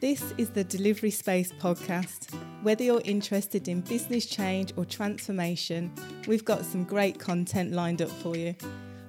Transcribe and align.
This 0.00 0.32
is 0.38 0.48
the 0.48 0.64
Delivery 0.64 1.10
Space 1.10 1.52
podcast. 1.52 2.34
Whether 2.62 2.84
you're 2.84 3.02
interested 3.04 3.68
in 3.68 3.82
business 3.82 4.24
change 4.24 4.72
or 4.78 4.86
transformation, 4.86 5.92
we've 6.26 6.42
got 6.42 6.64
some 6.64 6.84
great 6.84 7.18
content 7.18 7.72
lined 7.72 8.00
up 8.00 8.08
for 8.08 8.34
you. 8.34 8.54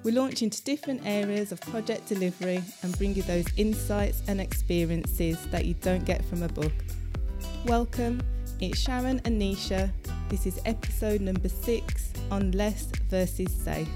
We 0.02 0.12
launch 0.12 0.42
into 0.42 0.62
different 0.62 1.00
areas 1.06 1.50
of 1.50 1.62
project 1.62 2.08
delivery 2.08 2.62
and 2.82 2.98
bring 2.98 3.14
you 3.14 3.22
those 3.22 3.46
insights 3.56 4.22
and 4.28 4.38
experiences 4.38 5.38
that 5.46 5.64
you 5.64 5.72
don't 5.80 6.04
get 6.04 6.22
from 6.26 6.42
a 6.42 6.48
book. 6.48 6.74
Welcome, 7.64 8.20
it's 8.60 8.78
Sharon 8.78 9.22
and 9.24 9.40
Nisha. 9.40 9.90
This 10.28 10.44
is 10.44 10.60
episode 10.66 11.22
number 11.22 11.48
six 11.48 12.12
on 12.30 12.52
less 12.52 12.84
versus 13.08 13.50
safe. 13.50 13.88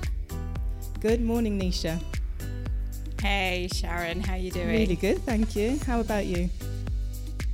Good 1.00 1.20
morning, 1.20 1.60
Nisha. 1.60 2.02
Hey 3.20 3.68
Sharon, 3.70 4.22
how 4.22 4.32
are 4.32 4.38
you 4.38 4.50
doing? 4.50 4.68
Really 4.68 4.96
good, 4.96 5.18
thank 5.24 5.54
you. 5.54 5.78
How 5.86 6.00
about 6.00 6.24
you? 6.24 6.48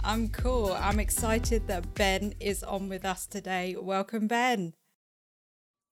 I'm 0.05 0.31
cool. 0.31 0.73
I'm 0.73 0.99
excited 0.99 1.69
that 1.69 1.95
Ben 1.95 2.35
is 2.41 2.65
on 2.65 2.89
with 2.89 3.05
us 3.05 3.25
today. 3.25 3.77
Welcome, 3.79 4.27
Ben. 4.27 4.73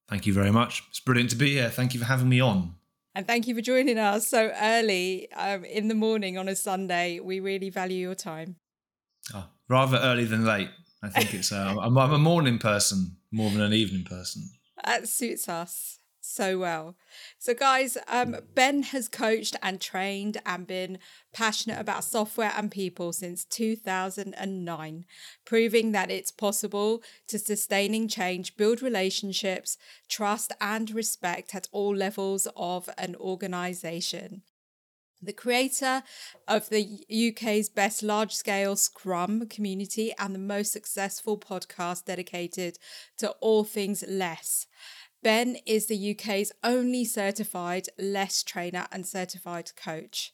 Thank 0.08 0.26
you 0.26 0.32
very 0.32 0.50
much. 0.50 0.82
It's 0.88 0.98
brilliant 0.98 1.30
to 1.30 1.36
be 1.36 1.52
here. 1.52 1.70
Thank 1.70 1.94
you 1.94 2.00
for 2.00 2.06
having 2.06 2.28
me 2.28 2.40
on. 2.40 2.74
And 3.14 3.24
thank 3.24 3.46
you 3.46 3.54
for 3.54 3.60
joining 3.60 3.98
us 4.00 4.26
so 4.26 4.52
early 4.60 5.30
um, 5.32 5.64
in 5.64 5.86
the 5.86 5.94
morning 5.94 6.38
on 6.38 6.48
a 6.48 6.56
Sunday. 6.56 7.20
We 7.20 7.38
really 7.38 7.70
value 7.70 7.98
your 7.98 8.16
time. 8.16 8.56
Oh, 9.32 9.46
rather 9.68 9.98
early 9.98 10.24
than 10.24 10.44
late. 10.44 10.70
I 11.04 11.08
think 11.08 11.32
it's. 11.32 11.52
Uh, 11.52 11.76
I'm, 11.80 11.96
I'm 11.96 12.12
a 12.12 12.18
morning 12.18 12.58
person 12.58 13.16
more 13.30 13.48
than 13.50 13.60
an 13.60 13.72
evening 13.72 14.04
person. 14.04 14.42
That 14.84 15.08
suits 15.08 15.48
us 15.48 15.99
so 16.30 16.58
well. 16.58 16.96
So, 17.38 17.54
guys, 17.54 17.98
um, 18.08 18.36
Ben 18.54 18.82
has 18.84 19.08
coached 19.08 19.56
and 19.62 19.80
trained 19.80 20.38
and 20.46 20.66
been 20.66 20.98
passionate 21.32 21.80
about 21.80 22.04
software 22.04 22.52
and 22.56 22.70
people 22.70 23.12
since 23.12 23.44
2009, 23.44 25.04
proving 25.44 25.92
that 25.92 26.10
it's 26.10 26.30
possible 26.30 27.02
to 27.28 27.38
sustaining 27.38 28.08
change, 28.08 28.56
build 28.56 28.82
relationships, 28.82 29.76
trust, 30.08 30.52
and 30.60 30.90
respect 30.90 31.54
at 31.54 31.68
all 31.72 31.94
levels 31.94 32.46
of 32.56 32.88
an 32.96 33.16
organization. 33.16 34.42
The 35.22 35.32
creator 35.34 36.02
of 36.48 36.70
the 36.70 37.04
UK's 37.10 37.68
best 37.68 38.02
large 38.02 38.32
scale 38.32 38.74
Scrum 38.74 39.46
community 39.48 40.14
and 40.18 40.34
the 40.34 40.38
most 40.38 40.72
successful 40.72 41.36
podcast 41.36 42.06
dedicated 42.06 42.78
to 43.18 43.30
all 43.40 43.64
things 43.64 44.02
less. 44.08 44.66
Ben 45.22 45.58
is 45.66 45.86
the 45.86 46.12
UK's 46.12 46.50
only 46.64 47.04
certified 47.04 47.88
less 47.98 48.42
trainer 48.42 48.86
and 48.90 49.06
certified 49.06 49.72
coach. 49.76 50.32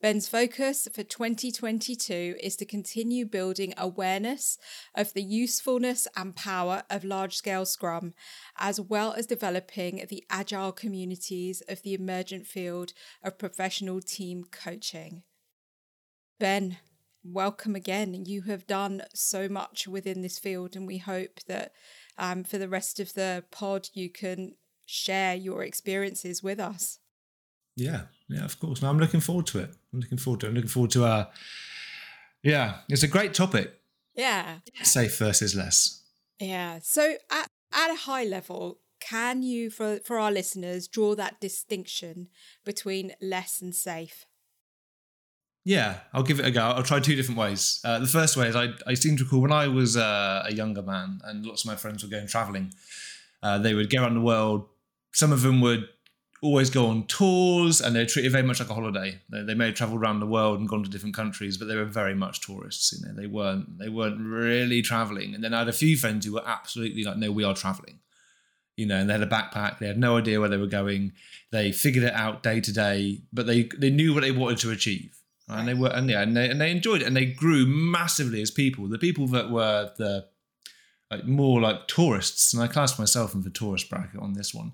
Ben's 0.00 0.28
focus 0.28 0.86
for 0.94 1.02
2022 1.02 2.36
is 2.40 2.54
to 2.54 2.64
continue 2.64 3.26
building 3.26 3.74
awareness 3.76 4.56
of 4.94 5.12
the 5.12 5.24
usefulness 5.24 6.06
and 6.16 6.36
power 6.36 6.84
of 6.88 7.02
large 7.02 7.34
scale 7.34 7.66
Scrum, 7.66 8.14
as 8.56 8.80
well 8.80 9.12
as 9.12 9.26
developing 9.26 10.06
the 10.08 10.22
agile 10.30 10.70
communities 10.70 11.60
of 11.68 11.82
the 11.82 11.94
emergent 11.94 12.46
field 12.46 12.92
of 13.24 13.38
professional 13.38 14.00
team 14.00 14.44
coaching. 14.52 15.24
Ben, 16.38 16.76
welcome 17.24 17.74
again. 17.74 18.24
You 18.24 18.42
have 18.42 18.68
done 18.68 19.02
so 19.14 19.48
much 19.48 19.88
within 19.88 20.22
this 20.22 20.38
field, 20.38 20.76
and 20.76 20.86
we 20.86 20.98
hope 20.98 21.40
that 21.48 21.72
um, 22.18 22.44
for 22.44 22.58
the 22.58 22.68
rest 22.68 23.00
of 23.00 23.14
the 23.14 23.44
pod, 23.50 23.88
you 23.94 24.10
can 24.10 24.54
share 24.86 25.34
your 25.34 25.62
experiences 25.62 26.42
with 26.42 26.58
us. 26.58 26.98
Yeah, 27.76 28.02
yeah, 28.28 28.44
of 28.44 28.58
course. 28.58 28.82
Now 28.82 28.90
I'm 28.90 28.98
looking 28.98 29.20
forward 29.20 29.46
to 29.48 29.60
it. 29.60 29.70
I'm 29.92 30.00
looking 30.00 30.18
forward 30.18 30.40
to 30.40 30.46
it. 30.46 30.48
I'm 30.48 30.54
looking 30.56 30.68
forward 30.68 30.90
to 30.92 31.04
uh 31.04 31.26
yeah, 32.42 32.78
it's 32.88 33.02
a 33.02 33.08
great 33.08 33.34
topic. 33.34 33.72
Yeah. 34.14 34.58
Safe 34.82 35.16
versus 35.18 35.54
less. 35.54 36.02
Yeah. 36.40 36.80
So 36.82 37.14
at 37.30 37.48
at 37.72 37.90
a 37.90 37.96
high 37.96 38.24
level, 38.24 38.80
can 39.00 39.42
you 39.42 39.70
for 39.70 40.00
for 40.04 40.18
our 40.18 40.32
listeners 40.32 40.88
draw 40.88 41.14
that 41.14 41.40
distinction 41.40 42.28
between 42.64 43.12
less 43.20 43.60
and 43.62 43.74
safe? 43.74 44.26
Yeah, 45.68 45.98
I'll 46.14 46.22
give 46.22 46.40
it 46.40 46.46
a 46.46 46.50
go. 46.50 46.62
I'll 46.62 46.82
try 46.82 46.98
two 46.98 47.14
different 47.14 47.38
ways. 47.38 47.82
Uh, 47.84 47.98
the 47.98 48.06
first 48.06 48.38
way 48.38 48.48
is 48.48 48.56
I, 48.56 48.68
I 48.86 48.94
seem 48.94 49.18
to 49.18 49.24
recall 49.24 49.42
when 49.42 49.52
I 49.52 49.68
was 49.68 49.98
uh, 49.98 50.42
a 50.46 50.54
younger 50.54 50.80
man 50.80 51.20
and 51.24 51.44
lots 51.44 51.64
of 51.64 51.68
my 51.68 51.76
friends 51.76 52.02
were 52.02 52.08
going 52.08 52.26
traveling, 52.26 52.72
uh, 53.42 53.58
they 53.58 53.74
would 53.74 53.90
go 53.90 54.00
around 54.00 54.14
the 54.14 54.22
world. 54.22 54.66
Some 55.12 55.30
of 55.30 55.42
them 55.42 55.60
would 55.60 55.86
always 56.40 56.70
go 56.70 56.86
on 56.86 57.06
tours 57.06 57.82
and 57.82 57.94
they're 57.94 58.06
treated 58.06 58.32
very 58.32 58.44
much 58.44 58.60
like 58.60 58.70
a 58.70 58.74
holiday. 58.74 59.20
They, 59.28 59.42
they 59.42 59.52
may 59.52 59.66
have 59.66 59.74
traveled 59.74 60.00
around 60.00 60.20
the 60.20 60.26
world 60.26 60.58
and 60.58 60.66
gone 60.66 60.84
to 60.84 60.88
different 60.88 61.14
countries, 61.14 61.58
but 61.58 61.68
they 61.68 61.76
were 61.76 61.84
very 61.84 62.14
much 62.14 62.40
tourists. 62.40 62.98
You 62.98 63.06
know, 63.06 63.12
they 63.12 63.26
weren't 63.26 63.78
they 63.78 63.90
weren't 63.90 64.22
really 64.22 64.80
traveling. 64.80 65.34
And 65.34 65.44
then 65.44 65.52
I 65.52 65.58
had 65.58 65.68
a 65.68 65.74
few 65.74 65.98
friends 65.98 66.24
who 66.24 66.32
were 66.32 66.46
absolutely 66.46 67.04
like, 67.04 67.18
no, 67.18 67.30
we 67.30 67.44
are 67.44 67.54
traveling. 67.54 67.98
You 68.78 68.86
know, 68.86 68.96
and 68.96 69.10
they 69.10 69.12
had 69.12 69.22
a 69.22 69.26
backpack. 69.26 69.80
They 69.80 69.88
had 69.88 69.98
no 69.98 70.16
idea 70.16 70.40
where 70.40 70.48
they 70.48 70.56
were 70.56 70.66
going. 70.66 71.12
They 71.52 71.72
figured 71.72 72.04
it 72.04 72.14
out 72.14 72.42
day 72.42 72.62
to 72.62 72.72
day, 72.72 73.20
but 73.34 73.46
they 73.46 73.68
they 73.76 73.90
knew 73.90 74.14
what 74.14 74.22
they 74.22 74.30
wanted 74.30 74.60
to 74.60 74.70
achieve. 74.70 75.17
Right? 75.48 75.60
And 75.60 75.68
they 75.68 75.74
were 75.74 75.88
and 75.88 76.08
yeah, 76.10 76.22
and 76.22 76.36
they 76.36 76.48
and 76.50 76.60
they 76.60 76.70
enjoyed 76.70 77.02
it 77.02 77.06
and 77.06 77.16
they 77.16 77.26
grew 77.26 77.66
massively 77.66 78.42
as 78.42 78.50
people. 78.50 78.88
The 78.88 78.98
people 78.98 79.26
that 79.28 79.50
were 79.50 79.90
the 79.96 80.26
like 81.10 81.24
more 81.24 81.60
like 81.60 81.88
tourists, 81.88 82.52
and 82.52 82.62
I 82.62 82.66
class 82.66 82.98
myself 82.98 83.34
in 83.34 83.42
the 83.42 83.50
tourist 83.50 83.88
bracket 83.88 84.20
on 84.20 84.34
this 84.34 84.52
one 84.52 84.72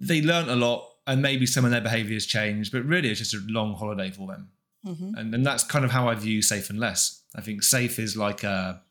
they 0.00 0.22
learned 0.22 0.50
a 0.50 0.56
lot 0.56 0.88
and 1.06 1.22
maybe 1.22 1.46
some 1.46 1.64
of 1.64 1.70
their 1.70 1.80
behaviors 1.80 2.26
changed, 2.26 2.72
but 2.72 2.84
really 2.84 3.10
it's 3.10 3.20
just 3.20 3.34
a 3.34 3.40
long 3.48 3.74
holiday 3.74 4.10
for 4.10 4.26
them. 4.26 4.50
Mm-hmm. 4.86 5.14
And, 5.16 5.34
and 5.34 5.46
that's 5.46 5.64
kind 5.64 5.84
of 5.84 5.90
how 5.90 6.08
I 6.08 6.14
view 6.14 6.42
safe 6.42 6.70
and 6.70 6.78
less. 6.78 7.22
I 7.34 7.40
think 7.40 7.62
safe 7.62 7.98
is 7.98 8.16
like 8.16 8.42
a, 8.42 8.82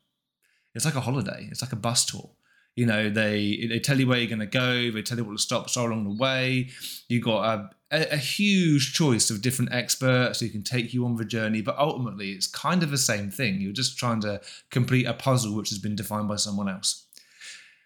it's 0.74 0.86
like 0.86 0.96
a 0.96 1.02
holiday. 1.02 1.48
It's 1.52 1.62
like 1.62 1.72
a 1.72 1.78
bus 1.78 2.06
tour. 2.06 2.30
You 2.76 2.86
know, 2.86 3.10
they 3.10 3.68
they 3.70 3.80
tell 3.80 3.98
you 3.98 4.06
where 4.06 4.18
you're 4.18 4.28
going 4.28 4.40
to 4.40 4.46
go. 4.46 4.92
They 4.92 5.02
tell 5.02 5.18
you 5.18 5.24
what 5.24 5.32
the 5.32 5.40
stops 5.40 5.76
so 5.76 5.86
along 5.86 6.04
the 6.04 6.22
way. 6.22 6.70
You 7.08 7.22
got 7.22 7.46
a, 7.46 7.70
a, 7.96 8.14
a 8.14 8.18
huge 8.18 8.94
choice 8.94 9.30
of 9.30 9.42
different 9.42 9.74
experts 9.74 10.40
who 10.40 10.50
can 10.50 10.64
take 10.64 10.94
you 10.94 11.06
on 11.06 11.16
the 11.16 11.26
journey. 11.26 11.62
But 11.62 11.78
ultimately, 11.78 12.32
it's 12.32 12.48
kind 12.48 12.84
of 12.84 12.92
the 12.92 12.98
same 12.98 13.32
thing. 13.32 13.62
You're 13.62 13.74
just 13.74 13.98
trying 13.98 14.22
to 14.22 14.42
complete 14.70 15.06
a 15.06 15.14
puzzle 15.14 15.56
which 15.56 15.70
has 15.70 15.80
been 15.80 15.96
defined 15.96 16.28
by 16.28 16.36
someone 16.36 16.70
else. 16.70 17.06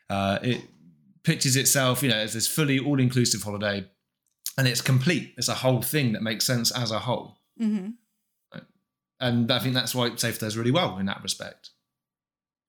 Uh, 0.09 0.40
it 0.42 0.62
pitches 1.24 1.56
itself, 1.56 2.02
you 2.02 2.09
know, 2.09 2.18
as 2.18 2.34
this 2.34 2.47
fully 2.47 2.80
all 2.80 3.00
inclusive 3.00 3.44
holiday, 3.44 3.86
and 4.58 4.68
it's 4.68 4.81
complete. 4.81 5.34
It's 5.38 5.47
a 5.47 5.56
whole 5.56 5.81
thing 5.81 6.14
that 6.14 6.24
makes 6.24 6.46
sense 6.46 6.72
as 6.72 6.91
a 6.91 7.00
whole. 7.00 7.38
Mm-hmm. 7.62 7.90
And 9.22 9.52
I 9.52 9.59
think 9.59 9.74
that's 9.76 9.94
why 9.94 10.16
Safe 10.16 10.40
does 10.40 10.58
really 10.58 10.72
well 10.72 10.97
in 10.97 11.06
that 11.08 11.22
respect. 11.22 11.72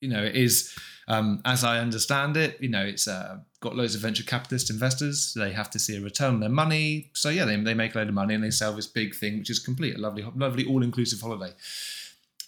You 0.01 0.09
know, 0.09 0.23
it 0.25 0.35
is, 0.35 0.75
um, 1.11 1.43
as 1.45 1.65
I 1.65 1.79
understand 1.79 2.37
it, 2.37 2.57
you 2.61 2.69
know, 2.69 2.85
it's 2.85 3.09
uh, 3.09 3.39
got 3.59 3.75
loads 3.75 3.97
of 3.97 4.01
venture 4.01 4.23
capitalist 4.23 4.71
investors. 4.71 5.35
They 5.35 5.51
have 5.51 5.69
to 5.71 5.79
see 5.81 5.97
a 5.97 6.01
return 6.01 6.35
on 6.35 6.41
their 6.41 6.49
money. 6.49 7.11
So 7.15 7.31
yeah, 7.31 7.45
they, 7.45 7.57
they 7.57 7.75
make 7.75 7.97
a 7.97 7.99
load 7.99 8.09
of 8.09 8.15
money 8.15 8.35
and 8.35 8.45
they 8.45 8.53
sell 8.53 8.73
this 8.73 8.87
big 8.87 9.17
thing, 9.17 9.39
which 9.39 9.51
is 9.51 9.59
complete, 9.59 9.97
a 9.97 9.99
lovely, 9.99 10.25
lovely 10.37 10.65
all-inclusive 10.65 11.21
holiday. 11.21 11.53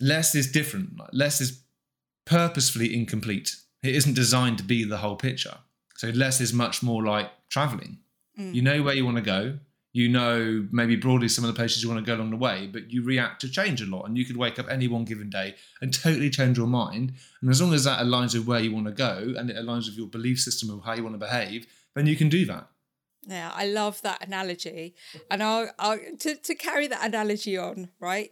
Less 0.01 0.37
is 0.37 0.51
different. 0.51 0.91
Less 1.13 1.41
is 1.41 1.61
purposefully 2.25 2.95
incomplete. 2.95 3.57
It 3.83 3.97
isn't 3.97 4.15
designed 4.15 4.59
to 4.59 4.65
be 4.65 4.85
the 4.85 4.99
whole 4.99 5.17
picture. 5.17 5.57
So 5.97 6.11
less 6.11 6.41
is 6.41 6.53
much 6.53 6.85
more 6.85 7.03
like 7.05 7.31
traveling. 7.49 7.99
Mm. 8.39 8.55
You 8.55 8.63
know 8.63 8.83
where 8.85 8.95
you 8.95 9.05
want 9.05 9.17
to 9.17 9.23
go. 9.25 9.59
You 9.93 10.09
know 10.09 10.67
maybe 10.73 10.97
broadly 10.97 11.29
some 11.29 11.45
of 11.45 11.49
the 11.49 11.57
places 11.57 11.83
you 11.83 11.89
want 11.89 12.05
to 12.05 12.11
go 12.11 12.17
along 12.17 12.31
the 12.31 12.37
way, 12.37 12.67
but 12.67 12.91
you 12.91 13.05
react 13.05 13.41
to 13.43 13.49
change 13.51 13.83
a 13.83 13.87
lot. 13.87 14.07
And 14.07 14.17
you 14.17 14.25
could 14.25 14.37
wake 14.37 14.59
up 14.59 14.67
any 14.71 14.89
one 14.89 15.05
given 15.05 15.29
day 15.29 15.55
and 15.81 15.93
totally 15.93 16.31
change 16.31 16.57
your 16.57 16.67
mind. 16.67 17.13
And 17.41 17.51
as 17.51 17.61
long 17.61 17.75
as 17.75 17.85
that 17.85 18.01
aligns 18.01 18.35
with 18.35 18.47
where 18.47 18.61
you 18.61 18.73
want 18.73 18.87
to 18.87 18.93
go 18.93 19.35
and 19.37 19.51
it 19.51 19.57
aligns 19.57 19.87
with 19.87 19.97
your 19.97 20.07
belief 20.07 20.41
system 20.41 20.71
of 20.71 20.85
how 20.85 20.95
you 20.95 21.03
want 21.03 21.15
to 21.15 21.19
behave, 21.19 21.67
then 21.95 22.07
you 22.07 22.17
can 22.17 22.29
do 22.29 22.47
that. 22.47 22.69
Yeah, 23.27 23.53
I 23.55 23.67
love 23.67 24.03
that 24.03 24.27
analogy. 24.27 24.95
And 25.31 25.43
I'll, 25.43 25.71
I'll 25.79 25.99
to, 26.21 26.35
to 26.35 26.55
carry 26.55 26.89
that 26.89 27.05
analogy 27.07 27.57
on, 27.57 27.91
right? 28.01 28.31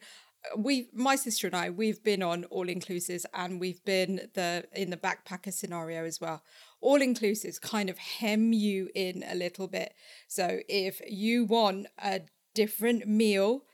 we 0.56 0.88
my 0.92 1.16
sister 1.16 1.46
and 1.46 1.56
I 1.56 1.70
we've 1.70 2.02
been 2.02 2.22
on 2.22 2.44
all 2.44 2.66
inclusives 2.66 3.24
and 3.34 3.60
we've 3.60 3.84
been 3.84 4.28
the 4.34 4.64
in 4.72 4.90
the 4.90 4.96
backpacker 4.96 5.52
scenario 5.52 6.04
as 6.04 6.20
well 6.20 6.42
all 6.80 7.00
inclusives 7.00 7.60
kind 7.60 7.90
of 7.90 7.98
hem 7.98 8.52
you 8.52 8.88
in 8.94 9.24
a 9.28 9.34
little 9.34 9.68
bit. 9.68 9.94
So 10.28 10.60
if 10.68 11.00
you 11.08 11.44
want 11.44 11.86
a 12.02 12.22
different 12.54 13.06
meal 13.06 13.64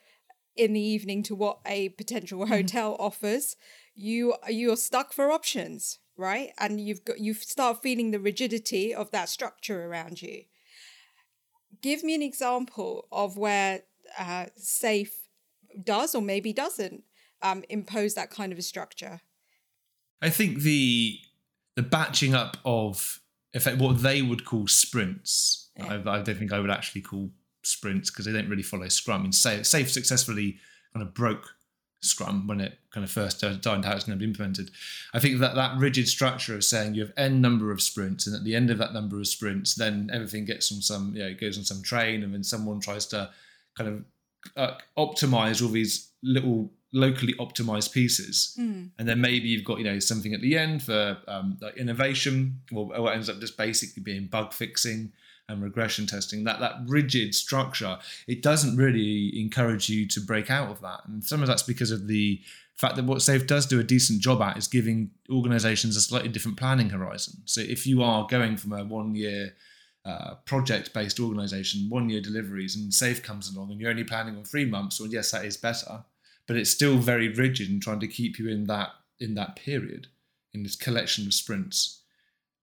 in 0.56 0.72
the 0.72 0.80
evening 0.80 1.22
to 1.24 1.34
what 1.34 1.60
a 1.66 1.90
potential 1.90 2.40
mm-hmm. 2.42 2.52
hotel 2.52 2.92
mm. 2.92 3.00
offers, 3.00 3.56
you 3.94 4.34
you're 4.48 4.76
stuck 4.76 5.12
for 5.12 5.30
options, 5.30 5.98
right? 6.16 6.50
And 6.58 6.80
you've 6.80 7.04
got 7.04 7.20
you 7.20 7.34
start 7.34 7.82
feeling 7.82 8.10
the 8.10 8.20
rigidity 8.20 8.94
of 8.94 9.10
that 9.10 9.28
structure 9.28 9.86
around 9.86 10.22
you. 10.22 10.44
Give 11.82 12.02
me 12.02 12.14
an 12.14 12.22
example 12.22 13.06
of 13.12 13.36
where 13.36 13.82
uh, 14.18 14.46
safe 14.56 15.28
does 15.82 16.14
or 16.14 16.22
maybe 16.22 16.52
doesn't 16.52 17.04
um, 17.42 17.64
impose 17.68 18.14
that 18.14 18.30
kind 18.30 18.52
of 18.52 18.58
a 18.58 18.62
structure. 18.62 19.20
I 20.22 20.30
think 20.30 20.60
the 20.60 21.18
the 21.76 21.82
batching 21.82 22.34
up 22.34 22.56
of 22.64 23.20
effect, 23.54 23.78
what 23.78 24.02
they 24.02 24.22
would 24.22 24.44
call 24.44 24.66
sprints. 24.66 25.70
Yeah. 25.76 26.00
I, 26.06 26.18
I, 26.18 26.22
don't 26.22 26.38
think 26.38 26.52
I 26.52 26.60
would 26.60 26.70
actually 26.70 27.02
call 27.02 27.30
sprints 27.62 28.10
because 28.10 28.24
they 28.24 28.32
don't 28.32 28.48
really 28.48 28.62
follow 28.62 28.88
Scrum. 28.88 29.20
I 29.20 29.22
mean, 29.24 29.32
Safe, 29.32 29.66
Safe 29.66 29.90
successfully 29.90 30.58
kind 30.94 31.06
of 31.06 31.14
broke 31.14 31.46
Scrum 32.00 32.46
when 32.46 32.60
it 32.60 32.78
kind 32.92 33.04
of 33.04 33.10
first 33.10 33.40
died 33.40 33.84
how 33.84 33.94
it's 33.94 34.04
going 34.04 34.18
to 34.18 34.22
be 34.22 34.24
implemented. 34.24 34.70
I 35.12 35.18
think 35.18 35.40
that 35.40 35.54
that 35.54 35.78
rigid 35.78 36.08
structure 36.08 36.54
of 36.54 36.64
saying 36.64 36.94
you 36.94 37.02
have 37.02 37.12
n 37.16 37.40
number 37.40 37.72
of 37.72 37.82
sprints, 37.82 38.26
and 38.26 38.36
at 38.36 38.44
the 38.44 38.54
end 38.54 38.70
of 38.70 38.78
that 38.78 38.92
number 38.92 39.18
of 39.18 39.26
sprints, 39.26 39.74
then 39.74 40.10
everything 40.12 40.44
gets 40.44 40.72
on 40.72 40.80
some, 40.80 41.14
you 41.14 41.24
know, 41.24 41.34
goes 41.34 41.58
on 41.58 41.64
some 41.64 41.82
train, 41.82 42.22
and 42.22 42.32
then 42.32 42.44
someone 42.44 42.80
tries 42.80 43.06
to 43.06 43.30
kind 43.76 43.90
of 43.90 44.04
uh, 44.56 44.78
optimize 44.96 45.62
all 45.62 45.68
these 45.68 46.10
little 46.22 46.70
locally 46.96 47.34
optimized 47.34 47.92
pieces. 47.92 48.56
Mm. 48.58 48.90
and 48.98 49.08
then 49.08 49.20
maybe 49.20 49.48
you've 49.48 49.64
got 49.64 49.78
you 49.78 49.84
know 49.84 49.98
something 49.98 50.32
at 50.34 50.40
the 50.40 50.56
end 50.56 50.82
for 50.82 51.18
um, 51.28 51.58
like 51.60 51.76
innovation 51.76 52.60
or 52.72 52.86
what 52.86 53.14
ends 53.14 53.28
up 53.28 53.38
just 53.38 53.56
basically 53.56 54.02
being 54.02 54.26
bug 54.26 54.52
fixing 54.52 55.12
and 55.48 55.62
regression 55.62 56.06
testing 56.06 56.42
that 56.44 56.58
that 56.58 56.74
rigid 56.86 57.34
structure 57.34 57.98
it 58.26 58.42
doesn't 58.42 58.76
really 58.76 59.38
encourage 59.38 59.88
you 59.88 60.06
to 60.06 60.20
break 60.20 60.50
out 60.50 60.70
of 60.70 60.80
that. 60.80 61.00
And 61.06 61.22
some 61.22 61.42
of 61.42 61.48
that's 61.48 61.62
because 61.62 61.90
of 61.90 62.08
the 62.08 62.40
fact 62.76 62.96
that 62.96 63.04
what 63.04 63.22
safe 63.22 63.46
does 63.46 63.66
do 63.66 63.80
a 63.80 63.84
decent 63.84 64.20
job 64.20 64.42
at 64.42 64.56
is 64.56 64.68
giving 64.68 65.10
organizations 65.30 65.96
a 65.96 66.00
slightly 66.00 66.28
different 66.28 66.58
planning 66.58 66.90
horizon. 66.90 67.34
So 67.44 67.60
if 67.60 67.86
you 67.86 68.02
are 68.02 68.26
going 68.26 68.56
from 68.56 68.72
a 68.72 68.84
one 68.84 69.14
year 69.14 69.54
uh, 70.04 70.34
project 70.44 70.94
based 70.94 71.18
organization 71.18 71.88
one 71.88 72.08
year 72.08 72.20
deliveries 72.20 72.76
and 72.76 72.94
safe 72.94 73.24
comes 73.24 73.52
along 73.52 73.72
and 73.72 73.80
you're 73.80 73.90
only 73.90 74.04
planning 74.04 74.36
on 74.36 74.44
three 74.44 74.64
months 74.64 75.00
well 75.00 75.10
yes 75.10 75.32
that 75.32 75.44
is 75.44 75.56
better 75.56 76.04
but 76.46 76.56
it's 76.56 76.70
still 76.70 76.98
very 76.98 77.28
rigid 77.28 77.68
and 77.68 77.82
trying 77.82 78.00
to 78.00 78.08
keep 78.08 78.38
you 78.38 78.48
in 78.48 78.64
that 78.64 78.90
in 79.18 79.34
that 79.34 79.56
period 79.56 80.08
in 80.52 80.62
this 80.62 80.76
collection 80.76 81.26
of 81.26 81.34
sprints. 81.34 82.02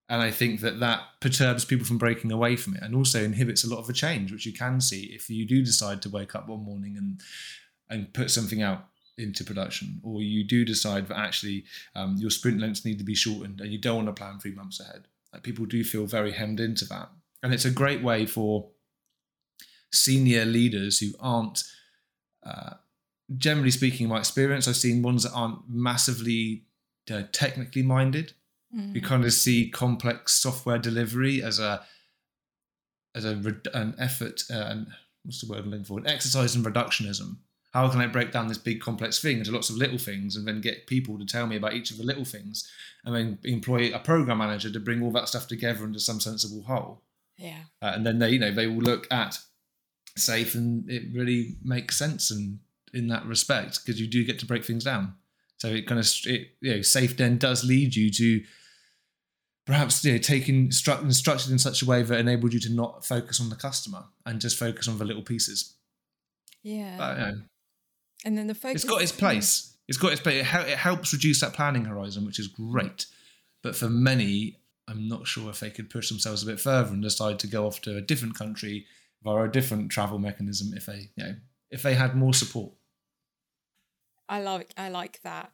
And 0.08 0.20
i 0.20 0.30
think 0.30 0.60
that 0.60 0.80
that 0.80 1.00
perturbs 1.20 1.64
people 1.64 1.86
from 1.86 1.98
breaking 1.98 2.30
away 2.30 2.56
from 2.56 2.76
it 2.76 2.82
and 2.82 2.94
also 2.94 3.24
inhibits 3.24 3.64
a 3.64 3.70
lot 3.70 3.78
of 3.78 3.86
the 3.86 3.92
change 3.94 4.30
which 4.30 4.44
you 4.44 4.52
can 4.52 4.80
see 4.80 5.04
if 5.04 5.30
you 5.30 5.46
do 5.46 5.64
decide 5.64 6.02
to 6.02 6.10
wake 6.10 6.34
up 6.34 6.46
one 6.46 6.62
morning 6.62 6.96
and 6.98 7.22
and 7.88 8.12
put 8.12 8.30
something 8.30 8.60
out 8.60 8.88
into 9.16 9.44
production 9.44 10.00
or 10.02 10.22
you 10.22 10.44
do 10.44 10.64
decide 10.64 11.06
that 11.08 11.18
actually 11.18 11.64
um, 11.94 12.16
your 12.18 12.30
sprint 12.30 12.60
lengths 12.60 12.84
need 12.84 12.98
to 12.98 13.04
be 13.04 13.14
shortened 13.14 13.60
and 13.60 13.70
you 13.70 13.78
don't 13.78 14.04
want 14.04 14.08
to 14.08 14.12
plan 14.12 14.38
three 14.38 14.54
months 14.54 14.80
ahead. 14.80 15.06
Like 15.32 15.42
people 15.42 15.66
do 15.66 15.84
feel 15.84 16.06
very 16.06 16.32
hemmed 16.32 16.60
into 16.60 16.84
that. 16.86 17.10
And 17.42 17.52
it's 17.52 17.64
a 17.64 17.70
great 17.70 18.02
way 18.02 18.26
for 18.26 18.70
senior 19.92 20.44
leaders 20.44 20.98
who 20.98 21.12
aren't 21.20 21.62
uh, 22.44 22.74
generally 23.36 23.70
speaking, 23.70 24.04
in 24.04 24.10
my 24.10 24.18
experience, 24.18 24.68
I've 24.68 24.76
seen 24.76 25.02
ones 25.02 25.22
that 25.22 25.32
aren't 25.32 25.68
massively 25.68 26.64
uh, 27.10 27.22
technically 27.32 27.82
minded. 27.82 28.32
Mm. 28.74 28.94
You 28.94 29.00
kind 29.00 29.24
of 29.24 29.32
see 29.32 29.70
complex 29.70 30.32
software 30.32 30.78
delivery 30.78 31.42
as 31.42 31.58
a 31.58 31.84
as 33.14 33.24
a 33.24 33.40
an 33.74 33.94
effort 33.98 34.42
uh, 34.50 34.54
and 34.54 34.86
what's 35.22 35.40
the 35.40 35.50
word 35.50 35.64
I'm 35.64 35.70
looking 35.70 35.84
for? 35.84 35.98
An 35.98 36.06
exercise 36.06 36.56
in 36.56 36.64
reductionism. 36.64 37.36
How 37.72 37.88
can 37.88 38.00
I 38.00 38.06
break 38.06 38.30
down 38.30 38.46
this 38.46 38.58
big 38.58 38.80
complex 38.80 39.20
thing 39.20 39.38
into 39.38 39.50
lots 39.50 39.68
of 39.68 39.76
little 39.76 39.98
things 39.98 40.36
and 40.36 40.46
then 40.46 40.60
get 40.60 40.86
people 40.86 41.18
to 41.18 41.24
tell 41.24 41.46
me 41.46 41.56
about 41.56 41.74
each 41.74 41.90
of 41.90 41.98
the 41.98 42.04
little 42.04 42.24
things 42.24 42.70
and 43.04 43.14
then 43.14 43.38
employ 43.42 43.92
a 43.92 43.98
program 43.98 44.38
manager 44.38 44.70
to 44.70 44.78
bring 44.78 45.02
all 45.02 45.10
that 45.12 45.28
stuff 45.28 45.48
together 45.48 45.84
into 45.84 45.98
some 45.98 46.20
sensible 46.20 46.62
whole? 46.62 47.02
Yeah. 47.36 47.64
uh, 47.82 47.92
and 47.94 48.06
then 48.06 48.20
they 48.20 48.30
you 48.30 48.38
know 48.38 48.52
they 48.52 48.68
will 48.68 48.82
look 48.82 49.12
at 49.12 49.38
safe 50.16 50.54
and 50.54 50.88
it 50.88 51.02
really 51.12 51.56
makes 51.64 51.98
sense 51.98 52.30
and 52.30 52.60
in 52.94 53.08
that 53.08 53.26
respect 53.26 53.80
because 53.84 54.00
you 54.00 54.06
do 54.06 54.24
get 54.24 54.38
to 54.38 54.46
break 54.46 54.64
things 54.64 54.84
down. 54.84 55.14
So 55.58 55.68
it 55.68 55.86
kind 55.86 56.00
of 56.00 56.06
it, 56.26 56.48
you 56.60 56.74
know 56.74 56.82
safe 56.82 57.16
then 57.16 57.38
does 57.38 57.64
lead 57.64 57.94
you 57.96 58.10
to 58.10 58.44
perhaps 59.66 60.04
you 60.04 60.12
know 60.12 60.18
taking 60.18 60.68
stru- 60.68 61.12
structured 61.12 61.52
in 61.52 61.58
such 61.58 61.82
a 61.82 61.86
way 61.86 62.02
that 62.02 62.18
enabled 62.18 62.52
you 62.52 62.60
to 62.60 62.72
not 62.72 63.04
focus 63.04 63.40
on 63.40 63.50
the 63.50 63.56
customer 63.56 64.04
and 64.26 64.40
just 64.40 64.58
focus 64.58 64.88
on 64.88 64.98
the 64.98 65.04
little 65.04 65.22
pieces. 65.22 65.74
Yeah. 66.62 66.96
but 66.96 67.18
you 67.18 67.24
know, 67.24 67.40
and 68.24 68.38
then 68.38 68.46
the 68.46 68.54
focus. 68.54 68.82
it's 68.82 68.90
got 68.90 69.02
its 69.02 69.12
place. 69.12 69.76
It's 69.86 69.98
got 69.98 70.12
its 70.12 70.20
place. 70.20 70.40
It, 70.40 70.46
hel- 70.46 70.66
it 70.66 70.78
helps 70.78 71.12
reduce 71.12 71.40
that 71.40 71.52
planning 71.52 71.84
horizon 71.84 72.24
which 72.24 72.38
is 72.38 72.48
great. 72.48 73.06
But 73.62 73.76
for 73.76 73.88
many 73.88 74.58
i'm 74.88 75.08
not 75.08 75.26
sure 75.26 75.50
if 75.50 75.60
they 75.60 75.70
could 75.70 75.90
push 75.90 76.08
themselves 76.08 76.42
a 76.42 76.46
bit 76.46 76.60
further 76.60 76.92
and 76.92 77.02
decide 77.02 77.38
to 77.38 77.46
go 77.46 77.66
off 77.66 77.80
to 77.82 77.96
a 77.96 78.00
different 78.00 78.36
country 78.36 78.86
via 79.22 79.44
a 79.44 79.48
different 79.48 79.90
travel 79.90 80.18
mechanism 80.18 80.76
if 80.76 80.86
they 80.86 81.08
you 81.16 81.24
know 81.24 81.34
if 81.70 81.82
they 81.82 81.94
had 81.94 82.14
more 82.14 82.34
support 82.34 82.72
I 84.34 84.40
like 84.42 84.70
I 84.76 84.88
like 84.88 85.20
that. 85.22 85.52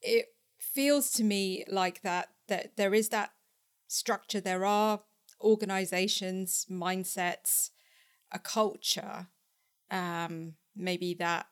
It 0.00 0.26
feels 0.60 1.10
to 1.12 1.24
me 1.24 1.64
like 1.68 2.02
that 2.02 2.28
that 2.48 2.76
there 2.76 2.94
is 2.94 3.08
that 3.10 3.30
structure. 3.88 4.40
There 4.40 4.64
are 4.64 5.00
organizations, 5.40 6.66
mindsets, 6.70 7.70
a 8.32 8.38
culture, 8.38 9.28
um, 9.90 10.54
maybe 10.74 11.14
that 11.14 11.46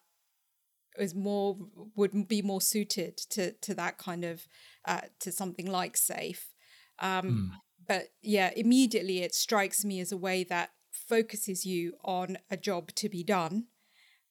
is 0.98 1.14
more 1.14 1.56
would 1.96 2.28
be 2.28 2.42
more 2.42 2.60
suited 2.60 3.16
to 3.30 3.52
to 3.52 3.74
that 3.74 3.98
kind 3.98 4.24
of 4.24 4.46
uh, 4.84 5.02
to 5.20 5.32
something 5.32 5.66
like 5.70 5.96
safe. 5.96 6.54
Um, 6.98 7.52
But 7.86 8.04
yeah, 8.22 8.50
immediately 8.56 9.18
it 9.22 9.34
strikes 9.34 9.84
me 9.84 10.00
as 10.00 10.12
a 10.12 10.16
way 10.16 10.44
that 10.44 10.70
focuses 10.90 11.66
you 11.66 11.92
on 12.04 12.38
a 12.50 12.56
job 12.56 12.92
to 12.94 13.08
be 13.08 13.22
done, 13.24 13.66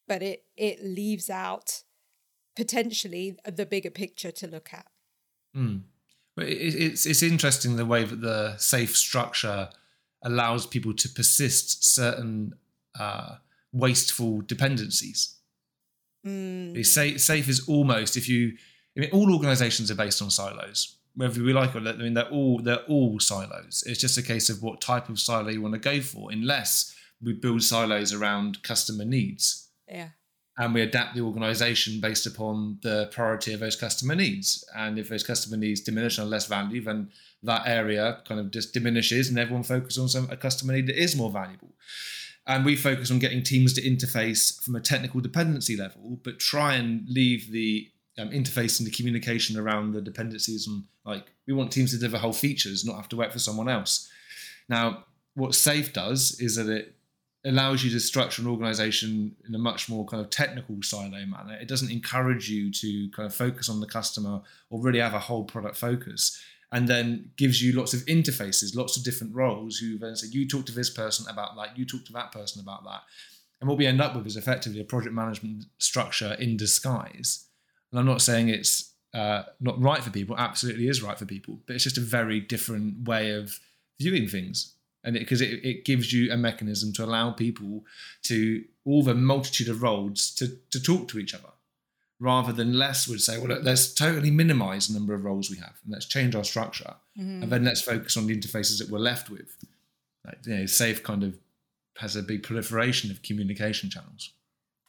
but 0.07 0.21
it 0.23 0.45
it 0.55 0.83
leaves 0.83 1.29
out 1.29 1.83
potentially 2.55 3.37
the 3.45 3.65
bigger 3.65 3.89
picture 3.89 4.31
to 4.31 4.47
look 4.47 4.73
at. 4.73 4.87
It, 6.37 6.75
it's 6.75 7.05
it's 7.05 7.21
interesting 7.21 7.75
the 7.75 7.85
way 7.85 8.03
that 8.03 8.21
the 8.21 8.57
safe 8.57 8.95
structure 8.95 9.69
allows 10.23 10.65
people 10.65 10.93
to 10.93 11.09
persist 11.09 11.83
certain 11.83 12.55
uh, 12.99 13.35
wasteful 13.71 14.41
dependencies. 14.41 15.35
The 16.23 16.83
Safe, 16.83 17.19
safe 17.19 17.49
is 17.49 17.67
almost 17.67 18.17
if 18.17 18.29
you. 18.29 18.53
I 18.95 19.01
mean, 19.01 19.09
all 19.11 19.33
organisations 19.33 19.89
are 19.89 19.95
based 19.95 20.21
on 20.21 20.29
silos, 20.29 20.97
whether 21.15 21.41
we 21.41 21.51
like 21.51 21.71
it 21.71 21.77
or 21.77 21.81
not. 21.81 21.95
I 21.95 21.97
mean, 21.97 22.13
they're 22.13 22.29
all 22.29 22.59
they're 22.59 22.85
all 22.87 23.19
silos. 23.19 23.83
It's 23.85 23.99
just 23.99 24.17
a 24.17 24.23
case 24.23 24.49
of 24.49 24.63
what 24.63 24.81
type 24.81 25.09
of 25.09 25.19
silo 25.19 25.49
you 25.49 25.61
want 25.61 25.73
to 25.73 25.79
go 25.79 25.99
for. 25.99 26.31
Unless 26.31 26.95
we 27.21 27.33
build 27.33 27.63
silos 27.63 28.13
around 28.13 28.63
customer 28.63 29.05
needs 29.05 29.69
Yeah. 29.87 30.09
And 30.57 30.73
we 30.73 30.81
adapt 30.81 31.15
the 31.15 31.21
organization 31.21 31.99
based 31.99 32.27
upon 32.27 32.77
the 32.83 33.09
priority 33.11 33.53
of 33.53 33.59
those 33.59 33.75
customer 33.75 34.15
needs. 34.15 34.63
And 34.75 34.99
if 34.99 35.09
those 35.09 35.23
customer 35.23 35.57
needs 35.57 35.81
diminish 35.81 36.19
or 36.19 36.25
less 36.25 36.45
value, 36.45 36.83
then 36.83 37.09
that 37.41 37.63
area 37.65 38.19
kind 38.27 38.39
of 38.39 38.51
just 38.51 38.73
diminishes 38.73 39.29
and 39.29 39.39
everyone 39.39 39.63
focuses 39.63 39.97
on 39.97 40.09
some, 40.09 40.29
a 40.29 40.37
customer 40.37 40.73
need 40.73 40.87
that 40.87 41.01
is 41.01 41.15
more 41.15 41.31
valuable. 41.31 41.73
And 42.45 42.65
we 42.65 42.75
focus 42.75 43.09
on 43.09 43.19
getting 43.19 43.41
teams 43.41 43.73
to 43.73 43.81
interface 43.81 44.61
from 44.61 44.75
a 44.75 44.81
technical 44.81 45.21
dependency 45.21 45.75
level, 45.75 46.19
but 46.23 46.39
try 46.39 46.75
and 46.75 47.07
leave 47.07 47.51
the 47.51 47.89
um, 48.19 48.29
interface 48.29 48.79
and 48.79 48.85
the 48.85 48.91
communication 48.91 49.57
around 49.57 49.93
the 49.93 50.01
dependencies 50.01 50.67
and 50.67 50.83
like 51.03 51.31
we 51.47 51.53
want 51.53 51.71
teams 51.71 51.91
to 51.91 51.97
deliver 51.97 52.17
whole 52.17 52.33
features, 52.33 52.85
not 52.85 52.95
have 52.95 53.09
to 53.09 53.15
wait 53.15 53.33
for 53.33 53.39
someone 53.39 53.69
else. 53.69 54.09
Now, 54.69 55.05
what 55.33 55.55
Safe 55.55 55.91
does 55.93 56.39
is 56.39 56.55
that 56.57 56.69
it 56.69 56.95
allows 57.45 57.83
you 57.83 57.89
to 57.91 57.99
structure 57.99 58.41
an 58.41 58.47
organization 58.47 59.35
in 59.47 59.53
a 59.53 59.57
much 59.57 59.89
more 59.89 60.05
kind 60.05 60.21
of 60.23 60.29
technical 60.29 60.81
silo 60.81 61.25
manner. 61.25 61.57
It 61.59 61.67
doesn't 61.67 61.91
encourage 61.91 62.49
you 62.49 62.71
to 62.71 63.09
kind 63.09 63.25
of 63.25 63.35
focus 63.35 63.69
on 63.69 63.81
the 63.81 63.87
customer 63.87 64.41
or 64.69 64.81
really 64.81 64.99
have 64.99 65.13
a 65.13 65.19
whole 65.19 65.43
product 65.43 65.75
focus. 65.75 66.41
And 66.71 66.87
then 66.87 67.29
gives 67.37 67.61
you 67.61 67.73
lots 67.73 67.93
of 67.93 67.99
interfaces, 68.05 68.75
lots 68.75 68.97
of 68.97 69.03
different 69.03 69.35
roles 69.35 69.77
who 69.77 69.99
then 69.99 70.15
say, 70.15 70.27
you 70.31 70.47
talk 70.47 70.65
to 70.65 70.71
this 70.71 70.89
person 70.89 71.27
about 71.29 71.55
that, 71.57 71.77
you 71.77 71.85
talk 71.85 72.03
to 72.05 72.13
that 72.13 72.31
person 72.31 72.61
about 72.61 72.83
that. 72.85 73.01
And 73.61 73.69
what 73.69 73.77
we 73.77 73.85
end 73.85 74.01
up 74.01 74.15
with 74.15 74.25
is 74.25 74.37
effectively 74.37 74.81
a 74.81 74.85
project 74.85 75.13
management 75.13 75.65
structure 75.77 76.33
in 76.39 76.57
disguise. 76.57 77.45
And 77.91 77.99
I'm 77.99 78.07
not 78.07 78.23
saying 78.23 78.49
it's 78.49 78.93
uh, 79.13 79.43
not 79.59 79.79
right 79.79 80.03
for 80.03 80.09
people, 80.09 80.35
absolutely 80.37 80.87
is 80.87 81.03
right 81.03 81.19
for 81.19 81.25
people, 81.25 81.59
but 81.67 81.75
it's 81.75 81.83
just 81.83 81.99
a 81.99 82.01
very 82.01 82.39
different 82.39 83.07
way 83.07 83.31
of 83.31 83.59
viewing 83.99 84.27
things 84.27 84.73
and 85.03 85.15
because 85.15 85.41
it, 85.41 85.51
it, 85.51 85.65
it 85.65 85.85
gives 85.85 86.13
you 86.13 86.31
a 86.31 86.37
mechanism 86.37 86.93
to 86.93 87.03
allow 87.03 87.31
people 87.31 87.83
to 88.23 88.63
all 88.85 89.03
the 89.03 89.15
multitude 89.15 89.69
of 89.69 89.81
roles 89.81 90.31
to, 90.35 90.57
to 90.71 90.81
talk 90.81 91.07
to 91.07 91.19
each 91.19 91.33
other 91.33 91.49
rather 92.19 92.53
than 92.53 92.77
less 92.77 93.07
would 93.07 93.21
say 93.21 93.37
well 93.37 93.47
look, 93.47 93.63
let's 93.63 93.93
totally 93.93 94.31
minimize 94.31 94.87
the 94.87 94.93
number 94.93 95.13
of 95.13 95.23
roles 95.23 95.49
we 95.49 95.57
have 95.57 95.75
and 95.83 95.93
let's 95.93 96.05
change 96.05 96.35
our 96.35 96.43
structure 96.43 96.95
mm-hmm. 97.19 97.43
and 97.43 97.51
then 97.51 97.63
let's 97.63 97.81
focus 97.81 98.17
on 98.17 98.27
the 98.27 98.35
interfaces 98.35 98.79
that 98.79 98.89
we're 98.89 98.99
left 98.99 99.29
with. 99.29 99.57
Like, 100.25 100.37
you 100.45 100.55
know, 100.55 100.65
safe 100.65 101.03
kind 101.03 101.23
of 101.23 101.37
has 101.97 102.15
a 102.15 102.23
big 102.23 102.43
proliferation 102.43 103.11
of 103.11 103.21
communication 103.21 103.89
channels 103.89 104.31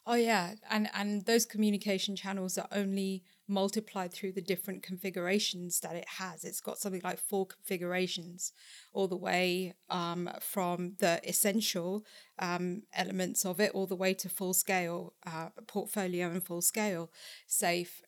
Oh 0.06 0.14
yeah, 0.16 0.54
and 0.68 0.88
and 0.92 1.24
those 1.24 1.46
communication 1.46 2.14
channels 2.14 2.58
are 2.58 2.68
only 2.72 3.22
multiplied 3.48 4.12
through 4.12 4.32
the 4.32 4.42
different 4.42 4.82
configurations 4.82 5.80
that 5.80 5.96
it 5.96 6.06
has. 6.18 6.44
It's 6.44 6.60
got 6.60 6.78
something 6.78 7.00
like 7.02 7.18
four 7.18 7.46
configurations, 7.46 8.52
all 8.92 9.08
the 9.08 9.16
way 9.16 9.72
um, 9.88 10.28
from 10.40 10.94
the 10.98 11.20
essential 11.26 12.04
um, 12.38 12.82
elements 12.92 13.46
of 13.46 13.60
it, 13.60 13.72
all 13.72 13.86
the 13.86 13.96
way 13.96 14.12
to 14.14 14.28
full 14.28 14.52
scale 14.52 15.14
uh, 15.26 15.48
portfolio 15.66 16.28
and 16.30 16.44
full 16.44 16.60
scale 16.62 17.10
safe. 17.46 18.02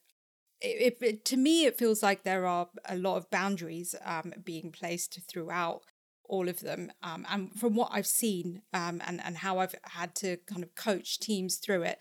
It, 0.61 0.95
it, 1.01 1.03
it- 1.03 1.25
to 1.27 1.37
me, 1.37 1.67
it 1.67 1.79
feels 1.79 2.03
like 2.03 2.23
there 2.25 2.47
are 2.47 2.69
a 2.87 2.97
lot 2.97 3.17
of 3.17 3.31
boundaries 3.31 3.95
um, 4.05 4.33
being 4.45 4.73
placed 4.73 5.21
throughout 5.29 5.83
all 6.29 6.49
of 6.49 6.61
them. 6.61 6.93
Um, 7.03 7.27
and 7.31 7.53
from 7.55 7.75
what 7.75 7.91
I've 7.93 8.07
seen 8.07 8.63
um, 8.73 9.03
and, 9.07 9.21
and 9.25 9.39
how 9.39 9.59
I've 9.59 9.75
had 9.85 10.15
to 10.17 10.39
kind 10.47 10.63
of 10.63 10.75
coach 10.75 11.19
teams 11.19 11.57
through 11.57 11.83
it, 11.83 11.99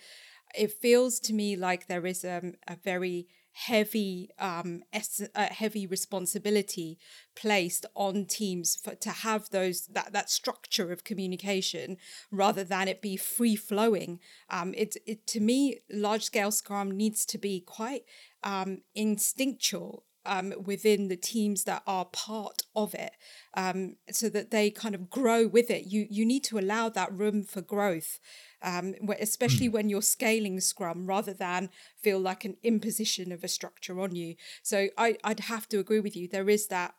it 0.58 0.72
feels 0.72 1.20
to 1.22 1.34
me 1.34 1.56
like 1.56 1.88
there 1.88 2.06
is 2.06 2.24
um, 2.24 2.54
a 2.68 2.76
very 2.76 3.28
heavy 3.56 4.30
um 4.38 4.84
es- 4.92 5.30
heavy 5.34 5.88
responsibility 5.88 7.00
placed 7.38 7.86
on 7.96 8.26
teams 8.26 8.76
for 8.76 8.96
to 8.96 9.10
have 9.10 9.50
those 9.52 9.88
that 9.88 10.12
that 10.12 10.30
structure 10.30 10.92
of 10.92 11.06
communication 11.06 11.96
rather 12.32 12.66
than 12.66 12.90
it 12.90 13.02
be 13.02 13.16
free 13.16 13.56
flowing 13.56 14.20
um 14.50 14.74
it, 14.76 14.98
it 15.06 15.26
to 15.26 15.40
me 15.40 15.80
large 15.90 16.26
scale 16.26 16.52
scrum 16.52 16.92
needs 16.92 17.26
to 17.26 17.38
be 17.38 17.62
quite 17.62 18.04
um 18.44 18.80
instinctual 18.94 20.04
um, 20.26 20.54
within 20.64 21.08
the 21.08 21.16
teams 21.16 21.64
that 21.64 21.84
are 21.88 22.06
part 22.06 22.64
of 22.76 22.94
it, 22.94 23.12
um, 23.56 23.96
so 24.12 24.30
that 24.30 24.52
they 24.52 24.70
kind 24.70 24.96
of 24.96 25.10
grow 25.10 25.48
with 25.48 25.70
it. 25.70 25.86
You 25.86 26.08
you 26.10 26.26
need 26.26 26.44
to 26.46 26.60
allow 26.60 26.90
that 26.90 27.14
room 27.14 27.44
for 27.44 27.62
growth, 27.62 28.20
um, 28.62 28.96
especially 29.20 29.70
mm. 29.70 29.74
when 29.74 29.90
you're 29.90 30.02
scaling 30.02 30.60
Scrum, 30.60 31.08
rather 31.08 31.34
than 31.34 31.70
feel 32.02 32.20
like 32.20 32.46
an 32.46 32.58
imposition 32.64 33.32
of 33.32 33.44
a 33.44 33.48
structure 33.48 34.00
on 34.00 34.16
you. 34.16 34.36
So 34.64 34.90
I 34.98 35.18
I'd 35.24 35.42
have 35.42 35.68
to 35.70 35.80
agree 35.80 36.00
with 36.00 36.16
you. 36.16 36.28
There 36.28 36.50
is 36.50 36.68
that 36.68 36.96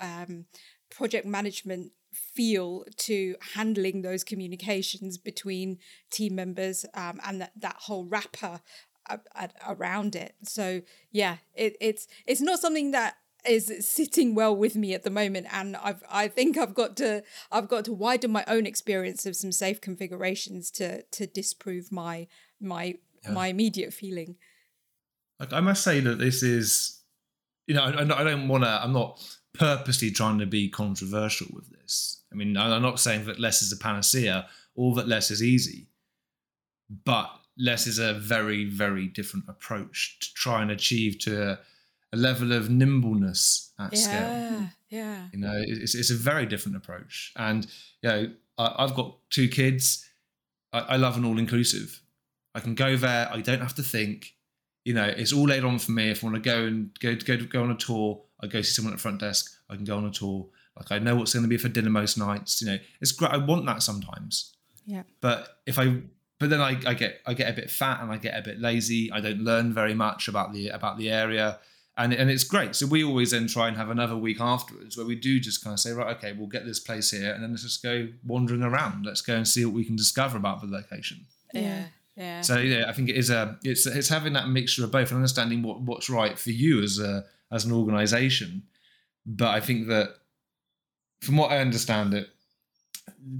um, 0.00 0.46
project 0.90 1.26
management 1.26 1.92
feel 2.12 2.84
to 2.96 3.36
handling 3.54 4.02
those 4.02 4.24
communications 4.24 5.18
between 5.18 5.78
team 6.10 6.34
members 6.34 6.84
um, 6.94 7.20
and 7.24 7.40
that, 7.40 7.52
that 7.56 7.76
whole 7.80 8.06
wrapper 8.06 8.60
around 9.66 10.14
it. 10.14 10.34
So 10.44 10.82
yeah, 11.10 11.36
it, 11.54 11.76
it's 11.80 12.06
it's 12.26 12.40
not 12.40 12.58
something 12.58 12.90
that 12.92 13.16
is 13.46 13.72
sitting 13.80 14.34
well 14.34 14.54
with 14.54 14.76
me 14.76 14.94
at 14.94 15.04
the 15.04 15.10
moment 15.10 15.46
and 15.52 15.76
I've 15.76 16.02
I 16.10 16.28
think 16.28 16.56
I've 16.58 16.74
got 16.74 16.96
to 16.96 17.22
I've 17.52 17.68
got 17.68 17.84
to 17.86 17.92
widen 17.92 18.32
my 18.32 18.44
own 18.46 18.66
experience 18.66 19.26
of 19.26 19.36
some 19.36 19.52
safe 19.52 19.80
configurations 19.80 20.70
to 20.72 21.02
to 21.02 21.26
disprove 21.26 21.92
my 21.92 22.26
my 22.60 22.96
yeah. 23.24 23.30
my 23.30 23.48
immediate 23.48 23.92
feeling. 23.92 24.36
Like 25.38 25.52
I 25.52 25.60
must 25.60 25.84
say 25.84 26.00
that 26.00 26.18
this 26.18 26.42
is 26.42 27.00
you 27.66 27.74
know 27.74 27.84
I, 27.84 28.02
I 28.02 28.24
don't 28.24 28.48
want 28.48 28.64
to 28.64 28.70
I'm 28.70 28.92
not 28.92 29.22
purposely 29.54 30.10
trying 30.10 30.38
to 30.38 30.46
be 30.46 30.68
controversial 30.68 31.48
with 31.52 31.70
this. 31.70 32.22
I 32.32 32.34
mean 32.34 32.56
I'm 32.56 32.82
not 32.82 33.00
saying 33.00 33.26
that 33.26 33.40
less 33.40 33.62
is 33.62 33.72
a 33.72 33.76
panacea 33.76 34.48
or 34.74 34.94
that 34.96 35.08
less 35.08 35.30
is 35.30 35.42
easy. 35.42 35.88
But 37.04 37.30
less 37.58 37.86
is 37.86 37.98
a 37.98 38.14
very 38.14 38.64
very 38.64 39.06
different 39.06 39.44
approach 39.48 40.18
to 40.20 40.34
try 40.34 40.62
and 40.62 40.70
achieve 40.70 41.18
to 41.18 41.50
a, 41.50 41.58
a 42.12 42.16
level 42.16 42.52
of 42.52 42.70
nimbleness 42.70 43.72
at 43.78 43.92
yeah, 43.92 43.98
scale. 43.98 44.20
yeah. 44.20 44.66
Yeah. 44.90 45.26
you 45.32 45.38
know 45.38 45.52
it's, 45.54 45.94
it's 45.94 46.10
a 46.10 46.14
very 46.14 46.46
different 46.46 46.76
approach. 46.76 47.32
And 47.36 47.66
you 48.02 48.08
know 48.08 48.30
I, 48.56 48.82
have 48.82 48.94
got 48.94 49.16
two 49.30 49.48
kids. 49.48 50.08
I, 50.72 50.80
I 50.80 50.96
love 50.96 51.16
an 51.16 51.24
all-inclusive. 51.24 52.00
I 52.54 52.60
can 52.60 52.74
go 52.74 52.96
there. 52.96 53.28
I 53.30 53.40
don't 53.40 53.60
have 53.60 53.74
to 53.76 53.82
think. 53.82 54.34
You 54.84 54.94
know 54.94 55.04
it's 55.04 55.32
all 55.32 55.46
laid 55.46 55.64
on 55.64 55.78
for 55.78 55.92
me. 55.92 56.10
If 56.10 56.24
i 56.24 56.26
want 56.26 56.42
to 56.42 56.48
go 56.50 56.64
and 56.64 56.98
go 57.00 57.14
go 57.14 57.36
go 57.36 57.62
on 57.62 57.70
a 57.70 57.76
tour 57.76 58.22
i 58.40 58.46
go 58.46 58.62
see 58.62 58.72
someone 58.72 58.94
at 58.94 58.98
the 58.98 59.02
front 59.02 59.20
desk. 59.20 59.50
I 59.68 59.76
can 59.76 59.84
go 59.84 59.96
on 59.96 60.06
a 60.06 60.10
tour. 60.10 60.46
Like 60.76 60.92
i 60.92 60.98
know 60.98 61.16
what's 61.16 61.34
going 61.34 61.42
to 61.42 61.48
be 61.48 61.58
for 61.58 61.68
dinner 61.68 61.90
most 61.90 62.16
nights 62.16 62.62
you 62.62 62.68
know. 62.68 62.78
It's 63.00 63.12
great. 63.12 63.32
I 63.32 63.36
want 63.36 63.66
that 63.66 63.82
sometimes. 63.82 64.54
Yeah. 64.86 65.02
But 65.20 65.58
if 65.66 65.78
i 65.78 66.00
but 66.38 66.50
then 66.50 66.60
I, 66.60 66.78
I 66.86 66.94
get 66.94 67.20
I 67.26 67.34
get 67.34 67.50
a 67.50 67.52
bit 67.52 67.70
fat 67.70 68.00
and 68.00 68.12
I 68.12 68.16
get 68.16 68.38
a 68.38 68.42
bit 68.42 68.60
lazy. 68.60 69.10
I 69.10 69.20
don't 69.20 69.40
learn 69.40 69.72
very 69.72 69.94
much 69.94 70.28
about 70.28 70.52
the 70.52 70.68
about 70.68 70.96
the 70.96 71.10
area, 71.10 71.58
and 71.96 72.12
and 72.12 72.30
it's 72.30 72.44
great. 72.44 72.76
So 72.76 72.86
we 72.86 73.02
always 73.02 73.32
then 73.32 73.48
try 73.48 73.68
and 73.68 73.76
have 73.76 73.90
another 73.90 74.16
week 74.16 74.40
afterwards 74.40 74.96
where 74.96 75.06
we 75.06 75.16
do 75.16 75.40
just 75.40 75.64
kind 75.64 75.74
of 75.74 75.80
say, 75.80 75.90
right, 75.90 76.16
okay, 76.16 76.32
we'll 76.32 76.46
get 76.46 76.64
this 76.64 76.78
place 76.78 77.10
here, 77.10 77.32
and 77.32 77.42
then 77.42 77.50
let's 77.50 77.64
just 77.64 77.82
go 77.82 78.08
wandering 78.24 78.62
around. 78.62 79.04
Let's 79.04 79.20
go 79.20 79.34
and 79.34 79.46
see 79.48 79.64
what 79.64 79.74
we 79.74 79.84
can 79.84 79.96
discover 79.96 80.36
about 80.36 80.60
the 80.60 80.68
location. 80.68 81.26
Yeah. 81.52 81.86
Yeah. 82.16 82.40
So 82.40 82.58
yeah, 82.58 82.86
I 82.88 82.92
think 82.92 83.08
it 83.08 83.16
is 83.16 83.30
a 83.30 83.58
it's 83.62 83.86
it's 83.86 84.08
having 84.08 84.32
that 84.32 84.48
mixture 84.48 84.84
of 84.84 84.90
both 84.90 85.10
and 85.10 85.16
understanding 85.16 85.62
what 85.62 85.80
what's 85.80 86.10
right 86.10 86.36
for 86.36 86.50
you 86.50 86.82
as 86.82 86.98
a 86.98 87.24
as 87.52 87.64
an 87.64 87.72
organisation. 87.72 88.64
But 89.24 89.48
I 89.48 89.60
think 89.60 89.88
that 89.88 90.14
from 91.20 91.36
what 91.36 91.52
I 91.52 91.58
understand 91.58 92.14
it, 92.14 92.28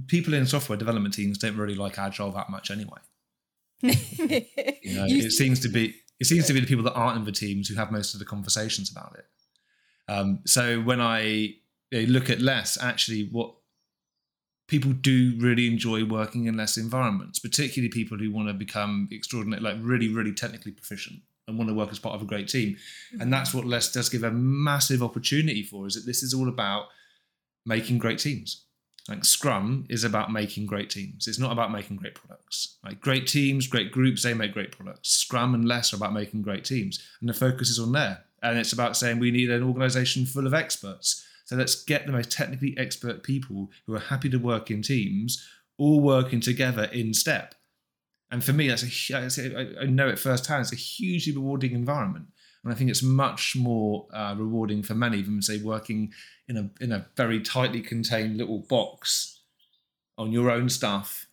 people 0.07 0.33
in 0.33 0.45
software 0.45 0.77
development 0.77 1.13
teams 1.13 1.37
don't 1.37 1.57
really 1.57 1.75
like 1.75 1.97
agile 1.97 2.31
that 2.31 2.49
much 2.49 2.71
anyway. 2.71 2.99
you 3.81 3.91
know, 4.95 5.05
it 5.07 5.31
seems 5.31 5.59
to 5.61 5.69
be 5.69 5.95
it 6.19 6.25
seems 6.25 6.45
to 6.47 6.53
be 6.53 6.59
the 6.59 6.67
people 6.67 6.83
that 6.83 6.93
aren't 6.93 7.17
in 7.17 7.23
the 7.23 7.31
teams 7.31 7.69
who 7.69 7.75
have 7.75 7.91
most 7.91 8.13
of 8.13 8.19
the 8.19 8.25
conversations 8.25 8.91
about 8.91 9.15
it. 9.17 9.25
Um, 10.11 10.39
so 10.45 10.81
when 10.81 10.99
I 10.99 11.21
you 11.21 11.55
know, 11.91 12.01
look 12.01 12.29
at 12.29 12.41
less, 12.41 12.81
actually, 12.81 13.29
what 13.31 13.53
people 14.67 14.91
do 14.91 15.33
really 15.39 15.67
enjoy 15.67 16.03
working 16.05 16.45
in 16.45 16.57
less 16.57 16.77
environments, 16.77 17.39
particularly 17.39 17.89
people 17.89 18.17
who 18.17 18.31
want 18.31 18.47
to 18.47 18.53
become 18.53 19.07
extraordinary, 19.11 19.61
like 19.61 19.77
really, 19.79 20.09
really 20.09 20.33
technically 20.33 20.71
proficient 20.71 21.19
and 21.47 21.57
want 21.57 21.69
to 21.69 21.73
work 21.73 21.89
as 21.89 21.99
part 21.99 22.15
of 22.15 22.21
a 22.21 22.25
great 22.25 22.47
team. 22.47 22.75
Mm-hmm. 22.75 23.21
And 23.21 23.33
that's 23.33 23.53
what 23.53 23.65
less 23.65 23.91
does 23.91 24.09
give 24.09 24.23
a 24.23 24.31
massive 24.31 25.01
opportunity 25.01 25.63
for, 25.63 25.87
is 25.87 25.95
that 25.95 26.05
this 26.05 26.21
is 26.21 26.33
all 26.33 26.49
about 26.49 26.85
making 27.65 27.97
great 27.97 28.19
teams. 28.19 28.65
Like 29.09 29.25
Scrum 29.25 29.85
is 29.89 30.03
about 30.03 30.31
making 30.31 30.67
great 30.67 30.89
teams. 30.89 31.27
It's 31.27 31.39
not 31.39 31.51
about 31.51 31.71
making 31.71 31.97
great 31.97 32.13
products. 32.13 32.77
Like 32.83 33.01
great 33.01 33.25
teams, 33.25 33.65
great 33.65 33.91
groups, 33.91 34.21
they 34.21 34.35
make 34.35 34.53
great 34.53 34.71
products. 34.71 35.09
Scrum 35.09 35.55
and 35.55 35.67
less 35.67 35.91
are 35.91 35.95
about 35.95 36.13
making 36.13 36.43
great 36.43 36.63
teams. 36.63 37.03
And 37.19 37.27
the 37.29 37.33
focus 37.33 37.69
is 37.69 37.79
on 37.79 37.91
there. 37.91 38.23
And 38.43 38.57
it's 38.57 38.71
about 38.71 38.95
saying 38.95 39.19
we 39.19 39.31
need 39.31 39.49
an 39.49 39.63
organization 39.63 40.25
full 40.25 40.45
of 40.45 40.53
experts. 40.53 41.25
So 41.45 41.55
let's 41.55 41.83
get 41.83 42.05
the 42.05 42.11
most 42.11 42.31
technically 42.31 42.77
expert 42.77 43.23
people 43.23 43.71
who 43.87 43.95
are 43.95 43.99
happy 43.99 44.29
to 44.29 44.37
work 44.37 44.69
in 44.69 44.83
teams, 44.83 45.43
all 45.79 45.99
working 45.99 46.39
together 46.39 46.83
in 46.83 47.13
step. 47.13 47.55
And 48.31 48.43
for 48.43 48.53
me, 48.53 48.67
that's 48.67 48.83
a, 48.83 49.81
I 49.81 49.85
know 49.85 50.07
it 50.07 50.19
firsthand, 50.19 50.61
it's 50.61 50.71
a 50.71 50.75
hugely 50.75 51.33
rewarding 51.33 51.71
environment. 51.71 52.27
And 52.63 52.73
I 52.73 52.75
think 52.75 52.89
it's 52.89 53.03
much 53.03 53.55
more 53.55 54.07
uh, 54.13 54.35
rewarding 54.37 54.83
for 54.83 54.93
many 54.93 55.21
than 55.21 55.41
say 55.41 55.61
working 55.61 56.11
in 56.47 56.57
a 56.57 56.69
in 56.83 56.91
a 56.91 57.07
very 57.15 57.39
tightly 57.39 57.81
contained 57.81 58.37
little 58.37 58.59
box 58.59 59.39
on 60.17 60.31
your 60.31 60.51
own 60.51 60.67
stuff, 60.67 61.27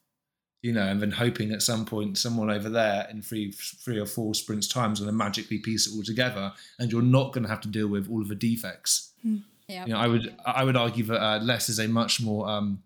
you 0.63 0.73
know, 0.73 0.87
and 0.87 1.03
then 1.03 1.11
hoping 1.11 1.51
at 1.51 1.63
some 1.63 1.85
point 1.85 2.17
someone 2.17 2.51
over 2.51 2.69
there 2.69 3.09
in 3.11 3.23
three 3.23 3.51
three 3.51 3.99
or 3.99 4.07
four 4.07 4.35
sprints 4.35 4.69
times 4.69 5.01
going 5.01 5.11
to 5.11 5.17
magically 5.17 5.59
piece 5.59 5.89
it 5.89 5.97
all 5.97 6.05
together, 6.05 6.53
and 6.79 6.93
you're 6.93 7.03
not 7.03 7.33
going 7.33 7.43
to 7.43 7.51
have 7.51 7.61
to 7.63 7.69
deal 7.69 7.89
with 7.89 8.09
all 8.09 8.23
of 8.23 8.29
the 8.29 8.35
defects. 8.35 9.13
Mm. 9.27 9.43
Yeah. 9.69 9.87
You 9.87 9.93
know, 9.95 9.99
I 9.99 10.07
would 10.07 10.37
I 10.47 10.65
would 10.65 10.77
argue 10.77 11.05
that 11.05 11.21
uh, 11.21 11.39
less 11.41 11.69
is 11.69 11.81
a 11.81 11.89
much 11.89 12.21
more 12.21 12.49
um, 12.49 12.85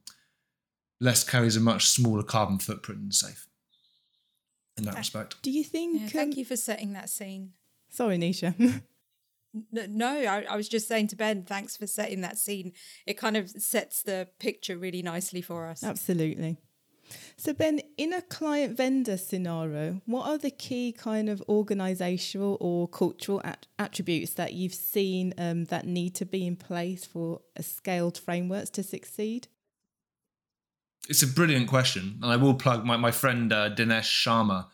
less 0.98 1.24
carries 1.24 1.56
a 1.56 1.60
much 1.60 1.88
smaller 1.88 2.22
carbon 2.22 2.58
footprint 2.58 3.00
and 3.02 3.14
safe 3.14 3.46
in 4.78 4.84
that 4.84 4.96
respect. 4.96 5.42
Do 5.42 5.50
you 5.50 5.64
think? 5.64 6.00
Yeah, 6.00 6.08
thank 6.08 6.34
um, 6.34 6.38
you 6.38 6.44
for 6.46 6.56
setting 6.56 6.94
that 6.94 7.10
scene. 7.10 7.52
Sorry, 7.90 8.18
Nisha. 8.18 8.82
no, 9.72 10.08
I, 10.08 10.44
I 10.48 10.56
was 10.56 10.68
just 10.68 10.88
saying 10.88 11.08
to 11.08 11.16
Ben, 11.16 11.42
thanks 11.42 11.76
for 11.76 11.86
setting 11.86 12.20
that 12.22 12.38
scene. 12.38 12.72
It 13.06 13.14
kind 13.18 13.36
of 13.36 13.50
sets 13.50 14.02
the 14.02 14.28
picture 14.38 14.76
really 14.76 15.02
nicely 15.02 15.42
for 15.42 15.66
us. 15.66 15.82
Absolutely. 15.82 16.56
So, 17.36 17.52
Ben, 17.52 17.80
in 17.96 18.12
a 18.12 18.22
client 18.22 18.76
vendor 18.76 19.16
scenario, 19.16 20.00
what 20.06 20.28
are 20.28 20.38
the 20.38 20.50
key 20.50 20.92
kind 20.92 21.28
of 21.28 21.42
organizational 21.48 22.56
or 22.60 22.86
cultural 22.86 23.40
at- 23.44 23.66
attributes 23.80 24.34
that 24.34 24.52
you've 24.52 24.74
seen 24.74 25.34
um, 25.36 25.64
that 25.66 25.86
need 25.86 26.14
to 26.16 26.24
be 26.24 26.46
in 26.46 26.54
place 26.54 27.04
for 27.04 27.40
a 27.56 27.64
scaled 27.64 28.16
frameworks 28.16 28.70
to 28.70 28.84
succeed? 28.84 29.48
It's 31.08 31.22
a 31.22 31.26
brilliant 31.26 31.68
question. 31.68 32.18
And 32.22 32.30
I 32.30 32.36
will 32.36 32.54
plug 32.54 32.84
my, 32.84 32.96
my 32.96 33.10
friend 33.10 33.52
uh, 33.52 33.70
Dinesh 33.70 34.02
Sharma 34.02 34.66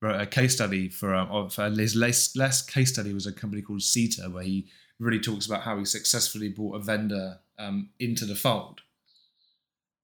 wrote 0.00 0.20
a 0.20 0.26
case 0.26 0.54
study 0.54 0.88
for, 0.88 1.14
um, 1.14 1.50
for 1.50 1.68
his 1.70 1.96
last, 1.96 2.72
case 2.72 2.92
study 2.92 3.12
was 3.12 3.26
a 3.26 3.32
company 3.32 3.62
called 3.62 3.80
SITA, 3.80 4.30
where 4.32 4.44
he 4.44 4.68
really 4.98 5.20
talks 5.20 5.46
about 5.46 5.62
how 5.62 5.78
he 5.78 5.84
successfully 5.84 6.48
brought 6.48 6.76
a 6.76 6.80
vendor 6.80 7.38
um, 7.58 7.90
into 7.98 8.24
the 8.24 8.34
fold. 8.34 8.80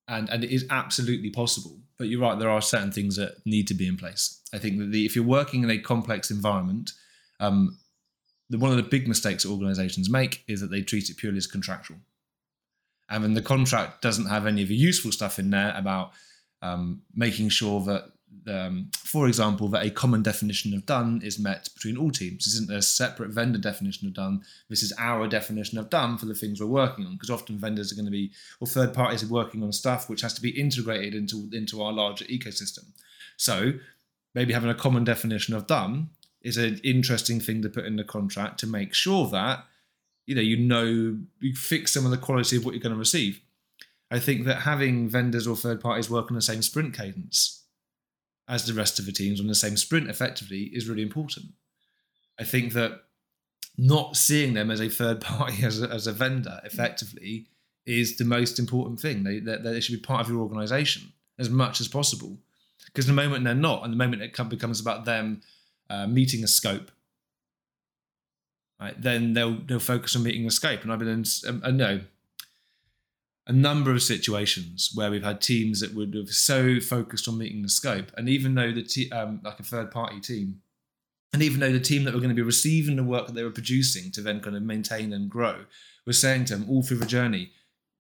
And, 0.06 0.28
and 0.28 0.44
it 0.44 0.50
is 0.50 0.66
absolutely 0.70 1.30
possible. 1.30 1.78
But 1.98 2.08
you're 2.08 2.20
right, 2.20 2.38
there 2.38 2.50
are 2.50 2.60
certain 2.60 2.92
things 2.92 3.16
that 3.16 3.36
need 3.46 3.68
to 3.68 3.74
be 3.74 3.86
in 3.86 3.96
place. 3.96 4.40
I 4.52 4.58
think 4.58 4.78
that 4.78 4.90
the, 4.90 5.06
if 5.06 5.14
you're 5.14 5.24
working 5.24 5.62
in 5.62 5.70
a 5.70 5.78
complex 5.78 6.30
environment, 6.30 6.92
um, 7.40 7.78
the, 8.50 8.58
one 8.58 8.70
of 8.70 8.76
the 8.76 8.82
big 8.82 9.08
mistakes 9.08 9.46
organizations 9.46 10.10
make 10.10 10.44
is 10.48 10.60
that 10.60 10.70
they 10.70 10.82
treat 10.82 11.08
it 11.08 11.16
purely 11.16 11.38
as 11.38 11.46
contractual. 11.46 11.98
And 13.08 13.22
then 13.22 13.34
the 13.34 13.42
contract 13.42 14.02
doesn't 14.02 14.26
have 14.26 14.46
any 14.46 14.62
of 14.62 14.68
the 14.68 14.74
useful 14.74 15.12
stuff 15.12 15.38
in 15.38 15.50
there 15.50 15.72
about 15.76 16.12
um, 16.62 17.02
making 17.14 17.50
sure 17.50 17.80
that 17.84 18.12
um, 18.48 18.90
for 18.96 19.26
example, 19.26 19.68
that 19.68 19.84
a 19.84 19.90
common 19.90 20.22
definition 20.22 20.74
of 20.74 20.86
done 20.86 21.20
is 21.24 21.38
met 21.38 21.68
between 21.74 21.96
all 21.96 22.10
teams. 22.10 22.44
This 22.44 22.54
isn't 22.54 22.70
a 22.70 22.82
separate 22.82 23.30
vendor 23.30 23.58
definition 23.58 24.06
of 24.06 24.14
done. 24.14 24.42
This 24.68 24.82
is 24.82 24.92
our 24.98 25.26
definition 25.28 25.78
of 25.78 25.90
done 25.90 26.18
for 26.18 26.26
the 26.26 26.34
things 26.34 26.60
we're 26.60 26.66
working 26.66 27.06
on. 27.06 27.14
Because 27.14 27.30
often 27.30 27.58
vendors 27.58 27.92
are 27.92 27.96
going 27.96 28.06
to 28.06 28.10
be, 28.10 28.32
or 28.60 28.66
third 28.66 28.92
parties 28.92 29.22
are 29.22 29.32
working 29.32 29.62
on 29.62 29.72
stuff 29.72 30.08
which 30.08 30.22
has 30.22 30.34
to 30.34 30.42
be 30.42 30.50
integrated 30.50 31.14
into, 31.14 31.48
into 31.52 31.82
our 31.82 31.92
larger 31.92 32.24
ecosystem. 32.26 32.84
So 33.36 33.74
maybe 34.34 34.52
having 34.52 34.70
a 34.70 34.74
common 34.74 35.04
definition 35.04 35.54
of 35.54 35.66
done 35.66 36.10
is 36.42 36.56
an 36.56 36.80
interesting 36.84 37.40
thing 37.40 37.62
to 37.62 37.68
put 37.68 37.86
in 37.86 37.96
the 37.96 38.04
contract 38.04 38.60
to 38.60 38.66
make 38.66 38.94
sure 38.94 39.28
that 39.28 39.64
you 40.26 40.34
know 40.34 40.42
you 40.42 40.56
know 40.56 41.18
you 41.40 41.54
fix 41.54 41.92
some 41.92 42.04
of 42.04 42.10
the 42.10 42.18
quality 42.18 42.56
of 42.56 42.64
what 42.64 42.74
you're 42.74 42.82
going 42.82 42.94
to 42.94 42.98
receive. 42.98 43.40
I 44.10 44.18
think 44.18 44.44
that 44.44 44.60
having 44.62 45.08
vendors 45.08 45.46
or 45.46 45.56
third 45.56 45.80
parties 45.80 46.10
work 46.10 46.30
on 46.30 46.34
the 46.34 46.42
same 46.42 46.62
sprint 46.62 46.94
cadence 46.94 47.63
as 48.48 48.66
the 48.66 48.74
rest 48.74 48.98
of 48.98 49.06
the 49.06 49.12
teams 49.12 49.40
on 49.40 49.46
the 49.46 49.54
same 49.54 49.76
sprint 49.76 50.08
effectively 50.08 50.64
is 50.72 50.88
really 50.88 51.02
important. 51.02 51.46
I 52.38 52.44
think 52.44 52.72
that 52.74 53.02
not 53.76 54.16
seeing 54.16 54.54
them 54.54 54.70
as 54.70 54.80
a 54.80 54.88
third 54.88 55.20
party, 55.22 55.64
as 55.64 55.82
a, 55.82 55.88
as 55.88 56.06
a 56.06 56.12
vendor 56.12 56.60
effectively, 56.64 57.46
is 57.86 58.16
the 58.16 58.24
most 58.24 58.58
important 58.58 59.00
thing. 59.00 59.24
They, 59.24 59.38
they, 59.40 59.56
they 59.56 59.80
should 59.80 60.00
be 60.00 60.06
part 60.06 60.22
of 60.22 60.28
your 60.30 60.40
organization 60.40 61.12
as 61.38 61.50
much 61.50 61.80
as 61.80 61.88
possible. 61.88 62.38
Because 62.86 63.06
the 63.06 63.12
moment 63.12 63.44
they're 63.44 63.54
not, 63.54 63.82
and 63.84 63.92
the 63.92 63.96
moment 63.96 64.22
it 64.22 64.36
becomes 64.48 64.80
about 64.80 65.04
them 65.04 65.40
uh, 65.90 66.06
meeting 66.06 66.44
a 66.44 66.46
scope, 66.46 66.90
right, 68.80 69.00
then 69.00 69.32
they'll 69.32 69.56
they'll 69.56 69.78
focus 69.78 70.14
on 70.16 70.22
meeting 70.22 70.46
a 70.46 70.50
scope. 70.50 70.82
And 70.82 70.92
I've 70.92 70.98
been 70.98 71.08
in, 71.08 71.24
um, 71.48 71.62
I 71.64 71.70
know 71.70 72.00
a 73.46 73.52
number 73.52 73.90
of 73.90 74.02
situations 74.02 74.90
where 74.94 75.10
we've 75.10 75.24
had 75.24 75.40
teams 75.40 75.80
that 75.80 75.94
would 75.94 76.14
have 76.14 76.30
so 76.30 76.80
focused 76.80 77.28
on 77.28 77.38
meeting 77.38 77.62
the 77.62 77.68
scope, 77.68 78.10
and 78.16 78.28
even 78.28 78.54
though 78.54 78.72
the 78.72 78.82
te- 78.82 79.10
um, 79.10 79.40
like 79.44 79.60
a 79.60 79.64
third 79.64 79.90
party 79.90 80.20
team, 80.20 80.62
and 81.32 81.42
even 81.42 81.60
though 81.60 81.72
the 81.72 81.80
team 81.80 82.04
that 82.04 82.14
were 82.14 82.20
going 82.20 82.30
to 82.30 82.34
be 82.34 82.42
receiving 82.42 82.96
the 82.96 83.04
work 83.04 83.26
that 83.26 83.34
they 83.34 83.42
were 83.42 83.50
producing 83.50 84.10
to 84.12 84.22
then 84.22 84.40
kind 84.40 84.56
of 84.56 84.62
maintain 84.62 85.12
and 85.12 85.28
grow 85.28 85.64
was 86.06 86.20
saying 86.20 86.44
to 86.46 86.56
them 86.56 86.70
all 86.70 86.82
through 86.82 86.98
the 86.98 87.06
journey, 87.06 87.50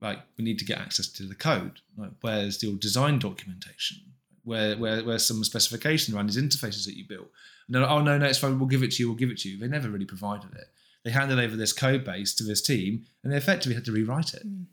like 0.00 0.20
we 0.38 0.44
need 0.44 0.58
to 0.58 0.64
get 0.64 0.78
access 0.78 1.08
to 1.08 1.24
the 1.24 1.34
code. 1.34 1.80
Like 1.96 2.12
where's 2.20 2.62
your 2.62 2.74
design 2.74 3.18
documentation? 3.18 3.98
Where 4.44 4.76
where 4.78 5.04
where's 5.04 5.26
some 5.26 5.44
specification 5.44 6.14
around 6.14 6.28
these 6.28 6.42
interfaces 6.42 6.86
that 6.86 6.96
you 6.96 7.04
built? 7.06 7.28
No, 7.68 7.84
oh 7.86 8.00
no, 8.00 8.16
no, 8.16 8.26
it's 8.26 8.38
fine. 8.38 8.58
We'll 8.58 8.68
give 8.68 8.82
it 8.82 8.92
to 8.92 9.02
you. 9.02 9.08
We'll 9.08 9.18
give 9.18 9.30
it 9.30 9.38
to 9.38 9.48
you. 9.50 9.58
They 9.58 9.68
never 9.68 9.88
really 9.88 10.04
provided 10.04 10.54
it. 10.54 10.68
They 11.02 11.10
handed 11.10 11.38
over 11.38 11.56
this 11.56 11.72
code 11.72 12.04
base 12.04 12.34
to 12.36 12.44
this 12.44 12.62
team, 12.62 13.04
and 13.22 13.32
they 13.32 13.36
effectively 13.36 13.74
had 13.74 13.84
to 13.86 13.92
rewrite 13.92 14.32
it. 14.32 14.46
Mm 14.46 14.66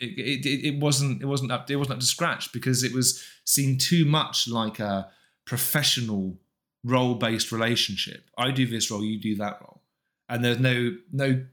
it, 0.00 0.46
it, 0.46 0.66
it 0.66 0.80
wasn't 0.80 1.22
it 1.22 1.26
wasn't 1.26 1.52
up 1.52 1.70
it 1.70 1.76
wasn't 1.76 1.94
up 1.94 2.00
to 2.00 2.06
scratch 2.06 2.52
because 2.52 2.82
it 2.82 2.94
was 2.94 3.24
seen 3.44 3.78
too 3.78 4.04
much 4.04 4.48
like 4.48 4.78
a 4.78 5.08
professional 5.44 6.36
role 6.84 7.14
based 7.14 7.50
relationship. 7.52 8.30
I 8.36 8.50
do 8.50 8.66
this 8.66 8.90
role, 8.90 9.04
you 9.04 9.18
do 9.18 9.36
that 9.36 9.60
role, 9.60 9.82
and 10.28 10.44
there's 10.44 10.60
no 10.60 10.96
no 11.12 11.44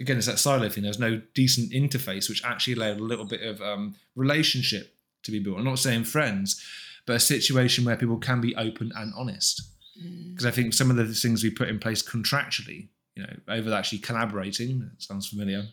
again 0.00 0.16
it's 0.16 0.26
that 0.26 0.38
silo 0.38 0.68
thing. 0.68 0.84
There's 0.84 0.98
no 0.98 1.20
decent 1.34 1.72
interface 1.72 2.28
which 2.28 2.44
actually 2.44 2.74
allowed 2.74 3.00
a 3.00 3.04
little 3.04 3.26
bit 3.26 3.42
of 3.42 3.60
um, 3.60 3.96
relationship 4.14 4.94
to 5.24 5.32
be 5.32 5.40
built. 5.40 5.58
I'm 5.58 5.64
not 5.64 5.78
saying 5.78 6.04
friends, 6.04 6.62
but 7.06 7.16
a 7.16 7.20
situation 7.20 7.84
where 7.84 7.96
people 7.96 8.18
can 8.18 8.40
be 8.40 8.54
open 8.56 8.92
and 8.94 9.12
honest. 9.16 9.62
Because 9.96 10.44
mm. 10.44 10.48
I 10.48 10.50
think 10.50 10.74
some 10.74 10.90
of 10.90 10.96
the 10.96 11.06
things 11.06 11.42
we 11.42 11.50
put 11.50 11.68
in 11.68 11.78
place 11.78 12.02
contractually, 12.02 12.88
you 13.14 13.22
know, 13.22 13.32
over 13.48 13.72
actually 13.72 13.98
collaborating, 13.98 14.90
sounds 14.98 15.28
familiar 15.28 15.68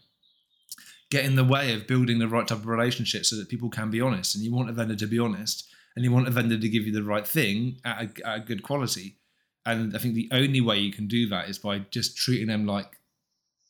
get 1.12 1.25
in 1.25 1.36
the 1.36 1.44
way 1.44 1.74
of 1.75 1.86
building 1.86 2.18
the 2.18 2.27
right 2.27 2.48
type 2.48 2.58
of 2.58 2.65
relationship 2.65 3.25
so 3.25 3.36
that 3.36 3.50
people 3.50 3.70
can 3.70 3.91
be 3.91 4.01
honest. 4.01 4.34
And 4.34 4.44
you 4.44 4.51
want 4.51 4.70
a 4.70 4.74
vendor 4.74 4.96
to 4.96 5.06
be 5.06 5.20
honest, 5.20 5.70
and 5.96 6.03
you 6.03 6.12
want 6.12 6.27
a 6.27 6.32
vendor 6.32 6.58
to 6.58 6.70
give 6.70 6.88
you 6.88 6.94
the 6.94 7.03
right 7.03 7.27
thing 7.27 7.77
at 7.86 8.01
a, 8.01 8.27
at 8.27 8.38
a 8.38 8.39
good 8.39 8.63
quality. 8.63 9.18
And 9.65 9.96
I 9.96 10.00
think 10.00 10.15
the 10.15 10.30
only 10.32 10.62
way 10.62 10.80
you 10.80 10.91
can 10.91 11.08
do 11.08 11.27
that 11.30 11.50
is 11.50 11.60
by 11.60 11.80
just 11.91 12.18
treating 12.18 12.48
them 12.48 12.65
like 12.65 12.98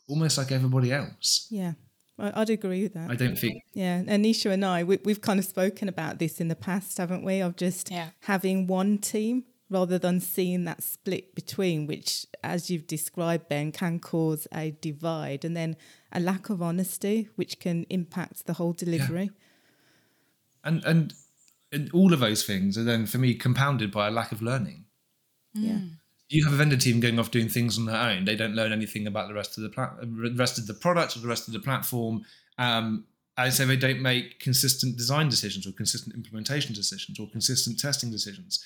almost 0.08 0.38
like 0.38 0.52
everybody 0.52 0.94
else. 0.94 1.48
Yeah. 1.50 1.74
I'd 2.20 2.52
agree 2.52 2.84
with 2.84 2.94
that. 2.94 3.10
I 3.10 3.16
don't 3.16 3.38
think. 3.38 3.64
Yeah, 3.74 4.04
Anisha 4.04 4.52
and 4.52 4.64
I, 4.64 4.84
we, 4.84 5.00
have 5.08 5.22
kind 5.22 5.40
of 5.40 5.46
spoken 5.46 5.90
about 5.90 6.20
this 6.20 6.40
in 6.40 6.50
the 6.50 6.56
past, 6.56 7.00
haven't 7.00 7.26
we? 7.26 7.42
Of 7.42 7.56
just 7.56 7.90
yeah. 7.90 8.10
having 8.22 8.68
one 8.68 9.00
team 9.00 9.46
rather 9.72 9.98
than 9.98 10.20
seeing 10.20 10.66
that 10.66 10.84
split 10.84 11.34
between, 11.34 11.88
which, 11.88 12.28
as 12.44 12.70
you've 12.70 12.86
described, 12.86 13.50
Ben, 13.50 13.72
can 13.72 14.00
cause 14.00 14.48
a 14.54 14.72
divide. 14.82 15.44
And 15.44 15.58
then 15.58 15.78
a 16.12 16.20
lack 16.20 16.50
of 16.50 16.62
honesty, 16.62 17.30
which 17.36 17.60
can 17.60 17.86
impact 17.90 18.46
the 18.46 18.54
whole 18.54 18.74
delivery. 18.74 19.32
Yeah. 19.34 20.62
And, 20.64 20.86
and 20.86 21.14
and 21.72 21.90
all 21.94 22.14
of 22.14 22.20
those 22.20 22.44
things 22.44 22.78
are 22.78 22.84
then 22.84 23.06
for 23.06 23.18
me 23.18 23.34
compounded 23.34 23.92
by 23.92 24.08
a 24.08 24.12
lack 24.12 24.32
of 24.32 24.42
learning. 24.42 24.86
Yeah. 25.54 25.80
You 26.30 26.44
have 26.46 26.54
a 26.54 26.58
vendor 26.58 26.78
team 26.78 27.00
going 27.00 27.20
off 27.20 27.32
doing 27.32 27.50
things 27.50 27.78
on 27.78 27.86
their 27.86 27.96
own. 27.96 28.26
They 28.26 28.36
don't 28.36 28.56
learn 28.56 28.72
anything 28.72 29.08
about 29.08 29.28
the 29.28 29.34
rest 29.34 29.58
of 29.58 29.64
the 29.64 29.70
pla- 29.70 29.96
rest 30.36 30.58
of 30.58 30.68
the 30.68 30.74
product 30.74 31.16
or 31.16 31.20
the 31.20 31.28
rest 31.28 31.48
of 31.48 31.54
the 31.54 31.60
platform. 31.60 32.24
Um, 32.58 33.06
and 33.38 33.54
so 33.54 33.66
they 33.66 33.78
don't 33.78 34.02
make 34.02 34.40
consistent 34.40 34.98
design 34.98 35.30
decisions 35.30 35.66
or 35.66 35.72
consistent 35.72 36.16
implementation 36.16 36.74
decisions 36.74 37.20
or 37.20 37.28
consistent 37.30 37.80
testing 37.80 38.12
decisions. 38.12 38.64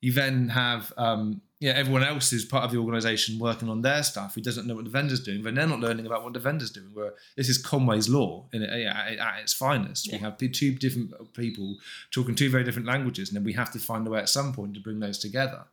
You 0.00 0.12
then 0.12 0.48
have 0.50 0.92
um, 0.96 1.42
yeah, 1.60 1.72
everyone 1.72 2.04
else 2.04 2.30
who's 2.30 2.44
part 2.44 2.64
of 2.64 2.70
the 2.70 2.78
organization 2.78 3.38
working 3.38 3.68
on 3.68 3.82
their 3.82 4.04
stuff 4.04 4.36
who 4.36 4.40
doesn't 4.40 4.66
know 4.66 4.76
what 4.76 4.84
the 4.84 4.90
vendor's 4.90 5.18
doing, 5.18 5.42
then 5.42 5.54
they're 5.54 5.66
not 5.66 5.80
learning 5.80 6.06
about 6.06 6.22
what 6.22 6.32
the 6.32 6.38
vendor's 6.38 6.70
doing. 6.70 6.90
Where 6.94 7.14
this 7.36 7.48
is 7.48 7.58
Conway's 7.58 8.08
law 8.08 8.46
in, 8.52 8.62
at, 8.62 9.18
at 9.18 9.40
its 9.40 9.52
finest. 9.52 10.06
Yeah. 10.06 10.14
We 10.14 10.18
have 10.20 10.38
two 10.38 10.74
different 10.74 11.34
people 11.34 11.76
talking 12.12 12.36
two 12.36 12.48
very 12.48 12.62
different 12.62 12.86
languages, 12.86 13.28
and 13.28 13.36
then 13.36 13.44
we 13.44 13.54
have 13.54 13.72
to 13.72 13.80
find 13.80 14.06
a 14.06 14.10
way 14.10 14.20
at 14.20 14.28
some 14.28 14.52
point 14.52 14.74
to 14.74 14.80
bring 14.80 15.00
those 15.00 15.18
together. 15.18 15.64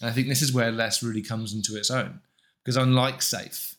And 0.00 0.10
I 0.10 0.12
think 0.12 0.28
this 0.28 0.42
is 0.42 0.52
where 0.52 0.70
less 0.70 1.02
really 1.02 1.22
comes 1.22 1.54
into 1.54 1.76
its 1.76 1.90
own. 1.90 2.20
Because 2.62 2.76
unlike 2.76 3.18
SAFe, 3.18 3.74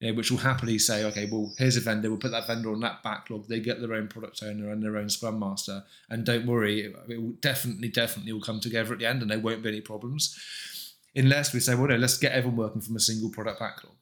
know, 0.00 0.14
which 0.14 0.30
will 0.30 0.38
happily 0.38 0.78
say, 0.78 1.04
okay, 1.04 1.28
well, 1.30 1.52
here's 1.58 1.76
a 1.76 1.80
vendor, 1.80 2.10
we'll 2.10 2.18
put 2.18 2.30
that 2.32 2.46
vendor 2.46 2.70
on 2.70 2.80
that 2.80 3.02
backlog. 3.02 3.48
They 3.48 3.60
get 3.60 3.80
their 3.80 3.94
own 3.94 4.08
product 4.08 4.42
owner 4.42 4.70
and 4.70 4.82
their 4.82 4.96
own 4.96 5.08
scrum 5.08 5.38
master. 5.38 5.84
And 6.10 6.24
don't 6.24 6.46
worry, 6.46 6.80
it, 6.80 6.96
it 7.08 7.22
will 7.22 7.36
definitely, 7.40 7.88
definitely 7.88 8.32
will 8.32 8.40
come 8.40 8.60
together 8.60 8.92
at 8.92 8.98
the 8.98 9.06
end 9.06 9.22
and 9.22 9.30
there 9.30 9.38
won't 9.38 9.62
be 9.62 9.70
any 9.70 9.80
problems. 9.80 10.38
Unless 11.14 11.54
we 11.54 11.60
say, 11.60 11.74
well, 11.74 11.88
no, 11.88 11.96
let's 11.96 12.18
get 12.18 12.32
everyone 12.32 12.58
working 12.58 12.82
from 12.82 12.96
a 12.96 13.00
single 13.00 13.30
product 13.30 13.58
backlog. 13.58 13.94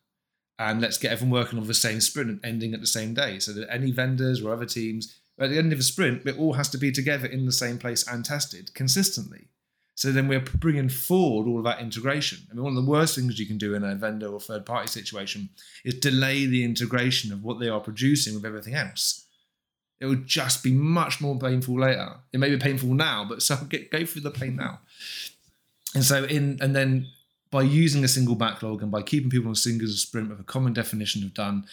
And 0.59 0.81
let's 0.81 0.99
get 0.99 1.13
everyone 1.13 1.41
working 1.41 1.59
on 1.59 1.67
the 1.67 1.75
same 1.75 2.01
sprint 2.01 2.31
and 2.31 2.41
ending 2.45 2.75
at 2.75 2.81
the 2.81 2.87
same 2.87 3.15
day. 3.15 3.39
So 3.39 3.53
that 3.53 3.73
any 3.73 3.93
vendors 3.93 4.43
or 4.43 4.53
other 4.53 4.67
teams, 4.67 5.21
at 5.39 5.51
the 5.51 5.59
end 5.59 5.73
of 5.73 5.79
a 5.79 5.83
sprint, 5.83 6.27
it 6.27 6.39
all 6.39 6.55
has 6.55 6.69
to 6.71 6.79
be 6.79 6.93
together 6.93 7.27
in 7.27 7.47
the 7.47 7.53
same 7.53 7.79
place 7.79 8.07
and 8.07 8.25
tested 8.25 8.75
consistently. 8.75 9.49
So 9.97 10.11
then 10.11 10.27
we're 10.27 10.41
bringing 10.41 10.89
forward 10.89 11.49
all 11.49 11.59
of 11.59 11.65
that 11.65 11.81
integration. 11.81 12.39
I 12.51 12.55
mean, 12.55 12.65
one 12.65 12.77
of 12.77 12.85
the 12.85 12.91
worst 12.91 13.15
things 13.15 13.39
you 13.39 13.47
can 13.47 13.59
do 13.59 13.75
in 13.75 13.85
a 13.85 13.95
vendor 13.95 14.27
or 14.27 14.41
third 14.41 14.67
party 14.67 14.89
situation 14.89 15.51
is 15.85 15.95
delay 15.95 16.47
the 16.47 16.65
integration 16.65 17.33
of 17.33 17.45
what 17.45 17.61
they 17.61 17.69
are 17.69 17.81
producing 17.81 18.35
with 18.35 18.45
everything 18.45 18.75
else. 18.75 19.27
It 20.01 20.07
would 20.07 20.27
just 20.27 20.65
be 20.65 20.73
much 20.73 21.21
more 21.21 21.39
painful 21.39 21.79
later. 21.79 22.17
It 22.33 22.41
may 22.41 22.51
be 22.51 22.59
painful 22.59 22.93
now, 22.93 23.25
but 23.29 23.41
so 23.43 23.57
get, 23.69 23.91
go 23.91 24.05
through 24.05 24.23
the 24.23 24.33
pain 24.33 24.57
now. 24.57 24.81
And 25.95 26.05
so 26.05 26.25
in 26.25 26.59
and 26.61 26.75
then 26.75 27.07
by 27.53 27.63
using 27.63 28.03
a 28.03 28.09
single 28.09 28.35
backlog 28.35 28.83
and 28.83 28.91
by 28.91 29.03
keeping 29.03 29.31
people 29.31 29.49
on 29.49 29.55
single 29.55 29.87
sprint 29.87 30.29
with 30.29 30.41
a 30.41 30.45
common 30.45 30.73
definition 30.73 31.23
of 31.23 31.35
done, 31.35 31.67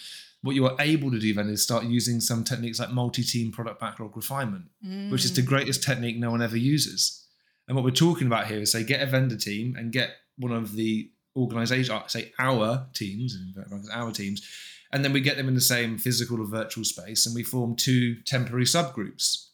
what 0.43 0.53
you 0.53 0.67
are 0.67 0.75
able 0.79 1.09
to 1.09 1.17
do 1.17 1.33
then 1.33 1.49
is 1.49 1.63
start 1.63 1.85
using 1.85 2.19
some 2.19 2.43
techniques 2.43 2.79
like 2.79 2.91
multi-team 2.91 3.51
product 3.51 3.79
backlog 3.79 4.15
refinement, 4.15 4.65
mm. 4.85 5.09
which 5.11 5.25
is 5.25 5.33
the 5.33 5.41
mm. 5.41 5.47
greatest 5.47 5.81
technique 5.81 6.17
no 6.17 6.29
one 6.29 6.43
ever 6.43 6.57
uses 6.57 7.21
and 7.71 7.77
what 7.77 7.85
we're 7.85 7.91
talking 7.91 8.27
about 8.27 8.47
here 8.47 8.59
is 8.59 8.73
say 8.73 8.83
get 8.83 9.01
a 9.01 9.05
vendor 9.05 9.37
team 9.37 9.77
and 9.77 9.93
get 9.93 10.09
one 10.37 10.51
of 10.51 10.73
the 10.73 11.09
organization, 11.37 11.95
uh, 11.95 12.05
say 12.05 12.33
our 12.37 12.85
teams, 12.93 13.33
our 13.93 14.11
teams, 14.11 14.45
and 14.91 15.05
then 15.05 15.13
we 15.13 15.21
get 15.21 15.37
them 15.37 15.47
in 15.47 15.55
the 15.55 15.61
same 15.61 15.97
physical 15.97 16.41
or 16.41 16.45
virtual 16.45 16.83
space 16.83 17.25
and 17.25 17.33
we 17.33 17.43
form 17.43 17.77
two 17.77 18.15
temporary 18.23 18.65
subgroups. 18.65 19.47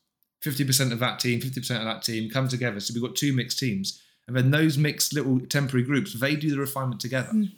50% 0.43 0.91
of 0.91 0.97
that 0.97 1.19
team, 1.19 1.39
50% 1.39 1.57
of 1.77 1.83
that 1.83 2.01
team 2.01 2.27
come 2.27 2.47
together. 2.47 2.79
So 2.79 2.91
we've 2.95 3.03
got 3.03 3.15
two 3.15 3.33
mixed 3.33 3.59
teams. 3.59 4.01
And 4.27 4.35
then 4.35 4.49
those 4.49 4.79
mixed 4.79 5.13
little 5.13 5.39
temporary 5.39 5.85
groups, 5.85 6.19
they 6.19 6.35
do 6.35 6.49
the 6.49 6.57
refinement 6.57 7.01
together. 7.01 7.29
Mm. 7.31 7.51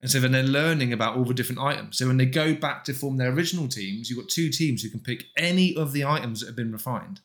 And 0.00 0.10
so 0.10 0.20
then 0.20 0.32
they're 0.32 0.42
learning 0.42 0.94
about 0.94 1.18
all 1.18 1.24
the 1.24 1.34
different 1.34 1.60
items. 1.60 1.98
So 1.98 2.06
when 2.06 2.16
they 2.16 2.24
go 2.24 2.54
back 2.54 2.82
to 2.84 2.94
form 2.94 3.18
their 3.18 3.30
original 3.30 3.68
teams, 3.68 4.08
you've 4.08 4.20
got 4.20 4.30
two 4.30 4.48
teams 4.48 4.82
who 4.82 4.88
can 4.88 5.00
pick 5.00 5.24
any 5.36 5.76
of 5.76 5.92
the 5.92 6.06
items 6.06 6.40
that 6.40 6.46
have 6.46 6.56
been 6.56 6.72
refined 6.72 7.20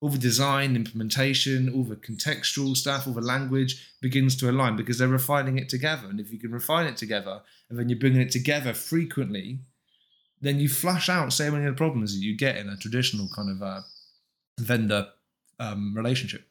all 0.00 0.10
the 0.10 0.18
design, 0.18 0.76
implementation, 0.76 1.72
all 1.72 1.84
the 1.84 1.96
contextual 1.96 2.76
stuff, 2.76 3.06
all 3.06 3.14
the 3.14 3.20
language 3.20 3.94
begins 4.02 4.36
to 4.36 4.50
align 4.50 4.76
because 4.76 4.98
they're 4.98 5.08
refining 5.08 5.58
it 5.58 5.68
together. 5.68 6.08
And 6.08 6.20
if 6.20 6.30
you 6.30 6.38
can 6.38 6.52
refine 6.52 6.86
it 6.86 6.96
together 6.96 7.40
and 7.70 7.78
then 7.78 7.88
you're 7.88 7.98
bringing 7.98 8.20
it 8.20 8.30
together 8.30 8.74
frequently, 8.74 9.60
then 10.40 10.60
you 10.60 10.68
flush 10.68 11.08
out 11.08 11.32
so 11.32 11.50
many 11.50 11.64
of 11.64 11.72
the 11.72 11.76
problems 11.76 12.14
that 12.14 12.22
you 12.22 12.36
get 12.36 12.56
in 12.56 12.68
a 12.68 12.76
traditional 12.76 13.28
kind 13.34 13.50
of 13.50 13.62
uh, 13.62 13.80
vendor 14.60 15.08
um, 15.58 15.94
relationship. 15.96 16.46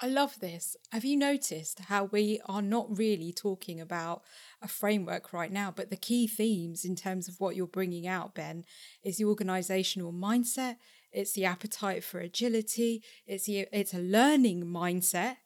I 0.00 0.06
love 0.06 0.38
this. 0.38 0.76
Have 0.92 1.04
you 1.04 1.16
noticed 1.16 1.80
how 1.80 2.04
we 2.04 2.40
are 2.46 2.62
not 2.62 2.96
really 2.96 3.32
talking 3.32 3.80
about 3.80 4.22
a 4.62 4.68
framework 4.68 5.32
right 5.32 5.50
now, 5.50 5.72
but 5.74 5.90
the 5.90 5.96
key 5.96 6.28
themes 6.28 6.84
in 6.84 6.94
terms 6.94 7.26
of 7.26 7.40
what 7.40 7.56
you're 7.56 7.66
bringing 7.66 8.06
out, 8.06 8.32
Ben, 8.32 8.64
is 9.02 9.16
the 9.16 9.24
organizational 9.24 10.12
mindset, 10.12 10.76
it's 11.12 11.32
the 11.32 11.44
appetite 11.44 12.04
for 12.04 12.20
agility, 12.20 13.02
it's 13.26 13.46
the, 13.46 13.66
it's 13.72 13.94
a 13.94 13.98
learning 13.98 14.64
mindset 14.64 15.36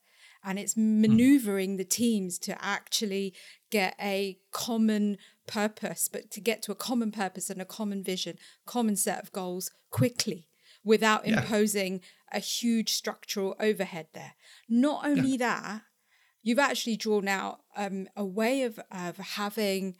and 0.43 0.59
it's 0.59 0.73
hmm. 0.73 1.01
maneuvering 1.01 1.77
the 1.77 1.85
teams 1.85 2.37
to 2.39 2.63
actually 2.63 3.33
get 3.69 3.95
a 4.01 4.37
common 4.51 5.17
purpose, 5.47 6.09
but 6.11 6.29
to 6.31 6.41
get 6.41 6.61
to 6.63 6.71
a 6.71 6.75
common 6.75 7.11
purpose 7.11 7.49
and 7.49 7.61
a 7.61 7.65
common 7.65 8.03
vision, 8.03 8.37
common 8.65 8.95
set 8.95 9.21
of 9.21 9.31
goals 9.31 9.71
quickly 9.89 10.47
without 10.83 11.25
yeah. 11.25 11.39
imposing 11.39 12.01
a 12.31 12.39
huge 12.39 12.93
structural 12.93 13.55
overhead 13.59 14.07
there. 14.13 14.33
Not 14.67 15.05
only 15.05 15.31
yeah. 15.31 15.37
that, 15.37 15.81
you've 16.41 16.59
actually 16.59 16.97
drawn 16.97 17.27
out 17.27 17.61
um, 17.77 18.07
a 18.15 18.25
way 18.25 18.63
of, 18.63 18.79
of 18.91 19.17
having 19.17 19.95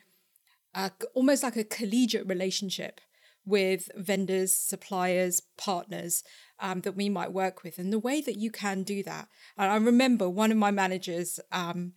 a, 0.74 0.92
almost 1.14 1.44
like 1.44 1.56
a 1.56 1.64
collegiate 1.64 2.28
relationship 2.28 3.00
with 3.46 3.90
vendors, 3.96 4.54
suppliers, 4.54 5.42
partners 5.58 6.24
um, 6.60 6.82
that 6.82 6.96
we 6.96 7.10
might 7.10 7.34
work 7.34 7.64
with, 7.64 7.78
and 7.78 7.92
the 7.92 8.00
way 8.00 8.22
that 8.22 8.38
you 8.38 8.52
can 8.52 8.84
do 8.84 9.04
that. 9.04 9.28
And 9.58 9.72
I 9.72 9.76
remember 9.76 10.30
one 10.30 10.52
of 10.52 10.58
my 10.58 10.72
managers. 10.72 11.40
Um, 11.52 11.94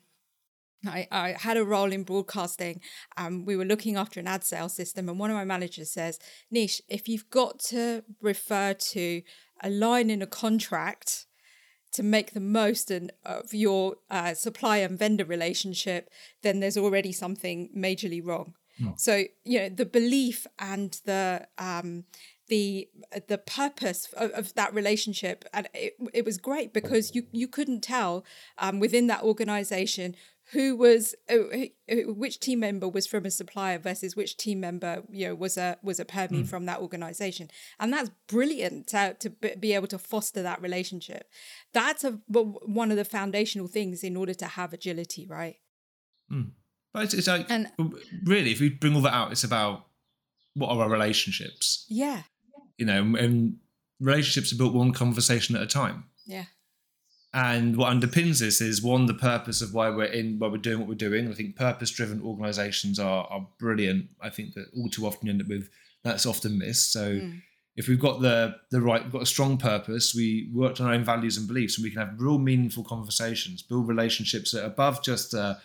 I, 0.87 1.09
I 1.11 1.37
had 1.39 1.57
a 1.57 1.65
role 1.65 1.91
in 1.91 2.05
broadcasting. 2.05 2.81
Um, 3.17 3.45
we 3.45 3.57
were 3.57 3.65
looking 3.65 3.97
after 3.97 4.21
an 4.21 4.29
ad 4.29 4.45
sales 4.45 4.75
system, 4.75 5.09
and 5.09 5.19
one 5.19 5.31
of 5.31 5.37
my 5.37 5.45
managers 5.45 5.91
says, 5.91 6.19
Nish, 6.51 6.81
if 6.89 7.09
you've 7.09 7.31
got 7.31 7.59
to 7.71 8.05
refer 8.21 8.75
to 8.75 9.23
a 9.63 9.71
line 9.71 10.11
in 10.11 10.23
a 10.23 10.27
contract 10.27 11.27
to 11.93 12.03
make 12.03 12.33
the 12.33 12.41
most 12.41 12.91
of 12.91 13.55
your 13.55 13.97
uh, 14.11 14.35
supplier 14.35 14.85
and 14.85 14.99
vendor 14.99 15.25
relationship, 15.25 16.11
then 16.43 16.61
there's 16.61 16.77
already 16.77 17.11
something 17.11 17.71
majorly 17.75 18.25
wrong. 18.25 18.55
Hmm. 18.79 18.91
So 18.97 19.25
you 19.45 19.61
know 19.61 19.69
the 19.69 19.87
belief 19.87 20.47
and 20.59 20.99
the 21.05 21.47
um, 21.59 22.05
the 22.49 22.89
the 23.29 23.39
purpose 23.39 24.13
of, 24.15 24.31
of, 24.33 24.55
that 24.55 24.75
relationship, 24.75 25.45
and 25.53 25.69
it, 25.75 25.97
it 26.13 26.25
was 26.25 26.39
great 26.39 26.73
because 26.73 27.15
you 27.15 27.27
you 27.33 27.49
couldn't 27.49 27.83
tell 27.83 28.25
um, 28.59 28.79
within 28.79 29.07
that 29.09 29.23
organization 29.23 30.15
who 30.53 30.77
was 30.77 31.15
uh, 31.29 31.37
which 31.89 32.39
team 32.39 32.61
member 32.61 32.89
was 32.89 33.07
from 33.07 33.27
a 33.27 33.31
supplier 33.31 33.79
versus 33.79 34.15
which 34.15 34.37
team 34.37 34.61
member 34.61 35.03
you 35.11 35.27
know 35.27 35.35
was 35.35 35.57
a 35.57 35.77
was 35.83 35.99
a 35.99 36.05
permie 36.05 36.43
mm. 36.43 36.47
from 36.47 36.67
that 36.67 36.79
organization 36.79 37.51
and 37.81 37.93
that's 37.93 38.11
brilliant 38.29 38.87
to, 38.87 39.17
to 39.19 39.31
be 39.31 39.73
able 39.73 39.89
to 39.89 39.99
foster 39.99 40.43
that 40.43 40.63
relationship 40.63 41.29
that's 41.73 42.05
a 42.05 42.13
one 42.29 42.91
of 42.91 42.97
the 42.97 43.05
foundational 43.05 43.67
things 43.67 44.05
in 44.05 44.17
order 44.17 44.35
to 44.35 44.47
have 44.47 44.73
agility 44.73 45.27
right 45.27 45.57
mm. 46.31 46.51
It's, 47.03 47.15
it's 47.15 47.27
like 47.27 47.47
and, 47.51 47.71
really 48.25 48.53
if 48.53 48.61
we 48.61 48.69
bring 48.69 48.95
all 48.95 49.03
that 49.03 49.15
out 49.15 49.33
it's 49.33 49.45
about 49.45 49.87
what 50.55 50.71
are 50.71 50.83
our 50.83 50.91
relationships 50.91 51.87
yeah 51.89 52.23
you 52.79 52.87
know 52.87 53.01
and 53.17 53.57
relationships 54.01 54.53
are 54.53 54.57
built 54.57 54.75
one 54.75 54.93
conversation 54.93 55.57
at 55.57 55.63
a 55.63 55.67
time 55.67 56.05
yeah 56.27 56.45
and 57.37 57.77
what 57.77 57.93
underpins 57.93 58.41
this 58.41 58.63
is 58.63 58.83
one, 58.83 59.05
the 59.05 59.13
purpose 59.13 59.61
of 59.61 59.75
why 59.75 59.91
we're 59.91 60.05
in, 60.05 60.39
why 60.39 60.49
we're 60.49 60.57
doing 60.57 60.79
what 60.79 60.89
we're 60.89 60.95
doing. 60.95 61.29
I 61.29 61.35
think 61.35 61.55
purpose-driven 61.55 62.23
organisations 62.23 62.99
are 62.99 63.27
are 63.27 63.47
brilliant. 63.59 64.07
I 64.23 64.31
think 64.31 64.55
that 64.55 64.69
all 64.75 64.89
too 64.89 65.07
often 65.07 65.29
end 65.29 65.43
up 65.43 65.49
with 65.49 65.69
that's 66.03 66.25
often 66.25 66.59
missed. 66.59 66.93
So 66.93 67.17
mm. 67.17 67.43
if 67.77 67.89
we've 67.89 68.01
got 68.01 68.23
the 68.23 68.57
the 68.71 68.81
right, 68.81 69.03
we've 69.03 69.13
got 69.13 69.21
a 69.21 69.27
strong 69.27 69.59
purpose, 69.59 70.15
we 70.15 70.51
worked 70.55 70.81
on 70.81 70.87
our 70.87 70.95
own 70.95 71.05
values 71.05 71.37
and 71.37 71.47
beliefs, 71.47 71.77
and 71.77 71.85
we 71.85 71.91
can 71.91 72.01
have 72.01 72.19
real 72.19 72.39
meaningful 72.39 72.85
conversations, 72.85 73.61
build 73.61 73.87
relationships 73.87 74.53
that 74.53 74.63
are 74.63 74.69
above 74.69 75.03
just 75.03 75.35
a 75.35 75.61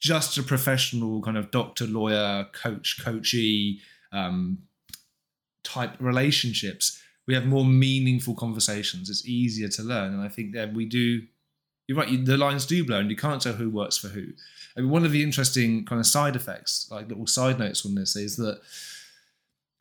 just 0.00 0.36
a 0.38 0.42
professional 0.42 1.22
kind 1.22 1.36
of 1.36 1.50
doctor, 1.50 1.86
lawyer, 1.86 2.46
coach, 2.52 3.00
coachee 3.02 3.80
um, 4.12 4.58
type 5.64 5.94
relationships 5.98 7.02
we 7.26 7.34
have 7.34 7.46
more 7.46 7.64
meaningful 7.64 8.34
conversations. 8.34 9.10
It's 9.10 9.26
easier 9.26 9.68
to 9.68 9.82
learn, 9.82 10.14
and 10.14 10.22
I 10.22 10.28
think 10.28 10.54
that 10.54 10.72
we 10.72 10.84
do. 10.86 11.22
You're 11.88 11.98
right. 11.98 12.08
You, 12.08 12.24
the 12.24 12.36
lines 12.36 12.66
do 12.66 12.84
blur, 12.84 13.00
and 13.00 13.10
you 13.10 13.16
can't 13.16 13.42
tell 13.42 13.54
who 13.54 13.70
works 13.70 13.96
for 13.96 14.08
who. 14.08 14.26
I 14.76 14.80
mean, 14.80 14.90
one 14.90 15.04
of 15.04 15.12
the 15.12 15.22
interesting 15.22 15.84
kind 15.84 16.00
of 16.00 16.06
side 16.06 16.36
effects, 16.36 16.88
like 16.90 17.08
little 17.08 17.26
side 17.26 17.58
notes 17.58 17.84
on 17.84 17.94
this, 17.94 18.14
is 18.16 18.36
that 18.36 18.60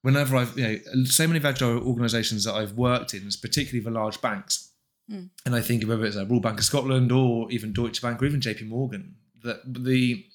whenever 0.02 0.38
I've, 0.38 0.58
you 0.58 0.82
know, 0.96 1.04
so 1.06 1.28
many 1.28 1.38
of 1.38 1.46
agile 1.46 1.88
organisations 1.88 2.46
that 2.46 2.56
I've 2.56 2.74
worked 2.74 3.14
in, 3.14 3.28
particularly 3.42 3.84
the 3.84 3.92
large 3.92 4.22
banks, 4.22 4.72
mm. 5.12 5.30
and 5.46 5.56
I 5.56 5.62
think 5.62 5.84
whether 5.84 6.06
it's 6.06 6.16
a 6.16 6.26
Royal 6.26 6.40
Bank 6.40 6.60
of 6.60 6.66
Scotland 6.66 7.12
or 7.12 7.52
even 7.52 7.74
Deutsche 7.74 8.02
Bank 8.02 8.22
or 8.22 8.26
even 8.26 8.40
JP 8.40 8.70
Morgan, 8.70 9.16
that 9.46 9.62
the 9.66 10.26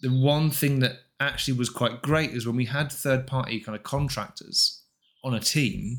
the 0.00 0.08
one 0.08 0.50
thing 0.50 0.80
that 0.80 0.96
actually 1.20 1.56
was 1.58 1.70
quite 1.70 2.02
great 2.02 2.30
is 2.30 2.46
when 2.46 2.56
we 2.56 2.66
had 2.66 2.90
third 2.90 3.26
party 3.26 3.60
kind 3.60 3.76
of 3.76 3.82
contractors 3.82 4.82
on 5.24 5.34
a 5.34 5.40
team 5.40 5.98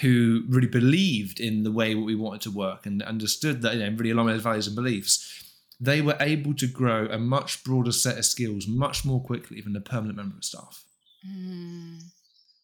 who 0.00 0.42
really 0.48 0.66
believed 0.66 1.40
in 1.40 1.62
the 1.62 1.72
way 1.72 1.94
we 1.94 2.14
wanted 2.14 2.40
to 2.42 2.50
work 2.50 2.84
and 2.84 3.02
understood 3.02 3.62
that, 3.62 3.74
you 3.74 3.80
know, 3.80 3.96
really 3.96 4.10
aligned 4.10 4.32
with 4.32 4.42
values 4.42 4.66
and 4.66 4.76
beliefs, 4.76 5.30
they 5.80 6.00
were 6.00 6.16
able 6.20 6.52
to 6.54 6.66
grow 6.66 7.06
a 7.06 7.18
much 7.18 7.62
broader 7.64 7.92
set 7.92 8.18
of 8.18 8.24
skills 8.24 8.66
much 8.66 9.04
more 9.04 9.22
quickly 9.22 9.60
than 9.60 9.76
a 9.76 9.80
permanent 9.80 10.16
member 10.16 10.36
of 10.36 10.44
staff. 10.44 10.84
Mm. 11.26 12.00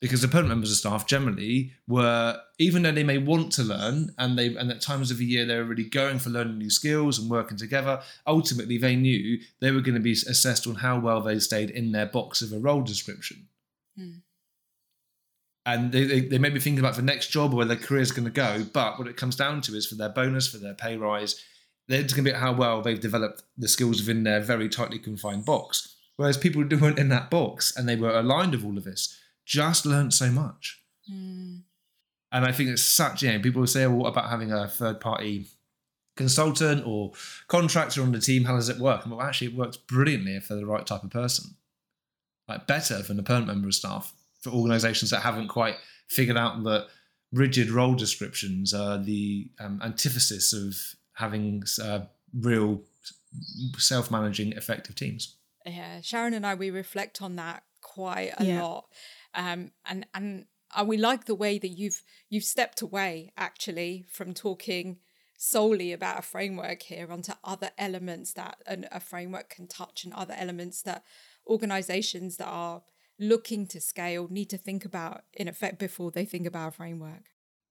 Because 0.01 0.23
the 0.23 0.29
permanent 0.29 0.49
members 0.49 0.71
of 0.71 0.79
staff 0.79 1.07
generally 1.07 1.73
were, 1.87 2.41
even 2.59 2.83
though 2.83 2.93
they 2.93 3.05
may 3.05 3.19
want 3.19 3.53
to 3.53 3.63
learn, 3.63 4.15
and 4.17 4.39
they 4.39 4.57
and 4.57 4.71
at 4.71 4.81
times 4.81 5.11
of 5.11 5.19
the 5.19 5.27
year 5.27 5.45
they 5.45 5.57
were 5.57 5.65
really 5.65 5.85
going 5.85 6.19
for 6.19 6.31
learning 6.31 6.57
new 6.57 6.71
skills 6.71 7.19
and 7.19 7.31
working 7.31 7.59
together. 7.59 8.01
Ultimately, 8.27 8.79
they 8.79 8.97
knew 8.97 9.39
they 9.61 9.71
were 9.71 9.83
going 9.83 9.97
to 9.97 10.01
be 10.01 10.13
assessed 10.13 10.67
on 10.67 10.77
how 10.77 10.99
well 10.99 11.21
they 11.21 11.39
stayed 11.39 11.69
in 11.69 11.93
their 11.93 12.07
box 12.07 12.41
of 12.41 12.53
a 12.53 12.59
role 12.59 12.81
description. 12.81 13.49
Mm 13.99 14.23
and 15.67 15.93
they, 15.93 16.05
they, 16.05 16.21
they 16.21 16.39
may 16.39 16.51
be 16.51 16.61
thinking 16.61 16.81
about 16.81 16.97
the 16.97 17.03
next 17.03 17.29
job 17.29 17.53
or 17.53 17.59
where 17.59 17.67
their 17.67 17.77
career 17.77 18.01
is 18.01 18.13
going 18.13 18.25
to 18.25 18.31
go. 18.31 18.65
But 18.73 18.99
what 18.99 19.09
it 19.09 19.17
comes 19.17 19.37
down 19.37 19.61
to 19.63 19.77
is 19.77 19.87
for 19.87 19.95
their 19.95 20.09
bonus, 20.09 20.49
for 20.49 20.59
their 20.59 20.75
pay 20.75 20.97
rise, 20.97 21.43
it's 21.89 22.13
going 22.13 22.25
to 22.25 22.33
be 22.33 22.37
how 22.37 22.53
well 22.53 22.83
they've 22.83 23.01
developed 23.01 23.43
the 23.59 23.69
skills 23.69 24.01
within 24.01 24.23
their 24.23 24.41
very 24.41 24.69
tightly 24.69 24.99
confined 24.99 25.45
box. 25.45 25.97
Whereas 26.17 26.37
people 26.37 26.63
who 26.63 26.79
weren't 26.79 26.99
in 26.99 27.09
that 27.09 27.31
box 27.31 27.77
and 27.77 27.89
they 27.89 27.97
were 27.97 28.19
aligned 28.19 28.53
with 28.53 28.65
all 28.65 28.79
of 28.79 28.85
this 28.85 29.17
just 29.51 29.85
learned 29.85 30.15
so 30.15 30.31
much. 30.31 30.81
Mm. 31.13 31.63
And 32.31 32.45
I 32.45 32.53
think 32.53 32.71
it's 32.71 32.85
such, 32.85 33.23
you 33.23 33.33
know, 33.33 33.41
people 33.41 33.61
will 33.61 33.67
say, 33.67 33.85
well, 33.89 33.97
what 33.97 34.09
about 34.11 34.31
having 34.31 34.53
a 34.53 34.69
third 34.69 35.01
party 35.01 35.49
consultant 36.17 36.87
or 36.87 37.13
contractor 37.49 38.01
on 38.03 38.13
the 38.13 38.21
team? 38.21 38.45
How 38.45 38.55
does 38.55 38.69
it 38.69 38.79
work? 38.79 39.03
And 39.03 39.13
well, 39.13 39.27
actually, 39.27 39.49
it 39.49 39.57
works 39.57 39.77
brilliantly 39.77 40.37
if 40.37 40.47
they're 40.47 40.57
the 40.57 40.67
right 40.67 40.87
type 40.87 41.03
of 41.03 41.11
person, 41.11 41.57
like 42.47 42.69
better 42.69 43.03
than 43.03 43.19
a 43.19 43.25
permanent 43.25 43.49
member 43.49 43.67
of 43.67 43.75
staff 43.75 44.15
for 44.41 44.51
organizations 44.51 45.11
that 45.11 45.23
haven't 45.23 45.49
quite 45.49 45.75
figured 46.07 46.37
out 46.37 46.63
that 46.63 46.87
rigid 47.33 47.71
role 47.71 47.95
descriptions 47.95 48.73
are 48.73 48.99
the 48.99 49.51
um, 49.59 49.81
antithesis 49.83 50.53
of 50.53 50.77
having 51.15 51.65
uh, 51.83 52.01
real 52.39 52.83
self-managing 53.77 54.53
effective 54.53 54.97
teams 54.97 55.37
yeah 55.65 56.01
sharon 56.01 56.35
and 56.35 56.45
i 56.45 56.53
we 56.53 56.69
reflect 56.69 57.23
on 57.23 57.37
that 57.37 57.63
quite 57.81 58.33
a 58.39 58.45
yeah. 58.45 58.63
lot 58.63 58.87
um, 59.35 59.73
and 59.87 60.07
and 60.15 60.47
and 60.77 60.89
we 60.89 60.97
like 60.97 61.25
the 61.25 61.35
way 61.35 61.59
that 61.59 61.69
you've 61.69 62.03
you've 62.29 62.45
stepped 62.45 62.83
away 62.83 63.33
actually 63.37 64.05
from 64.09 64.35
talking 64.35 64.99
solely 65.37 65.93
about 65.93 66.19
a 66.19 66.23
framework 66.23 66.83
here 66.83 67.11
onto 67.11 67.33
other 67.43 67.71
elements 67.79 68.35
that 68.35 68.59
an, 68.67 68.87
a 68.93 69.01
framework 69.01 69.49
can 69.49 69.67
touch 69.67 70.05
and 70.05 70.13
other 70.13 70.35
elements 70.37 70.83
that 70.83 71.03
organizations 71.47 72.37
that 72.37 72.47
are 72.47 72.83
looking 73.19 73.67
to 73.67 73.81
scale 73.81 74.29
need 74.31 74.51
to 74.51 74.59
think 74.59 74.85
about 74.85 75.23
in 75.33 75.49
effect 75.49 75.79
before 75.79 76.11
they 76.11 76.25
think 76.25 76.47
about 76.47 76.69
a 76.69 76.73
framework. 76.73 77.25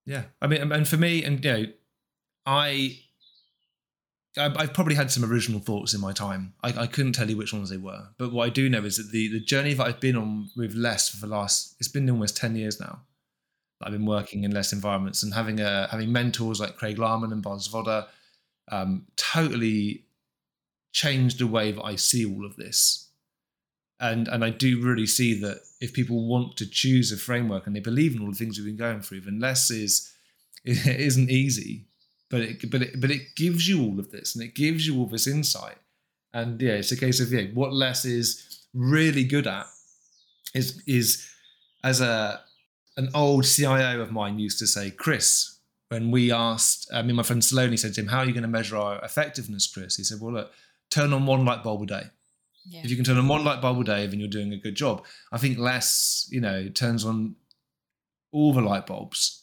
Yeah, 0.06 0.24
I 0.42 0.48
mean, 0.48 0.72
and 0.72 0.88
for 0.88 0.98
me, 0.98 1.24
and 1.24 1.44
you 1.46 1.52
know, 1.52 1.66
I 2.46 3.00
I've 4.38 4.74
probably 4.74 4.96
had 4.96 5.12
some 5.12 5.30
original 5.30 5.60
thoughts 5.60 5.94
in 5.94 6.02
my 6.02 6.14
time. 6.14 6.54
I, 6.64 6.84
I, 6.84 6.88
couldn't 6.88 7.14
tell 7.14 7.30
you 7.30 7.36
which 7.36 7.52
ones 7.52 7.70
they 7.70 7.78
were, 7.78 8.10
but 8.20 8.32
what 8.32 8.46
I 8.46 8.50
do 8.50 8.70
know 8.70 8.86
is 8.86 8.98
that 8.98 9.12
the 9.12 9.28
the 9.28 9.40
journey 9.40 9.74
that 9.74 9.86
I've 9.86 10.00
been 10.00 10.16
on 10.16 10.50
with 10.56 10.76
less 10.76 11.10
for 11.10 11.18
the 11.18 11.28
last 11.28 11.76
it's 11.80 11.88
been 11.88 12.10
almost 12.10 12.38
ten 12.38 12.56
years 12.56 12.80
now. 12.80 13.02
I've 13.82 13.94
been 13.94 14.06
working 14.06 14.44
in 14.44 14.52
less 14.52 14.72
environments 14.72 15.24
and 15.24 15.34
having 15.34 15.60
a 15.60 15.88
having 15.90 16.12
mentors 16.12 16.60
like 16.60 16.78
Craig 16.78 16.98
Larman 16.98 17.32
and 17.32 17.42
Bas 17.42 17.68
Vodde 17.68 18.06
um, 18.72 19.08
totally 19.16 20.06
changed 20.92 21.40
the 21.40 21.48
way 21.48 21.72
that 21.72 21.84
I 21.84 21.96
see 21.96 22.26
all 22.26 22.46
of 22.46 22.56
this 22.56 23.10
and 24.00 24.28
and 24.28 24.44
I 24.44 24.50
do 24.50 24.82
really 24.82 25.06
see 25.06 25.40
that 25.42 25.62
if 25.82 25.94
people 25.94 26.26
want 26.28 26.58
to 26.58 26.70
choose 26.70 27.12
a 27.12 27.18
framework 27.18 27.68
and 27.68 27.76
they 27.76 27.82
believe 27.82 28.16
in 28.16 28.22
all 28.22 28.30
the 28.30 28.38
things 28.38 28.58
we've 28.58 28.66
been 28.66 28.78
going 28.78 29.02
through, 29.02 29.22
then 29.22 29.40
less 29.40 29.70
is 29.70 30.12
it 30.66 31.00
isn't 31.00 31.30
easy, 31.30 31.86
but 32.30 32.42
it 32.42 32.72
but 32.72 32.82
it 32.82 33.02
but 33.02 33.12
it 33.12 33.36
gives 33.36 33.68
you 33.68 33.84
all 33.84 34.00
of 34.00 34.12
this 34.12 34.36
and 34.36 34.44
it 34.44 34.56
gives 34.56 34.86
you 34.86 34.98
all 34.98 35.08
this 35.08 35.28
insight. 35.28 35.78
And 36.34 36.62
yeah, 36.62 36.74
it's 36.74 36.92
a 36.92 36.98
case 36.98 37.20
of 37.20 37.32
yeah, 37.32 37.46
what 37.54 37.74
less 37.74 38.06
is 38.06 38.66
really 38.74 39.24
good 39.24 39.48
at 39.48 39.66
is 40.54 40.82
is 40.86 41.28
as 41.84 42.02
a 42.02 42.42
an 42.98 43.10
old 43.14 43.46
CIO 43.46 44.02
of 44.02 44.12
mine 44.12 44.40
used 44.40 44.60
to 44.60 44.68
say, 44.68 44.92
Chris, 44.92 45.60
when 45.88 46.12
we 46.12 46.32
asked, 46.32 46.90
uh, 46.94 46.98
I 46.98 47.02
mean, 47.02 47.16
my 47.16 47.24
friend 47.24 47.42
Saloni 47.42 47.80
said 47.80 47.94
to 47.94 48.02
him, 48.02 48.08
How 48.08 48.20
are 48.20 48.26
you 48.26 48.34
going 48.34 48.44
to 48.44 48.50
measure 48.50 48.78
our 48.78 49.00
effectiveness, 49.04 49.68
Chris? 49.68 49.96
He 49.96 50.04
said, 50.04 50.20
Well, 50.22 50.34
look, 50.34 50.52
turn 50.92 51.14
on 51.14 51.26
one 51.26 51.46
light 51.46 51.64
bulb 51.64 51.84
a 51.84 51.86
day. 51.86 52.04
Yeah. 52.68 52.82
If 52.84 52.90
you 52.90 52.96
can 52.96 53.06
turn 53.06 53.18
on 53.18 53.28
one 53.28 53.44
light 53.44 53.62
bulb 53.62 53.80
a 53.80 53.84
day, 53.84 54.06
then 54.06 54.20
you're 54.20 54.30
doing 54.30 54.54
a 54.54 54.58
good 54.58 54.76
job. 54.76 55.06
I 55.32 55.38
think 55.38 55.58
less, 55.58 56.28
you 56.30 56.42
know, 56.42 56.70
turns 56.70 57.06
on 57.06 57.36
all 58.32 58.54
the 58.54 58.62
light 58.62 58.86
bulbs. 58.86 59.39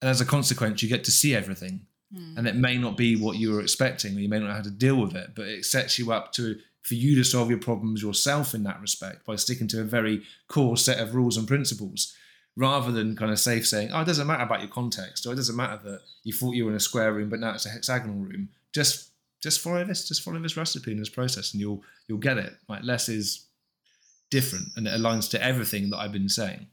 And 0.00 0.08
as 0.08 0.20
a 0.20 0.26
consequence, 0.26 0.82
you 0.82 0.88
get 0.88 1.04
to 1.04 1.10
see 1.10 1.34
everything. 1.34 1.86
Mm. 2.14 2.38
And 2.38 2.48
it 2.48 2.56
may 2.56 2.78
not 2.78 2.96
be 2.96 3.16
what 3.16 3.36
you 3.36 3.52
were 3.52 3.60
expecting, 3.60 4.16
or 4.16 4.20
you 4.20 4.28
may 4.28 4.38
not 4.38 4.48
know 4.48 4.54
how 4.54 4.62
to 4.62 4.70
deal 4.70 4.96
with 4.96 5.14
it, 5.14 5.30
but 5.34 5.46
it 5.46 5.64
sets 5.64 5.98
you 5.98 6.12
up 6.12 6.32
to 6.34 6.58
for 6.82 6.94
you 6.94 7.14
to 7.16 7.24
solve 7.24 7.50
your 7.50 7.58
problems 7.58 8.02
yourself 8.02 8.54
in 8.54 8.62
that 8.62 8.80
respect 8.80 9.26
by 9.26 9.36
sticking 9.36 9.68
to 9.68 9.80
a 9.80 9.84
very 9.84 10.22
core 10.48 10.76
set 10.76 10.98
of 10.98 11.14
rules 11.14 11.36
and 11.36 11.46
principles 11.46 12.14
rather 12.56 12.90
than 12.90 13.14
kind 13.14 13.30
of 13.30 13.38
safe 13.38 13.66
saying, 13.66 13.90
oh, 13.92 14.00
it 14.00 14.06
doesn't 14.06 14.26
matter 14.26 14.42
about 14.42 14.60
your 14.60 14.70
context, 14.70 15.26
or 15.26 15.32
it 15.32 15.36
doesn't 15.36 15.54
matter 15.54 15.78
that 15.84 16.00
you 16.24 16.32
thought 16.32 16.54
you 16.54 16.64
were 16.64 16.70
in 16.70 16.76
a 16.76 16.80
square 16.80 17.12
room, 17.12 17.28
but 17.28 17.38
now 17.38 17.52
it's 17.52 17.66
a 17.66 17.70
hexagonal 17.70 18.16
room. 18.16 18.48
Just 18.72 19.10
just 19.40 19.60
follow 19.60 19.84
this, 19.84 20.08
just 20.08 20.22
follow 20.22 20.40
this 20.40 20.56
recipe 20.56 20.90
and 20.90 21.00
this 21.00 21.08
process, 21.08 21.52
and 21.52 21.60
you'll 21.60 21.82
you'll 22.08 22.18
get 22.18 22.38
it. 22.38 22.54
Like 22.68 22.82
less 22.82 23.08
is 23.08 23.46
different, 24.30 24.68
and 24.76 24.86
it 24.86 24.90
aligns 24.90 25.30
to 25.30 25.42
everything 25.42 25.90
that 25.90 25.98
I've 25.98 26.12
been 26.12 26.28
saying. 26.28 26.66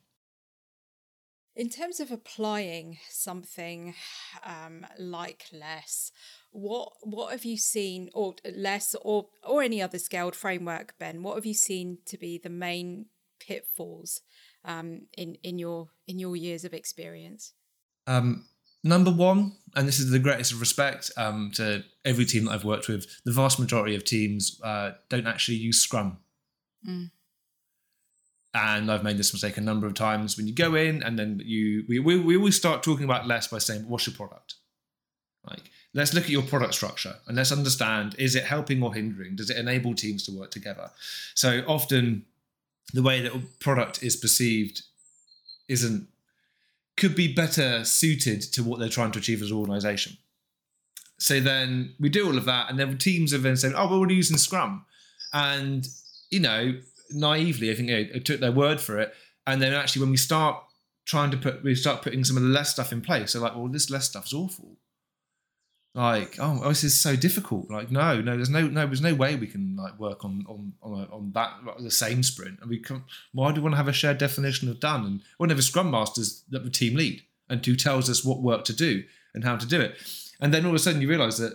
In 1.56 1.70
terms 1.70 2.02
of 2.02 2.12
applying 2.12 2.98
something 3.10 3.96
um, 4.44 4.86
like 5.00 5.46
less, 5.54 6.12
what 6.52 6.92
what 7.02 7.32
have 7.32 7.46
you 7.46 7.58
seen, 7.58 8.10
or 8.14 8.36
less, 8.54 8.94
or 9.02 9.28
or 9.42 9.62
any 9.62 9.82
other 9.82 9.98
scaled 9.98 10.36
framework, 10.36 10.96
Ben? 11.00 11.24
What 11.24 11.36
have 11.36 11.46
you 11.46 11.54
seen 11.54 12.00
to 12.08 12.18
be 12.18 12.38
the 12.38 12.50
main 12.50 13.06
pitfalls 13.40 14.22
um, 14.66 15.08
in 15.18 15.38
in 15.44 15.58
your 15.58 15.90
in 16.08 16.20
your 16.20 16.36
years 16.36 16.66
of 16.66 16.74
experience? 16.74 17.54
Um, 18.06 18.46
number 18.84 19.12
one, 19.12 19.54
and 19.76 19.88
this 19.88 20.00
is 20.00 20.12
the 20.12 20.20
greatest 20.20 20.52
of 20.52 20.60
respect 20.60 21.10
um, 21.16 21.52
to 21.56 21.86
every 22.04 22.26
team 22.26 22.46
that 22.46 22.52
I've 22.52 22.66
worked 22.66 22.90
with, 22.90 23.08
the 23.24 23.32
vast 23.32 23.60
majority 23.60 23.96
of 23.96 24.04
teams 24.04 24.60
uh, 24.62 24.92
don't 25.10 25.28
actually 25.28 25.58
use 25.58 25.80
Scrum. 25.80 26.18
Mm. 26.88 27.12
And 28.56 28.90
I've 28.90 29.04
made 29.04 29.18
this 29.18 29.34
mistake 29.34 29.58
a 29.58 29.62
number 29.62 29.86
of 29.86 29.96
times. 29.96 30.38
When 30.38 30.48
you 30.48 30.54
go 30.54 30.76
in 30.76 31.04
and 31.04 31.20
then 31.20 31.42
you, 31.44 31.84
we, 31.90 32.00
we, 32.00 32.18
we 32.18 32.38
always 32.38 32.56
start 32.56 32.84
talking 32.84 33.04
about 33.04 33.28
less 33.28 33.50
by 33.50 33.58
saying, 33.58 33.82
what's 33.90 34.08
your 34.08 34.16
product? 34.16 34.56
Like, 35.46 35.64
let's 35.94 36.14
look 36.14 36.24
at 36.24 36.30
your 36.30 36.42
product 36.42 36.74
structure 36.74 37.16
and 37.28 37.36
let's 37.36 37.52
understand 37.52 38.16
is 38.18 38.34
it 38.34 38.46
helping 38.46 38.82
or 38.82 38.94
hindering? 38.94 39.36
Does 39.36 39.50
it 39.50 39.58
enable 39.58 39.94
teams 39.94 40.26
to 40.26 40.32
work 40.32 40.52
together? 40.52 40.90
So 41.34 41.64
often, 41.68 42.26
the 42.94 43.04
way 43.04 43.22
that 43.22 43.36
a 43.36 43.42
product 43.60 44.02
is 44.02 44.16
perceived 44.16 44.84
isn't 45.68 46.08
could 46.96 47.16
be 47.16 47.34
better 47.34 47.84
suited 47.84 48.42
to 48.42 48.64
what 48.64 48.80
they're 48.80 48.88
trying 48.88 49.12
to 49.12 49.20
achieve 49.20 49.42
as 49.42 49.52
an 49.52 49.58
organization. 49.58 50.16
So 51.18 51.42
then 51.42 51.94
we 52.00 52.08
do 52.08 52.26
all 52.26 52.38
of 52.38 52.46
that, 52.46 52.70
and 52.70 52.80
then 52.80 52.98
teams 52.98 53.34
have 53.34 53.42
then 53.42 53.58
said, 53.58 53.74
"Oh, 53.76 53.90
well, 53.90 54.00
we're 54.00 54.12
using 54.12 54.38
Scrum," 54.38 54.86
and 55.34 55.86
you 56.30 56.40
know, 56.40 56.80
naively, 57.12 57.72
I 57.72 57.76
think 57.76 57.90
they 57.90 58.20
took 58.20 58.40
their 58.40 58.52
word 58.52 58.80
for 58.80 59.00
it. 59.00 59.14
And 59.48 59.62
then 59.62 59.74
actually, 59.74 60.02
when 60.02 60.12
we 60.12 60.18
start 60.18 60.58
trying 61.06 61.32
to 61.32 61.38
put, 61.38 61.64
we 61.64 61.76
start 61.76 62.02
putting 62.02 62.24
some 62.24 62.38
of 62.38 62.44
the 62.44 62.50
less 62.50 62.72
stuff 62.72 62.92
in 62.92 63.02
place. 63.02 63.34
They're 63.34 63.42
like, 63.42 63.56
well, 63.56 63.68
this 63.68 63.90
less 63.90 64.06
stuff 64.06 64.26
is 64.26 64.34
awful. 64.34 64.78
Like, 65.94 66.38
oh, 66.40 66.60
oh, 66.62 66.70
this 66.70 66.84
is 66.84 67.00
so 67.00 67.16
difficult. 67.16 67.70
Like, 67.72 67.90
no, 67.90 68.20
no, 68.20 68.36
there's 68.36 68.50
no, 68.50 68.68
no, 68.68 68.86
there's 68.86 69.02
no 69.02 69.16
way 69.16 69.38
we 69.38 69.48
can 69.48 69.78
like 69.78 69.98
work 69.98 70.26
on 70.26 70.46
on 70.50 70.74
on, 70.84 70.92
a, 70.92 71.16
on 71.16 71.32
that 71.36 71.54
like, 71.66 71.78
the 71.78 71.92
same 71.92 72.22
sprint. 72.22 72.60
And 72.60 72.70
we 72.70 72.80
can. 72.80 73.06
Why 73.32 73.52
do 73.52 73.62
we 73.62 73.64
want 73.64 73.74
to 73.74 73.78
have 73.78 73.88
a 73.88 73.94
shared 73.94 74.18
definition 74.18 74.68
of 74.68 74.80
done? 74.80 75.06
And 75.40 75.50
to 75.50 75.54
have 75.54 75.60
a 75.60 75.62
scrum 75.62 75.92
masters 75.92 76.44
that 76.50 76.66
the 76.66 76.70
team 76.70 76.96
lead 76.96 77.22
and 77.50 77.66
who 77.66 77.76
tells 77.76 78.10
us 78.10 78.26
what 78.26 78.42
work 78.42 78.66
to 78.66 78.74
do 78.74 79.04
and 79.34 79.44
how 79.44 79.56
to 79.56 79.66
do 79.66 79.80
it. 79.80 79.96
And 80.42 80.54
then 80.54 80.66
all 80.66 80.72
of 80.72 80.76
a 80.76 80.80
sudden, 80.80 81.02
you 81.02 81.08
realise 81.08 81.38
that 81.38 81.54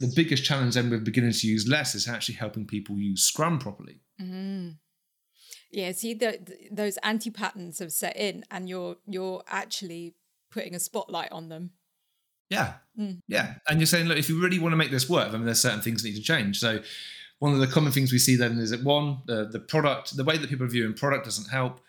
the 0.00 0.12
biggest 0.14 0.44
challenge 0.44 0.74
then 0.74 0.90
with 0.90 1.04
beginning 1.04 1.32
to 1.32 1.46
use 1.46 1.68
less 1.68 1.94
is 1.94 2.08
actually 2.08 2.36
helping 2.36 2.66
people 2.66 2.96
use 2.96 3.22
Scrum 3.22 3.58
properly. 3.58 4.00
Mm. 4.20 4.76
Yeah, 5.72 5.92
see, 5.92 6.12
the, 6.12 6.38
the, 6.44 6.56
those 6.70 6.98
anti 6.98 7.30
patterns 7.30 7.78
have 7.78 7.92
set 7.92 8.16
in, 8.16 8.44
and 8.50 8.68
you're 8.68 8.96
you're 9.06 9.42
actually 9.48 10.14
putting 10.50 10.74
a 10.74 10.80
spotlight 10.80 11.32
on 11.32 11.48
them. 11.48 11.70
Yeah, 12.50 12.74
Mm. 12.98 13.20
yeah, 13.26 13.54
and 13.66 13.80
you're 13.80 13.86
saying, 13.86 14.06
look, 14.06 14.18
if 14.18 14.28
you 14.28 14.38
really 14.42 14.58
want 14.58 14.74
to 14.74 14.76
make 14.76 14.90
this 14.90 15.08
work, 15.08 15.28
I 15.30 15.32
mean, 15.32 15.46
there's 15.46 15.62
certain 15.62 15.80
things 15.80 16.02
that 16.02 16.10
need 16.10 16.16
to 16.16 16.22
change. 16.22 16.60
So, 16.60 16.82
one 17.38 17.54
of 17.54 17.60
the 17.60 17.66
common 17.66 17.90
things 17.90 18.12
we 18.12 18.18
see 18.18 18.36
then 18.36 18.58
is 18.58 18.70
that 18.70 18.84
one, 18.84 19.22
the 19.26 19.46
the 19.50 19.58
product, 19.60 20.14
the 20.16 20.24
way 20.24 20.36
that 20.36 20.50
people 20.50 20.66
are 20.66 20.68
viewing 20.68 20.92
product 20.92 21.24
doesn't 21.24 21.48
help, 21.48 21.80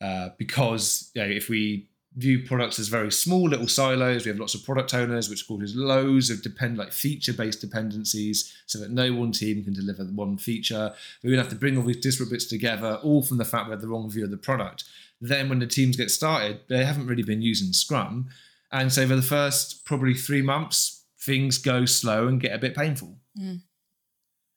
uh, 0.00 0.30
because 0.38 1.10
you 1.14 1.22
know, 1.22 1.28
if 1.28 1.50
we 1.50 1.90
view 2.18 2.44
products 2.44 2.80
as 2.80 2.88
very 2.88 3.12
small 3.12 3.48
little 3.48 3.68
silos. 3.68 4.24
We 4.24 4.30
have 4.30 4.40
lots 4.40 4.54
of 4.54 4.64
product 4.64 4.92
owners, 4.92 5.30
which 5.30 5.46
causes 5.46 5.76
loads 5.76 6.30
of 6.30 6.42
depend 6.42 6.76
like 6.76 6.92
feature-based 6.92 7.60
dependencies, 7.60 8.52
so 8.66 8.80
that 8.80 8.90
no 8.90 9.12
one 9.12 9.30
team 9.30 9.62
can 9.62 9.72
deliver 9.72 10.04
one 10.04 10.36
feature. 10.36 10.92
We're 11.22 11.30
gonna 11.30 11.42
have 11.42 11.52
to 11.52 11.56
bring 11.56 11.76
all 11.76 11.84
these 11.84 11.98
disparate 11.98 12.30
bits 12.30 12.46
together, 12.46 12.98
all 13.04 13.22
from 13.22 13.38
the 13.38 13.44
fact 13.44 13.66
we 13.66 13.70
have 13.70 13.80
the 13.80 13.88
wrong 13.88 14.10
view 14.10 14.24
of 14.24 14.32
the 14.32 14.36
product. 14.36 14.84
Then 15.20 15.48
when 15.48 15.60
the 15.60 15.66
teams 15.66 15.96
get 15.96 16.10
started, 16.10 16.60
they 16.68 16.84
haven't 16.84 17.06
really 17.06 17.22
been 17.22 17.42
using 17.42 17.72
Scrum. 17.72 18.28
And 18.72 18.92
so 18.92 19.06
for 19.06 19.16
the 19.16 19.22
first 19.22 19.84
probably 19.84 20.14
three 20.14 20.42
months, 20.42 21.04
things 21.20 21.58
go 21.58 21.84
slow 21.84 22.26
and 22.26 22.40
get 22.40 22.52
a 22.52 22.58
bit 22.58 22.74
painful. 22.74 23.16
Mm. 23.38 23.62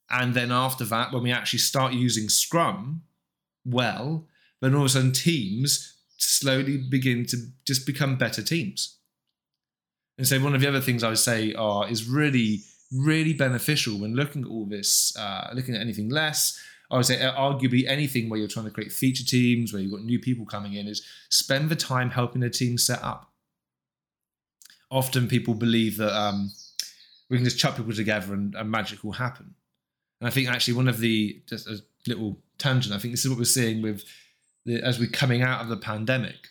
And 0.10 0.34
then 0.34 0.52
after 0.52 0.84
that, 0.86 1.14
when 1.14 1.24
we 1.24 1.32
actually 1.32 1.60
start 1.60 1.94
using 1.94 2.28
Scrum 2.28 3.04
well, 3.64 4.28
then 4.62 4.74
all 4.74 4.82
of 4.82 4.88
a 4.88 4.90
sudden 4.90 5.12
teams 5.12 6.01
slowly 6.24 6.78
begin 6.78 7.26
to 7.28 7.38
just 7.66 7.86
become 7.86 8.18
better 8.18 8.42
teams. 8.42 8.98
And 10.18 10.28
so 10.28 10.40
one 10.40 10.54
of 10.54 10.62
the 10.62 10.68
other 10.68 10.82
things 10.82 11.04
I 11.04 11.10
would 11.10 11.18
say 11.18 11.54
are 11.54 11.90
is 11.90 12.08
really, 12.08 12.62
really 12.92 13.34
beneficial 13.34 14.00
when 14.00 14.16
looking 14.16 14.44
at 14.44 14.50
all 14.50 14.66
this, 14.66 15.16
uh, 15.18 15.50
looking 15.54 15.76
at 15.76 15.82
anything 15.82 16.10
less. 16.10 16.60
I 16.92 16.98
would 16.98 17.06
say 17.06 17.22
uh, 17.22 17.34
arguably 17.34 17.86
anything 17.88 18.30
where 18.30 18.38
you're 18.38 18.50
trying 18.50 18.66
to 18.66 18.72
create 18.72 18.92
feature 18.92 19.24
teams, 19.24 19.72
where 19.72 19.82
you've 19.82 19.92
got 19.92 20.04
new 20.04 20.20
people 20.20 20.46
coming 20.46 20.74
in, 20.74 20.88
is 20.88 21.04
spend 21.30 21.70
the 21.70 21.76
time 21.76 22.10
helping 22.10 22.42
the 22.42 22.50
team 22.50 22.78
set 22.78 23.02
up. 23.02 23.32
Often 24.92 25.30
people 25.30 25.54
believe 25.54 25.96
that 25.98 26.14
um, 26.14 26.52
we 27.30 27.38
can 27.38 27.46
just 27.46 27.58
chuck 27.58 27.78
people 27.78 27.94
together 27.94 28.34
and, 28.34 28.54
and 28.56 28.70
magic 28.70 29.06
will 29.06 29.14
happen. 29.14 29.56
And 30.20 30.28
I 30.28 30.32
think 30.32 30.50
actually 30.50 30.76
one 30.76 30.90
of 30.90 31.00
the 31.00 31.42
just 31.48 31.68
a 31.68 31.80
little 32.06 32.38
tangent. 32.58 32.94
I 32.94 33.00
think 33.00 33.14
this 33.14 33.24
is 33.24 33.30
what 33.30 33.40
we're 33.40 33.46
seeing 33.46 33.82
with 33.82 34.04
as 34.68 35.00
we're 35.00 35.10
coming 35.10 35.42
out 35.42 35.62
of 35.62 35.70
the 35.70 35.78
pandemic, 35.78 36.50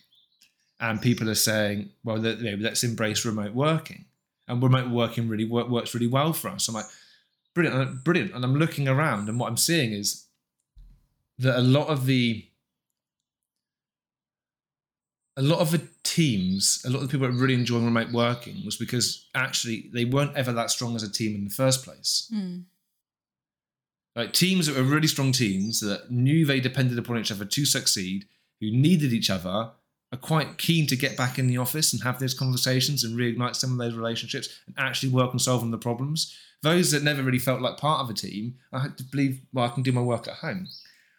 and 0.79 1.01
people 1.01 1.29
are 1.29 1.35
saying, 1.35 1.91
"Well, 2.03 2.17
let's 2.17 2.83
embrace 2.83 3.25
remote 3.25 3.53
working," 3.53 4.05
and 4.47 4.61
remote 4.61 4.89
working 4.89 5.27
really 5.27 5.45
work, 5.45 5.69
works 5.69 5.93
really 5.93 6.07
well 6.07 6.33
for 6.33 6.49
us. 6.49 6.67
I'm 6.67 6.75
like, 6.75 6.85
brilliant, 7.53 8.03
brilliant. 8.03 8.33
And 8.33 8.43
I'm 8.43 8.55
looking 8.55 8.87
around, 8.87 9.29
and 9.29 9.39
what 9.39 9.47
I'm 9.47 9.57
seeing 9.57 9.93
is 9.93 10.25
that 11.39 11.57
a 11.57 11.61
lot 11.61 11.87
of 11.87 12.05
the 12.05 12.47
a 15.37 15.41
lot 15.41 15.59
of 15.59 15.71
the 15.71 15.81
teams, 16.03 16.83
a 16.85 16.89
lot 16.89 17.01
of 17.01 17.03
the 17.03 17.11
people 17.11 17.25
are 17.25 17.31
really 17.31 17.53
enjoying 17.53 17.85
remote 17.85 18.11
working 18.11 18.63
was 18.65 18.75
because 18.75 19.27
actually 19.33 19.89
they 19.93 20.05
weren't 20.05 20.35
ever 20.35 20.51
that 20.51 20.69
strong 20.69 20.95
as 20.95 21.03
a 21.03 21.11
team 21.11 21.35
in 21.35 21.45
the 21.45 21.49
first 21.49 21.83
place. 21.85 22.29
Mm. 22.33 22.63
Like 24.15 24.33
teams 24.33 24.67
that 24.67 24.75
were 24.75 24.83
really 24.83 25.07
strong 25.07 25.31
teams 25.31 25.79
that 25.79 26.11
knew 26.11 26.45
they 26.45 26.59
depended 26.59 26.97
upon 26.97 27.17
each 27.17 27.31
other 27.31 27.45
to 27.45 27.65
succeed, 27.65 28.25
who 28.59 28.71
needed 28.71 29.13
each 29.13 29.29
other, 29.29 29.71
are 30.11 30.17
quite 30.19 30.57
keen 30.57 30.85
to 30.87 30.95
get 30.97 31.15
back 31.15 31.39
in 31.39 31.47
the 31.47 31.57
office 31.57 31.93
and 31.93 32.03
have 32.03 32.19
those 32.19 32.33
conversations 32.33 33.03
and 33.03 33.17
reignite 33.17 33.55
some 33.55 33.71
of 33.71 33.77
those 33.77 33.95
relationships 33.95 34.49
and 34.67 34.75
actually 34.77 35.09
work 35.09 35.31
on 35.31 35.39
solving 35.39 35.71
the 35.71 35.77
problems. 35.77 36.35
Those 36.61 36.91
that 36.91 37.03
never 37.03 37.23
really 37.23 37.39
felt 37.39 37.61
like 37.61 37.77
part 37.77 38.01
of 38.01 38.09
a 38.09 38.13
team, 38.13 38.55
I 38.73 38.79
had 38.79 38.97
to 38.97 39.03
believe, 39.03 39.41
well, 39.53 39.65
I 39.65 39.69
can 39.69 39.83
do 39.83 39.93
my 39.93 40.01
work 40.01 40.27
at 40.27 40.35
home. 40.35 40.67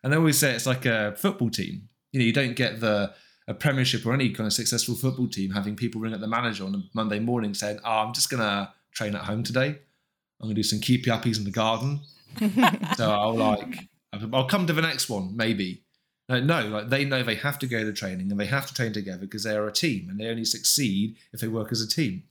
And 0.04 0.12
I 0.12 0.18
always 0.18 0.38
say 0.38 0.52
it's 0.52 0.66
like 0.66 0.84
a 0.84 1.14
football 1.16 1.48
team. 1.48 1.88
You 2.12 2.20
know, 2.20 2.26
you 2.26 2.32
don't 2.32 2.54
get 2.54 2.80
the 2.80 3.14
a 3.48 3.54
premiership 3.54 4.06
or 4.06 4.14
any 4.14 4.30
kind 4.30 4.46
of 4.46 4.52
successful 4.52 4.94
football 4.94 5.26
team 5.26 5.50
having 5.50 5.74
people 5.74 6.00
ring 6.00 6.12
at 6.12 6.20
the 6.20 6.28
manager 6.28 6.64
on 6.64 6.74
a 6.74 6.82
Monday 6.94 7.18
morning 7.18 7.54
saying, 7.54 7.80
"Oh, 7.84 7.90
I'm 7.90 8.12
just 8.12 8.30
gonna 8.30 8.72
train 8.92 9.16
at 9.16 9.24
home 9.24 9.42
today. 9.42 9.78
I'm 10.40 10.48
gonna 10.48 10.54
do 10.54 10.62
some 10.62 10.80
keepy 10.80 11.10
uppies 11.10 11.38
in 11.38 11.44
the 11.44 11.50
garden. 11.50 12.00
so 12.96 13.10
I'll 13.10 13.34
like, 13.34 13.88
I'll 14.32 14.48
come 14.48 14.66
to 14.66 14.72
the 14.72 14.82
next 14.82 15.08
one 15.08 15.36
maybe." 15.36 15.84
No, 16.28 16.66
like 16.66 16.88
they 16.88 17.04
know 17.04 17.22
they 17.22 17.34
have 17.34 17.58
to 17.58 17.66
go 17.66 17.84
to 17.84 17.92
training 17.92 18.30
and 18.30 18.40
they 18.40 18.46
have 18.46 18.66
to 18.66 18.72
train 18.72 18.92
together 18.92 19.20
because 19.20 19.44
they 19.44 19.54
are 19.54 19.66
a 19.66 19.72
team 19.72 20.08
and 20.08 20.18
they 20.18 20.28
only 20.28 20.46
succeed 20.46 21.16
if 21.32 21.40
they 21.40 21.48
work 21.48 21.72
as 21.72 21.82
a 21.82 21.88
team. 21.88 22.22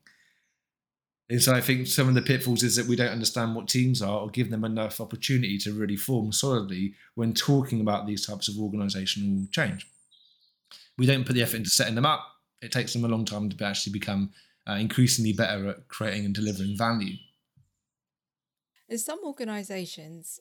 And 1.31 1.41
so 1.41 1.53
I 1.53 1.61
think 1.61 1.87
some 1.87 2.09
of 2.09 2.13
the 2.13 2.21
pitfalls 2.21 2.61
is 2.61 2.75
that 2.75 2.87
we 2.87 2.97
don't 2.97 3.07
understand 3.07 3.55
what 3.55 3.69
teams 3.69 4.01
are 4.01 4.19
or 4.19 4.29
give 4.29 4.49
them 4.49 4.65
enough 4.65 4.99
opportunity 4.99 5.57
to 5.59 5.71
really 5.71 5.95
form 5.95 6.33
solidly 6.33 6.93
when 7.15 7.33
talking 7.33 7.79
about 7.79 8.05
these 8.05 8.25
types 8.25 8.49
of 8.49 8.59
organizational 8.59 9.47
change. 9.49 9.87
We 10.97 11.05
don't 11.05 11.25
put 11.25 11.33
the 11.33 11.41
effort 11.41 11.57
into 11.57 11.69
setting 11.69 11.95
them 11.95 12.05
up. 12.05 12.25
It 12.61 12.73
takes 12.73 12.91
them 12.91 13.05
a 13.05 13.07
long 13.07 13.23
time 13.23 13.49
to 13.49 13.65
actually 13.65 13.93
become 13.93 14.31
uh, 14.67 14.73
increasingly 14.73 15.31
better 15.31 15.69
at 15.69 15.87
creating 15.87 16.25
and 16.25 16.35
delivering 16.35 16.75
value. 16.77 17.15
Some 18.95 19.19
organizations 19.23 20.39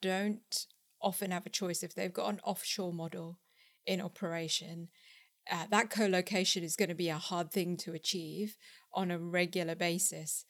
don't 0.00 0.66
often 1.00 1.30
have 1.30 1.46
a 1.46 1.50
choice 1.50 1.82
if 1.82 1.94
they've 1.94 2.12
got 2.12 2.32
an 2.32 2.40
offshore 2.44 2.92
model 2.92 3.38
in 3.86 4.00
operation. 4.00 4.88
Uh, 5.50 5.66
that 5.70 5.90
co-location 5.90 6.62
is 6.62 6.76
going 6.76 6.90
to 6.90 6.94
be 6.94 7.08
a 7.08 7.18
hard 7.18 7.50
thing 7.50 7.76
to 7.78 7.92
achieve 7.94 8.56
on 8.92 9.10
a 9.10 9.18
regular 9.18 9.74
basis, 9.74 10.44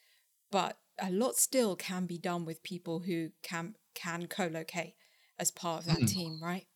but 0.51 0.79
a 1.01 1.11
lot 1.11 1.37
still 1.37 1.77
can 1.77 2.07
be 2.07 2.19
done 2.19 2.45
with 2.45 2.63
people 2.63 3.01
who 3.01 3.31
can 3.43 3.75
can 3.95 4.27
co-locate 4.27 4.95
as 5.39 5.51
part 5.51 5.81
of 5.81 5.87
that 5.87 6.01
Mm. 6.01 6.07
team, 6.07 6.41
right? 6.43 6.67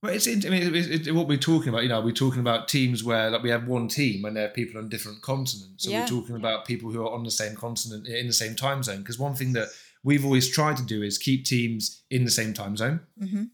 Well, 0.00 0.14
it's, 0.14 0.28
I 0.28 0.48
mean, 0.48 0.74
it's, 0.74 0.86
it's 0.86 1.10
what 1.10 1.26
we're 1.26 1.38
talking 1.38 1.70
about. 1.70 1.82
You 1.82 1.88
know, 1.88 2.00
we're 2.00 2.12
talking 2.12 2.40
about 2.40 2.68
teams 2.68 3.02
where 3.02 3.30
like 3.30 3.42
we 3.42 3.50
have 3.50 3.66
one 3.66 3.88
team 3.88 4.24
and 4.24 4.36
there 4.36 4.46
are 4.46 4.52
people 4.52 4.80
on 4.80 4.88
different 4.88 5.22
continents. 5.22 5.84
So 5.84 5.90
Yeah. 5.90 6.00
we're 6.00 6.06
talking 6.06 6.36
about 6.36 6.66
people 6.66 6.92
who 6.92 7.04
are 7.04 7.12
on 7.12 7.24
the 7.24 7.32
same 7.32 7.56
continent 7.56 8.06
in 8.06 8.28
the 8.28 8.32
same 8.32 8.54
time 8.54 8.84
zone. 8.84 8.98
Because 8.98 9.18
one 9.18 9.34
thing 9.34 9.54
that 9.54 9.68
we've 10.08 10.24
always 10.24 10.48
tried 10.58 10.76
to 10.78 10.82
do 10.94 11.02
is 11.08 11.18
keep 11.18 11.44
teams 11.44 12.02
in 12.10 12.24
the 12.24 12.30
same 12.30 12.52
time 12.54 12.74
zone. 12.76 13.00
Mm-hmm. 13.22 13.44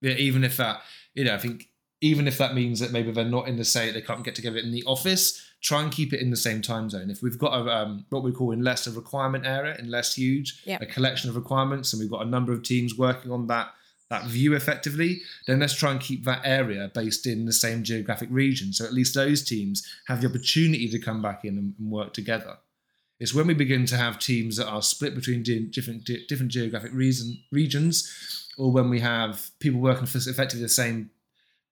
Yeah, 0.00 0.14
even 0.14 0.44
if 0.44 0.56
that, 0.56 0.82
you 1.14 1.24
know, 1.24 1.34
I 1.34 1.38
think 1.38 1.68
even 2.00 2.26
if 2.26 2.36
that 2.38 2.54
means 2.54 2.78
that 2.80 2.90
maybe 2.92 3.10
they're 3.12 3.24
not 3.38 3.46
in 3.48 3.56
the 3.56 3.64
same, 3.64 3.92
they 3.94 4.00
can't 4.00 4.24
get 4.24 4.34
together 4.34 4.58
in 4.58 4.72
the 4.72 4.84
office. 4.86 5.24
Try 5.60 5.82
and 5.82 5.92
keep 5.92 6.12
it 6.12 6.20
in 6.20 6.30
the 6.30 6.36
same 6.48 6.60
time 6.62 6.90
zone. 6.90 7.08
If 7.10 7.22
we've 7.22 7.38
got 7.38 7.52
a 7.60 7.62
um, 7.78 8.04
what 8.10 8.22
we 8.24 8.32
call 8.32 8.50
in 8.52 8.62
less 8.62 8.86
a 8.86 8.92
requirement 8.92 9.44
area, 9.46 9.76
in 9.82 9.90
less 9.90 10.14
huge, 10.14 10.62
Yeah. 10.64 10.78
a 10.80 10.86
collection 10.86 11.30
of 11.30 11.36
requirements, 11.36 11.92
and 11.92 12.00
we've 12.00 12.10
got 12.16 12.26
a 12.26 12.30
number 12.36 12.52
of 12.52 12.62
teams 12.62 12.96
working 12.96 13.30
on 13.36 13.46
that 13.48 13.68
that 14.10 14.24
view 14.26 14.54
effectively, 14.54 15.22
then 15.46 15.58
let's 15.60 15.74
try 15.74 15.90
and 15.90 16.00
keep 16.08 16.24
that 16.24 16.42
area 16.44 16.90
based 16.94 17.26
in 17.26 17.46
the 17.46 17.52
same 17.64 17.82
geographic 17.82 18.28
region. 18.30 18.70
So 18.72 18.84
at 18.84 18.92
least 18.92 19.14
those 19.14 19.42
teams 19.42 19.76
have 20.08 20.20
the 20.20 20.28
opportunity 20.28 20.86
to 20.88 20.98
come 20.98 21.22
back 21.22 21.44
in 21.46 21.56
and, 21.56 21.74
and 21.78 21.90
work 21.90 22.12
together. 22.12 22.54
It's 23.22 23.32
when 23.32 23.46
we 23.46 23.54
begin 23.54 23.86
to 23.86 23.96
have 23.96 24.18
teams 24.18 24.56
that 24.56 24.66
are 24.66 24.82
split 24.82 25.14
between 25.14 25.44
different 25.44 26.10
different 26.28 26.50
geographic 26.50 26.92
reason, 26.92 27.38
regions, 27.52 28.50
or 28.58 28.72
when 28.72 28.90
we 28.90 28.98
have 28.98 29.52
people 29.60 29.78
working 29.78 30.06
for 30.06 30.18
effectively 30.18 30.60
the 30.60 30.68
same 30.68 31.08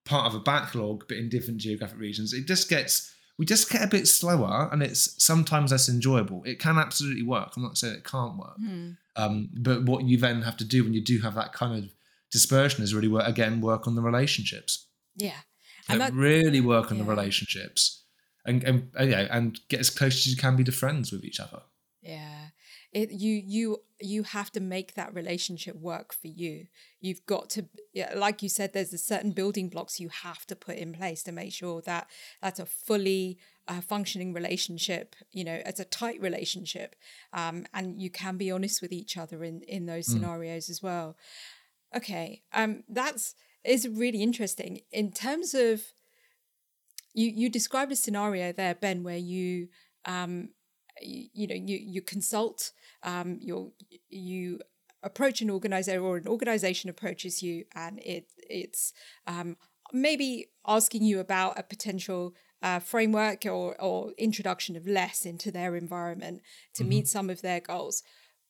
part 0.05 0.29
of 0.29 0.35
a 0.37 0.45
backlog 0.45 1.07
but 1.09 1.17
in 1.17 1.29
different 1.29 1.59
geographic 1.59 1.99
regions. 1.99 2.33
It 2.33 2.47
just 2.47 2.69
gets 2.69 3.13
we 3.37 3.47
just 3.47 3.69
get 3.69 3.83
a 3.83 3.89
bit 3.89 4.07
slower 4.07 4.69
and 4.71 4.81
it's 4.81 5.21
sometimes 5.21 5.73
less 5.73 5.89
enjoyable. 5.89 6.45
It 6.45 6.61
can 6.61 6.79
absolutely 6.79 7.25
work. 7.25 7.55
I'm 7.57 7.65
not 7.65 7.77
saying 7.77 7.95
it 7.95 8.05
can't 8.05 8.39
work. 8.39 8.57
Mm. 8.63 8.97
Um, 9.17 9.51
but 9.53 9.83
what 9.87 10.05
you 10.05 10.19
then 10.19 10.43
have 10.43 10.57
to 10.59 10.65
do 10.65 10.85
when 10.85 10.95
you 10.95 11.03
do 11.03 11.19
have 11.19 11.35
that 11.35 11.53
kind 11.53 11.83
of 11.83 11.91
dispersion 12.31 12.85
is 12.85 12.95
really 12.95 13.09
work 13.09 13.27
again 13.27 13.61
work 13.61 13.89
on 13.89 13.97
the 13.97 14.03
relationships. 14.03 14.87
Yeah. 15.17 15.41
And 15.89 16.01
that, 16.01 16.13
really 16.13 16.61
work 16.61 16.93
on 16.93 16.99
yeah. 16.99 17.03
the 17.03 17.11
relationships 17.11 18.00
and, 18.45 18.65
and, 18.65 18.91
yeah, 19.11 19.29
and 19.31 19.61
get 19.69 19.81
as 19.81 19.91
close 19.91 20.15
as 20.15 20.27
you 20.27 20.37
can 20.37 20.57
be 20.57 20.65
to 20.65 20.73
friends 20.73 21.13
with 21.13 21.25
each 21.25 21.41
other. 21.41 21.63
Yeah 22.03 22.49
it 22.93 23.13
you 23.13 23.43
you 23.45 23.83
you 24.01 24.23
have 24.23 24.51
to 24.51 24.61
make 24.61 24.95
that 24.95 25.15
relationship 25.15 25.77
work 25.77 26.13
for 26.13 26.27
you 26.27 26.67
you've 27.01 27.25
got 27.27 27.49
to 27.51 27.67
yeah, 27.93 28.13
like 28.17 28.43
you 28.43 28.49
said 28.49 28.73
there's 28.73 28.93
a 28.93 28.99
certain 28.99 29.31
building 29.33 29.69
blocks 29.69 30.01
you 30.01 30.09
have 30.09 30.45
to 30.47 30.57
put 30.57 30.77
in 30.77 30.93
place 30.93 31.23
to 31.23 31.33
make 31.33 31.53
sure 31.53 31.81
that 31.83 32.09
that's 32.43 32.59
a 32.59 32.67
fully 32.67 33.39
uh, 33.69 33.81
functioning 33.81 34.33
relationship 34.33 35.15
you 35.31 35.45
know 35.45 35.61
it's 35.65 35.81
a 35.81 35.85
tight 35.85 36.21
relationship 36.21 36.97
um, 37.33 37.65
and 37.73 38.01
you 38.01 38.11
can 38.11 38.37
be 38.37 38.51
honest 38.51 38.83
with 38.83 38.93
each 38.93 39.17
other 39.17 39.45
in 39.45 39.63
in 39.63 39.87
those 39.87 40.09
mm. 40.09 40.13
scenarios 40.13 40.69
as 40.69 40.83
well 40.83 41.17
okay 41.95 42.43
um 42.53 42.83
that's 42.89 43.35
is 43.63 43.87
really 43.87 44.23
interesting 44.23 44.81
in 44.91 45.13
terms 45.13 45.55
of 45.55 45.83
you 47.15 47.31
you 47.31 47.49
described 47.49 47.93
a 47.93 47.97
scenario 47.97 48.53
there 48.53 48.75
ben 48.75 49.03
where 49.03 49.17
you 49.17 49.69
um 50.05 50.51
you, 51.01 51.29
you 51.33 51.47
know 51.47 51.55
you 51.55 51.79
you 51.81 52.03
consult 52.03 52.73
um, 53.03 53.39
you 53.41 53.73
you 54.09 54.61
approach 55.03 55.41
an 55.41 55.51
organizer 55.51 55.99
or 55.99 56.19
an 56.19 56.29
organization 56.29 56.91
approaches 56.91 57.43
you 57.43 57.65
and 57.75 57.99
it 58.01 58.27
it's 58.37 58.93
um, 59.27 59.57
maybe 59.93 60.51
asking 60.67 61.03
you 61.03 61.21
about 61.21 61.59
a 61.59 61.63
potential 61.63 62.35
uh, 62.63 62.79
framework 62.79 63.47
or, 63.47 63.81
or 63.81 64.13
introduction 64.19 64.77
of 64.77 64.87
LeSS 64.87 65.25
into 65.25 65.51
their 65.51 65.77
environment 65.77 66.43
to 66.75 66.83
mm-hmm. 66.83 66.91
meet 66.91 67.09
some 67.09 67.31
of 67.31 67.41
their 67.43 67.61
goals. 67.61 68.03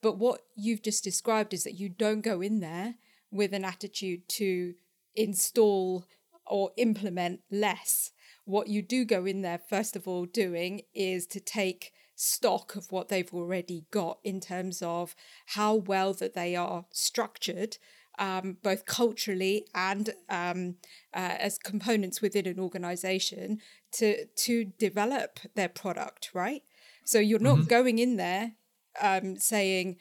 But 0.03 0.19
what 0.19 0.41
you've 0.57 0.83
just 0.83 1.05
described 1.05 1.55
is 1.55 1.65
that 1.65 1.79
you 1.79 1.89
don't 1.89 2.23
go 2.23 2.41
in 2.41 2.61
there 2.61 2.95
with 3.31 3.53
an 3.53 3.65
attitude 3.65 4.29
to 4.29 4.75
install 5.15 6.07
or 6.47 6.73
implement 6.77 7.41
LeSS. 7.53 8.11
What 8.51 8.69
you 8.69 8.83
do 8.83 9.05
go 9.05 9.25
in 9.25 9.43
there, 9.43 9.59
first 9.59 9.97
of 9.97 10.09
all, 10.09 10.27
doing 10.27 10.83
is 10.95 11.27
to 11.29 11.41
take 11.41 11.93
stock 12.15 12.77
of 12.77 12.93
what 12.93 13.09
they've 13.09 13.33
already 13.33 13.87
got 13.91 14.19
in 14.23 14.41
terms 14.41 14.83
of 14.83 15.15
how 15.47 15.75
well 15.75 16.13
that 16.15 16.35
they 16.35 16.55
are 16.55 16.85
structured 16.91 17.79
um, 18.19 18.59
both 18.63 18.85
culturally 18.85 19.67
and 19.75 20.11
um, 20.29 20.77
uh, 21.15 21.37
as 21.39 21.59
components 21.59 22.21
within 22.21 22.47
an 22.47 22.61
organization 22.61 23.59
to 23.93 24.27
to 24.27 24.67
develop 24.79 25.41
their 25.55 25.71
product 25.71 26.31
right? 26.35 26.63
So 27.05 27.19
you're 27.19 27.39
not 27.39 27.57
mm-hmm. 27.57 27.69
going 27.69 27.99
in 27.99 28.17
there 28.17 28.53
um, 29.01 29.39
saying 29.39 29.97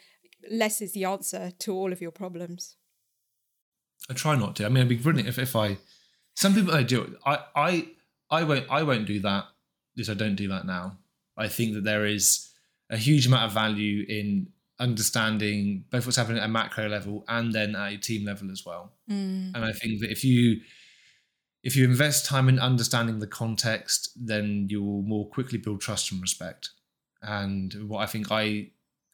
LeSS 0.52 0.82
is 0.82 0.92
the 0.92 1.06
answer 1.06 1.52
to 1.60 1.74
all 1.74 1.94
of 1.94 2.02
your 2.02 2.12
problems. 2.12 2.76
I 4.10 4.14
try 4.14 4.36
not 4.36 4.58
to. 4.58 4.66
I 4.66 4.70
mean 4.70 4.78
it'd 4.78 4.90
be 4.90 4.98
brilliant 4.98 5.30
if, 5.30 5.40
if 5.40 5.56
i 5.56 5.78
some 6.36 6.54
people 6.54 6.74
i 6.74 6.84
do 6.84 7.18
i 7.26 7.40
i 7.56 7.88
i 8.32 8.44
won't 8.44 8.66
i 8.70 8.84
won't 8.84 9.06
do 9.06 9.20
that 9.20 9.44
at 9.44 9.98
least 9.98 10.10
i 10.10 10.14
don't 10.14 10.36
do 10.36 10.48
that 10.48 10.66
now 10.66 10.98
I 11.40 11.48
think 11.48 11.74
that 11.74 11.86
there 11.86 12.06
is 12.06 12.50
a 12.90 12.98
huge 12.98 13.26
amount 13.26 13.46
of 13.46 13.54
value 13.54 14.06
in 14.08 14.50
understanding 14.78 15.86
both 15.90 16.06
what's 16.06 16.18
happening 16.18 16.40
at 16.40 16.46
a 16.46 16.50
macro 16.50 16.88
level 16.88 17.24
and 17.28 17.54
then 17.54 17.76
at 17.76 17.94
a 17.94 17.98
team 17.98 18.26
level 18.26 18.52
as 18.52 18.66
well. 18.66 18.94
Mm. 19.10 19.56
And 19.56 19.66
I 19.66 19.72
think 19.72 20.02
that 20.02 20.12
if 20.12 20.24
you 20.24 20.60
if 21.64 21.76
you 21.76 21.86
invest 21.86 22.26
time 22.26 22.48
in 22.48 22.60
understanding 22.60 23.20
the 23.20 23.28
context, 23.28 24.12
then 24.16 24.68
you 24.70 24.84
will 24.84 25.02
more 25.02 25.28
quickly 25.30 25.58
build 25.58 25.82
trust 25.82 26.12
and 26.12 26.22
respect. 26.22 26.70
And 27.22 27.74
what 27.88 28.00
I 28.00 28.06
think 28.06 28.32
I 28.32 28.72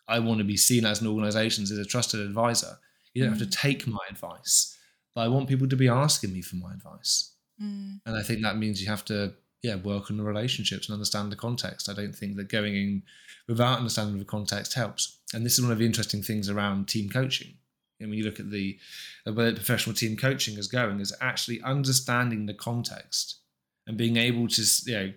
I 0.07 0.19
want 0.19 0.39
to 0.39 0.43
be 0.43 0.57
seen 0.57 0.85
as 0.85 1.01
an 1.01 1.07
organization 1.07 1.63
is 1.63 1.71
a 1.71 1.85
trusted 1.85 2.19
advisor. 2.21 2.77
You 3.13 3.23
don't 3.23 3.33
mm. 3.33 3.39
have 3.39 3.49
to 3.49 3.57
mm. 3.57 3.61
take 3.61 3.87
my 3.87 3.99
advice, 4.09 4.75
but 5.13 5.21
I 5.21 5.27
want 5.27 5.47
people 5.47 5.67
to 5.67 5.75
be 5.75 5.87
asking 5.87 6.33
me 6.33 6.41
for 6.41 6.55
my 6.55 6.73
advice. 6.73 7.34
Mm. 7.61 8.01
And 8.05 8.15
I 8.15 8.23
think 8.23 8.41
that 8.41 8.57
means 8.57 8.81
you 8.81 8.89
have 8.89 9.05
to 9.05 9.33
yeah, 9.65 9.75
work 9.75 10.11
on 10.11 10.17
the 10.17 10.23
relationships 10.23 10.87
and 10.87 10.93
understand 10.93 11.31
the 11.31 11.35
context. 11.35 11.89
I 11.89 11.93
don't 11.93 12.15
think 12.15 12.35
that 12.35 12.49
going 12.49 12.75
in 12.75 13.03
without 13.47 13.79
understanding 13.79 14.19
the 14.19 14.25
context 14.25 14.73
helps. 14.73 15.19
And 15.33 15.45
this 15.45 15.57
is 15.57 15.63
one 15.63 15.71
of 15.71 15.79
the 15.79 15.85
interesting 15.85 16.21
things 16.21 16.49
around 16.49 16.87
team 16.87 17.09
coaching. 17.09 17.55
And 17.99 18.09
when 18.09 18.19
you 18.19 18.25
look 18.25 18.39
at 18.39 18.51
the, 18.51 18.77
way 19.25 19.53
professional 19.53 19.95
team 19.95 20.17
coaching 20.17 20.57
is 20.57 20.67
going, 20.67 20.99
is 20.99 21.15
actually 21.21 21.61
understanding 21.61 22.45
the 22.45 22.53
context 22.53 23.39
and 23.87 23.97
being 23.97 24.17
able 24.17 24.47
to, 24.49 24.63
you 24.85 24.93
know, 24.93 25.13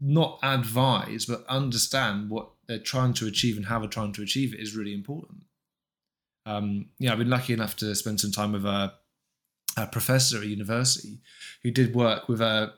not 0.00 0.38
advise, 0.42 1.26
but 1.26 1.44
understand 1.48 2.30
what 2.30 2.50
they're 2.68 2.78
trying 2.78 3.14
to 3.14 3.26
achieve 3.26 3.56
and 3.56 3.66
how 3.66 3.78
they're 3.78 3.88
trying 3.88 4.12
to 4.12 4.22
achieve 4.22 4.54
it 4.54 4.60
is 4.60 4.76
really 4.76 4.94
important. 4.94 5.42
Um, 6.46 6.86
yeah, 6.98 7.12
I've 7.12 7.18
been 7.18 7.30
lucky 7.30 7.52
enough 7.52 7.76
to 7.76 7.94
spend 7.94 8.20
some 8.20 8.32
time 8.32 8.52
with 8.52 8.64
a, 8.64 8.92
a 9.76 9.86
professor 9.86 10.38
at 10.38 10.46
university 10.46 11.18
who 11.62 11.70
did 11.70 11.94
work 11.94 12.28
with 12.28 12.40
a 12.40 12.74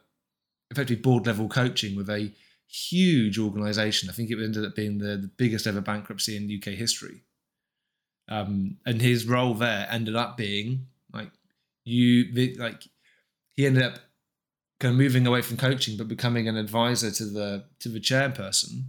effectively 0.71 1.01
board 1.01 1.27
level 1.27 1.49
coaching 1.49 1.97
with 1.97 2.09
a 2.11 2.33
huge 2.67 3.39
organization. 3.39 4.09
I 4.09 4.13
think 4.13 4.31
it 4.31 4.43
ended 4.43 4.65
up 4.65 4.75
being 4.75 4.99
the, 4.99 5.17
the 5.17 5.31
biggest 5.37 5.67
ever 5.67 5.81
bankruptcy 5.81 6.37
in 6.37 6.51
UK 6.51 6.75
history. 6.75 7.23
Um, 8.29 8.79
and 8.85 9.01
his 9.01 9.27
role 9.27 9.55
there 9.55 9.87
ended 9.89 10.17
up 10.17 10.37
being 10.37 10.87
like 11.13 11.31
you 11.85 12.57
like 12.59 12.83
he 13.55 13.67
ended 13.67 13.85
up 13.85 14.01
kind 14.81 14.93
of 14.93 14.99
moving 14.99 15.29
away 15.29 15.43
from 15.43 15.57
coaching 15.57 15.97
but 15.97 16.09
becoming 16.09 16.49
an 16.49 16.57
advisor 16.57 17.13
to 17.13 17.25
the 17.25 17.65
to 17.79 17.89
the 17.89 18.01
chairperson 18.01 18.87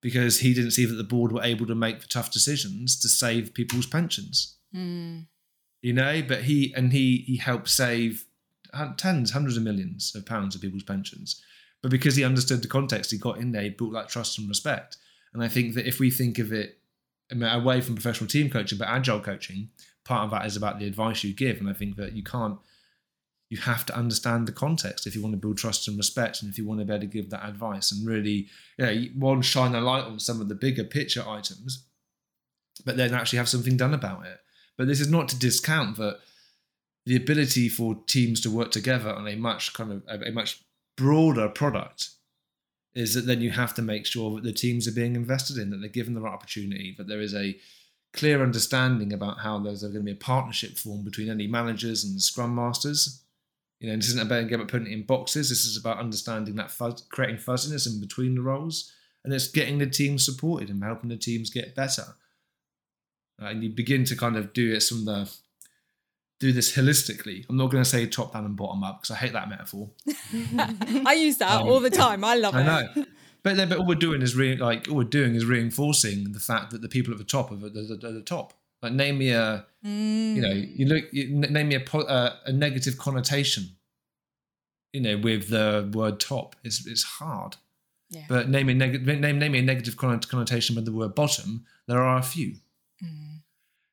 because 0.00 0.40
he 0.40 0.54
didn't 0.54 0.70
see 0.70 0.86
that 0.86 0.94
the 0.94 1.04
board 1.04 1.32
were 1.32 1.42
able 1.42 1.66
to 1.66 1.74
make 1.74 2.00
the 2.00 2.06
tough 2.06 2.30
decisions 2.30 2.98
to 3.00 3.08
save 3.08 3.52
people's 3.52 3.86
pensions. 3.86 4.56
Mm. 4.74 5.26
You 5.82 5.94
know, 5.94 6.22
but 6.26 6.42
he 6.42 6.74
and 6.74 6.92
he 6.92 7.24
he 7.26 7.36
helped 7.36 7.68
save 7.68 8.26
uh, 8.72 8.92
tens, 8.96 9.30
hundreds 9.30 9.56
of 9.56 9.62
millions 9.62 10.14
of 10.14 10.26
pounds 10.26 10.54
of 10.54 10.60
people's 10.60 10.82
pensions. 10.82 11.42
But 11.82 11.90
because 11.90 12.16
he 12.16 12.24
understood 12.24 12.62
the 12.62 12.68
context, 12.68 13.10
he 13.10 13.18
got 13.18 13.38
in 13.38 13.52
there, 13.52 13.62
he 13.62 13.70
built 13.70 13.92
that 13.94 14.08
trust 14.08 14.38
and 14.38 14.48
respect. 14.48 14.98
And 15.32 15.42
I 15.42 15.48
think 15.48 15.74
that 15.74 15.86
if 15.86 15.98
we 15.98 16.10
think 16.10 16.38
of 16.38 16.52
it 16.52 16.78
away 17.30 17.80
from 17.80 17.94
professional 17.94 18.28
team 18.28 18.50
coaching, 18.50 18.78
but 18.78 18.88
agile 18.88 19.20
coaching, 19.20 19.70
part 20.04 20.24
of 20.24 20.30
that 20.32 20.46
is 20.46 20.56
about 20.56 20.78
the 20.78 20.86
advice 20.86 21.24
you 21.24 21.32
give. 21.32 21.58
And 21.58 21.70
I 21.70 21.72
think 21.72 21.96
that 21.96 22.12
you 22.12 22.22
can't, 22.22 22.58
you 23.48 23.58
have 23.58 23.86
to 23.86 23.96
understand 23.96 24.46
the 24.46 24.52
context 24.52 25.06
if 25.06 25.14
you 25.14 25.22
want 25.22 25.32
to 25.32 25.40
build 25.40 25.58
trust 25.58 25.88
and 25.88 25.96
respect 25.96 26.42
and 26.42 26.50
if 26.50 26.58
you 26.58 26.66
want 26.66 26.80
to 26.80 26.86
be 26.86 26.92
able 26.92 27.00
to 27.00 27.06
give 27.06 27.30
that 27.30 27.48
advice 27.48 27.92
and 27.92 28.06
really, 28.06 28.48
you 28.78 28.86
know, 28.86 29.04
one, 29.14 29.42
shine 29.42 29.74
a 29.74 29.80
light 29.80 30.04
on 30.04 30.18
some 30.18 30.40
of 30.40 30.48
the 30.48 30.54
bigger 30.54 30.84
picture 30.84 31.26
items, 31.26 31.84
but 32.84 32.96
then 32.96 33.14
actually 33.14 33.38
have 33.38 33.48
something 33.48 33.76
done 33.76 33.94
about 33.94 34.26
it. 34.26 34.38
But 34.80 34.88
this 34.88 35.02
is 35.02 35.10
not 35.10 35.28
to 35.28 35.38
discount 35.38 35.98
that 35.98 36.20
the 37.04 37.14
ability 37.14 37.68
for 37.68 38.02
teams 38.06 38.40
to 38.40 38.50
work 38.50 38.70
together 38.70 39.12
on 39.12 39.28
a 39.28 39.36
much 39.36 39.74
kind 39.74 39.92
of 39.92 40.22
a, 40.22 40.32
much 40.32 40.62
broader 40.96 41.50
product 41.50 42.12
is 42.94 43.12
that 43.12 43.26
then 43.26 43.42
you 43.42 43.50
have 43.50 43.74
to 43.74 43.82
make 43.82 44.06
sure 44.06 44.34
that 44.34 44.42
the 44.42 44.54
teams 44.54 44.88
are 44.88 44.92
being 44.92 45.16
invested 45.16 45.58
in, 45.58 45.68
that 45.68 45.82
they're 45.82 45.90
given 45.90 46.14
the 46.14 46.22
right 46.22 46.32
opportunity, 46.32 46.94
that 46.96 47.08
there 47.08 47.20
is 47.20 47.34
a 47.34 47.58
clear 48.14 48.42
understanding 48.42 49.12
about 49.12 49.40
how 49.40 49.58
there's 49.58 49.82
going 49.82 49.92
to 49.92 50.00
be 50.00 50.12
a 50.12 50.14
partnership 50.14 50.78
formed 50.78 51.04
between 51.04 51.28
any 51.28 51.46
managers 51.46 52.02
and 52.02 52.18
scrum 52.18 52.54
masters. 52.54 53.22
You 53.80 53.90
know, 53.90 53.96
this 53.96 54.08
isn't 54.08 54.32
about 54.32 54.48
putting 54.68 54.86
it 54.86 54.94
in 54.94 55.02
boxes. 55.02 55.50
This 55.50 55.66
is 55.66 55.76
about 55.76 55.98
understanding 55.98 56.54
that 56.54 56.70
fuzz, 56.70 57.02
creating 57.10 57.36
fuzziness 57.36 57.86
in 57.86 58.00
between 58.00 58.34
the 58.34 58.40
roles, 58.40 58.90
and 59.24 59.34
it's 59.34 59.48
getting 59.48 59.76
the 59.76 59.86
teams 59.86 60.24
supported 60.24 60.70
and 60.70 60.82
helping 60.82 61.10
the 61.10 61.18
teams 61.18 61.50
get 61.50 61.74
better. 61.74 62.14
And 63.40 63.62
you 63.62 63.70
begin 63.70 64.04
to 64.04 64.16
kind 64.16 64.36
of 64.36 64.52
do 64.52 64.72
it 64.74 64.82
from 64.82 65.04
the 65.06 65.30
do 66.40 66.52
this 66.52 66.74
holistically. 66.74 67.44
I'm 67.48 67.56
not 67.56 67.70
going 67.70 67.84
to 67.84 67.88
say 67.88 68.06
top 68.06 68.32
down 68.32 68.46
and 68.46 68.56
bottom 68.56 68.82
up 68.82 69.02
because 69.02 69.14
I 69.14 69.18
hate 69.18 69.34
that 69.34 69.48
metaphor. 69.48 69.90
I 71.06 71.12
use 71.12 71.36
that 71.36 71.60
um, 71.60 71.68
all 71.68 71.80
the 71.80 71.90
time. 71.90 72.24
I 72.24 72.34
love 72.34 72.54
I 72.54 72.60
it. 72.62 72.66
I 72.66 72.94
know. 72.94 73.04
But 73.42 73.56
then, 73.56 73.68
but 73.68 73.78
all 73.78 73.86
we're 73.86 73.94
doing 73.94 74.22
is 74.22 74.34
re- 74.34 74.56
like 74.56 74.88
all 74.88 74.96
we're 74.96 75.04
doing 75.04 75.34
is 75.34 75.44
reinforcing 75.44 76.32
the 76.32 76.40
fact 76.40 76.70
that 76.72 76.82
the 76.82 76.88
people 76.88 77.12
at 77.12 77.18
the 77.18 77.24
top 77.24 77.52
are 77.52 77.56
the, 77.56 77.68
the, 77.68 77.96
the, 78.00 78.12
the 78.12 78.22
top. 78.22 78.54
Like 78.82 78.92
name 78.92 79.18
me 79.18 79.30
a, 79.30 79.66
mm. 79.84 80.34
you 80.34 80.42
know, 80.42 80.52
you 80.52 80.86
look, 80.86 81.04
you, 81.12 81.28
name 81.28 81.68
me 81.68 81.76
a, 81.76 81.96
uh, 81.96 82.36
a 82.46 82.52
negative 82.52 82.98
connotation. 82.98 83.76
You 84.92 85.02
know, 85.02 85.18
with 85.18 85.50
the 85.50 85.88
word 85.92 86.18
top, 86.18 86.56
it's 86.64 86.86
it's 86.86 87.04
hard. 87.04 87.56
Yeah. 88.08 88.24
But 88.28 88.48
name 88.48 88.68
a 88.68 88.74
negative 88.74 89.06
name 89.06 89.38
name 89.38 89.52
me 89.52 89.60
a 89.60 89.62
negative 89.62 89.96
connotation 89.96 90.74
with 90.76 90.84
the 90.84 90.92
word 90.92 91.14
bottom. 91.14 91.64
There 91.86 92.02
are 92.02 92.18
a 92.18 92.22
few. 92.22 92.56
Mm. 93.02 93.29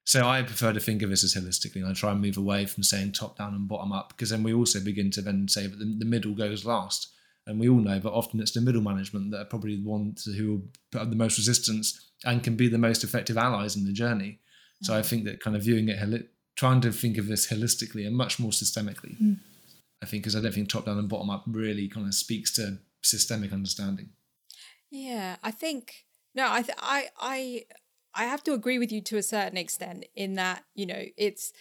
So 0.07 0.25
I 0.25 0.41
prefer 0.41 0.71
to 0.71 0.79
think 0.79 1.01
of 1.01 1.09
this 1.09 1.25
as 1.25 1.35
holistically, 1.35 1.81
and 1.81 1.87
I 1.87 1.91
try 1.91 2.13
and 2.13 2.21
move 2.21 2.37
away 2.37 2.65
from 2.65 2.81
saying 2.81 3.11
top 3.11 3.37
down 3.37 3.53
and 3.53 3.67
bottom 3.67 3.91
up, 3.91 4.07
because 4.07 4.29
then 4.29 4.41
we 4.41 4.53
also 4.53 4.79
begin 4.79 5.11
to 5.11 5.21
then 5.21 5.49
say 5.49 5.67
that 5.67 5.77
the, 5.77 5.95
the 5.99 6.05
middle 6.05 6.33
goes 6.33 6.63
last. 6.63 7.09
And 7.45 7.59
we 7.59 7.67
all 7.67 7.79
know 7.79 7.99
that 7.99 8.09
often 8.09 8.39
it's 8.39 8.53
the 8.53 8.61
middle 8.61 8.81
management 8.81 9.31
that 9.31 9.41
are 9.41 9.45
probably 9.45 9.75
the 9.75 9.89
ones 9.89 10.23
who 10.23 10.49
will 10.49 10.61
put 10.93 11.01
up 11.01 11.09
the 11.09 11.17
most 11.17 11.37
resistance 11.37 12.09
and 12.23 12.41
can 12.41 12.55
be 12.55 12.69
the 12.69 12.77
most 12.77 13.03
effective 13.03 13.37
allies 13.37 13.75
in 13.75 13.83
the 13.83 13.91
journey. 13.91 14.39
So 14.81 14.95
I 14.95 15.01
mm. 15.01 15.05
think 15.05 15.25
that 15.25 15.41
kind 15.41 15.57
of 15.57 15.63
viewing 15.63 15.89
it, 15.89 16.29
trying 16.55 16.79
to 16.81 16.91
think 16.93 17.17
of 17.17 17.27
this 17.27 17.47
holistically 17.47 18.07
and 18.07 18.15
much 18.15 18.39
more 18.39 18.51
systemically, 18.51 19.21
mm. 19.21 19.39
I 20.01 20.05
think, 20.05 20.23
because 20.23 20.37
I 20.37 20.41
don't 20.41 20.53
think 20.53 20.69
top 20.69 20.85
down 20.85 20.99
and 20.99 21.09
bottom 21.09 21.29
up 21.29 21.43
really 21.47 21.89
kind 21.89 22.07
of 22.07 22.13
speaks 22.13 22.53
to 22.53 22.77
systemic 23.01 23.51
understanding. 23.51 24.11
Yeah, 24.89 25.35
I 25.43 25.51
think 25.51 26.05
no, 26.33 26.47
I 26.49 26.61
th- 26.61 26.77
I 26.81 27.09
I 27.19 27.63
I 28.19 28.23
have 28.25 28.43
to 28.45 28.53
agree 28.53 28.79
with 28.79 28.91
you 28.91 28.99
to 29.01 29.17
a 29.17 29.23
certain 29.23 29.57
extent 29.57 30.05
in 30.15 30.33
that 30.33 30.63
you 30.73 30.87
know 30.87 31.03
it's 31.15 31.53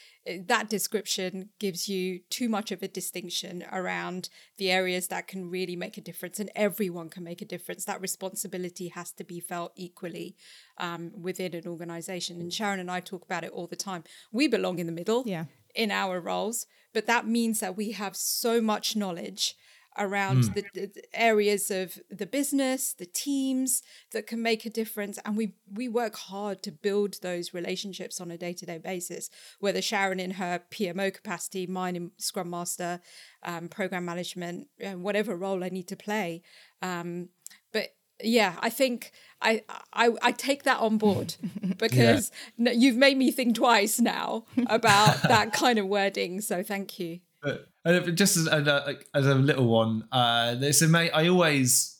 that 0.46 0.68
description 0.70 1.50
gives 1.60 1.88
you 1.88 2.20
too 2.30 2.48
much 2.48 2.72
of 2.72 2.82
a 2.82 2.88
distinction 2.88 3.62
around 3.70 4.28
the 4.56 4.70
areas 4.72 5.08
that 5.08 5.28
can 5.28 5.50
really 5.50 5.76
make 5.76 5.96
a 5.98 6.00
difference 6.00 6.40
and 6.40 6.50
everyone 6.56 7.10
can 7.10 7.22
make 7.22 7.42
a 7.42 7.44
difference. 7.44 7.84
That 7.84 8.00
responsibility 8.00 8.88
has 8.88 9.12
to 9.12 9.24
be 9.24 9.38
felt 9.38 9.72
equally 9.76 10.34
um, 10.78 11.12
within 11.20 11.54
an 11.54 11.68
organization. 11.68 12.40
And 12.40 12.52
sharon 12.52 12.80
and 12.80 12.90
i 12.90 13.00
talk 13.00 13.24
about 13.24 13.44
it 13.44 13.52
all 13.52 13.66
the 13.66 13.76
time. 13.76 14.02
We 14.32 14.48
belong 14.48 14.78
in 14.78 14.86
the 14.86 14.92
middle 15.00 15.22
Yeah. 15.26 15.44
in 15.74 15.90
our 15.90 16.20
roles 16.20 16.66
but 16.96 17.06
that 17.06 17.26
means 17.28 17.60
that 17.60 17.76
we 17.76 17.92
have 17.92 18.16
so 18.16 18.62
much 18.62 18.96
knowledge 18.96 19.54
around 19.98 20.44
the, 20.54 20.64
the 20.74 21.02
areas 21.14 21.70
of 21.70 21.98
the 22.10 22.26
business 22.26 22.92
the 22.92 23.06
teams 23.06 23.82
that 24.12 24.26
can 24.26 24.42
make 24.42 24.64
a 24.64 24.70
difference 24.70 25.18
and 25.24 25.36
we 25.36 25.54
we 25.72 25.88
work 25.88 26.16
hard 26.16 26.62
to 26.62 26.70
build 26.70 27.20
those 27.22 27.54
relationships 27.54 28.20
on 28.20 28.30
a 28.30 28.38
day-to-day 28.38 28.78
basis 28.78 29.30
whether 29.60 29.82
sharon 29.82 30.20
in 30.20 30.32
her 30.32 30.60
pmo 30.70 31.12
capacity 31.12 31.66
mine 31.66 31.96
in 31.96 32.10
scrum 32.18 32.50
master 32.50 33.00
um, 33.42 33.68
program 33.68 34.04
management 34.04 34.68
uh, 34.84 34.92
whatever 34.92 35.36
role 35.36 35.62
i 35.62 35.68
need 35.68 35.88
to 35.88 35.96
play. 35.96 36.42
Um, 36.82 37.30
but 37.72 37.94
yeah 38.22 38.54
i 38.60 38.70
think 38.70 39.12
I, 39.42 39.62
I 39.92 40.10
i 40.22 40.32
take 40.32 40.62
that 40.62 40.80
on 40.80 40.98
board 41.06 41.34
because 41.76 42.30
n 42.58 42.68
you've 42.74 42.96
made 42.96 43.16
me 43.16 43.30
think 43.30 43.56
twice 43.56 44.00
now 44.00 44.44
about 44.66 45.22
that 45.28 45.52
kind 45.52 45.78
of 45.78 45.86
wording 45.86 46.40
so 46.40 46.62
thank 46.62 46.98
you 46.98 47.20
But 47.42 47.68
uh, 47.84 48.00
just 48.10 48.36
as, 48.36 48.46
a, 48.46 48.96
as 49.14 49.26
a 49.26 49.34
little 49.34 49.66
one, 49.66 50.08
uh, 50.10 50.54
there's 50.54 50.82
a 50.82 50.88
mate. 50.88 51.10
I 51.14 51.28
always, 51.28 51.96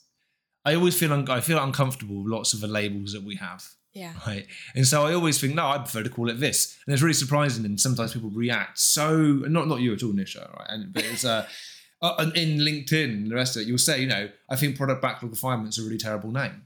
I 0.65 0.75
always 0.75 0.99
feel 0.99 1.13
un- 1.13 1.29
I 1.29 1.39
feel 1.39 1.63
uncomfortable 1.63 2.23
with 2.23 2.31
lots 2.31 2.53
of 2.53 2.59
the 2.59 2.67
labels 2.67 3.13
that 3.13 3.23
we 3.23 3.35
have. 3.35 3.65
yeah 3.93 4.13
Right. 4.25 4.45
And 4.75 4.85
so 4.85 5.05
I 5.05 5.13
always 5.13 5.39
think, 5.39 5.55
no, 5.55 5.67
I 5.67 5.77
prefer 5.77 6.03
to 6.03 6.09
call 6.09 6.29
it 6.29 6.39
this. 6.39 6.77
And 6.85 6.93
it's 6.93 7.01
really 7.01 7.13
surprising. 7.13 7.65
And 7.65 7.79
sometimes 7.79 8.13
people 8.13 8.29
react 8.29 8.79
so, 8.79 9.15
not 9.47 9.67
not 9.67 9.79
you 9.79 9.93
at 9.93 10.03
all, 10.03 10.11
Nisha, 10.11 10.53
right? 10.57 10.67
And, 10.69 10.91
but 10.91 11.05
it's 11.05 11.23
uh, 11.23 11.47
uh, 12.01 12.31
in 12.35 12.59
LinkedIn 12.59 13.29
the 13.29 13.35
rest 13.35 13.55
of 13.55 13.61
it, 13.61 13.67
you'll 13.67 13.77
say, 13.77 14.01
you 14.01 14.07
know, 14.07 14.29
I 14.49 14.55
think 14.55 14.75
product 14.75 15.01
backlog 15.01 15.31
refinement's 15.31 15.77
a 15.77 15.83
really 15.83 15.97
terrible 15.97 16.31
name. 16.31 16.63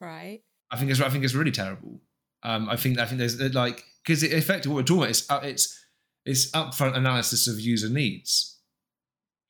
right 0.00 0.40
I 0.70 0.76
think 0.76 0.90
it's, 0.90 1.00
I 1.00 1.08
think 1.10 1.24
it's 1.24 1.34
really 1.34 1.52
terrible. 1.52 2.00
Um, 2.42 2.68
I 2.68 2.76
think, 2.76 2.98
I 2.98 3.06
think 3.06 3.18
there's 3.18 3.40
uh, 3.40 3.50
like, 3.52 3.84
because 4.02 4.22
it 4.22 4.32
effectively 4.32 4.72
what 4.72 4.80
we're 4.80 4.84
talking 4.84 5.02
about 5.02 5.10
is, 5.10 5.26
uh, 5.30 5.40
it's, 5.44 5.85
it's 6.26 6.50
upfront 6.50 6.96
analysis 6.96 7.46
of 7.48 7.60
user 7.60 7.88
needs. 7.88 8.58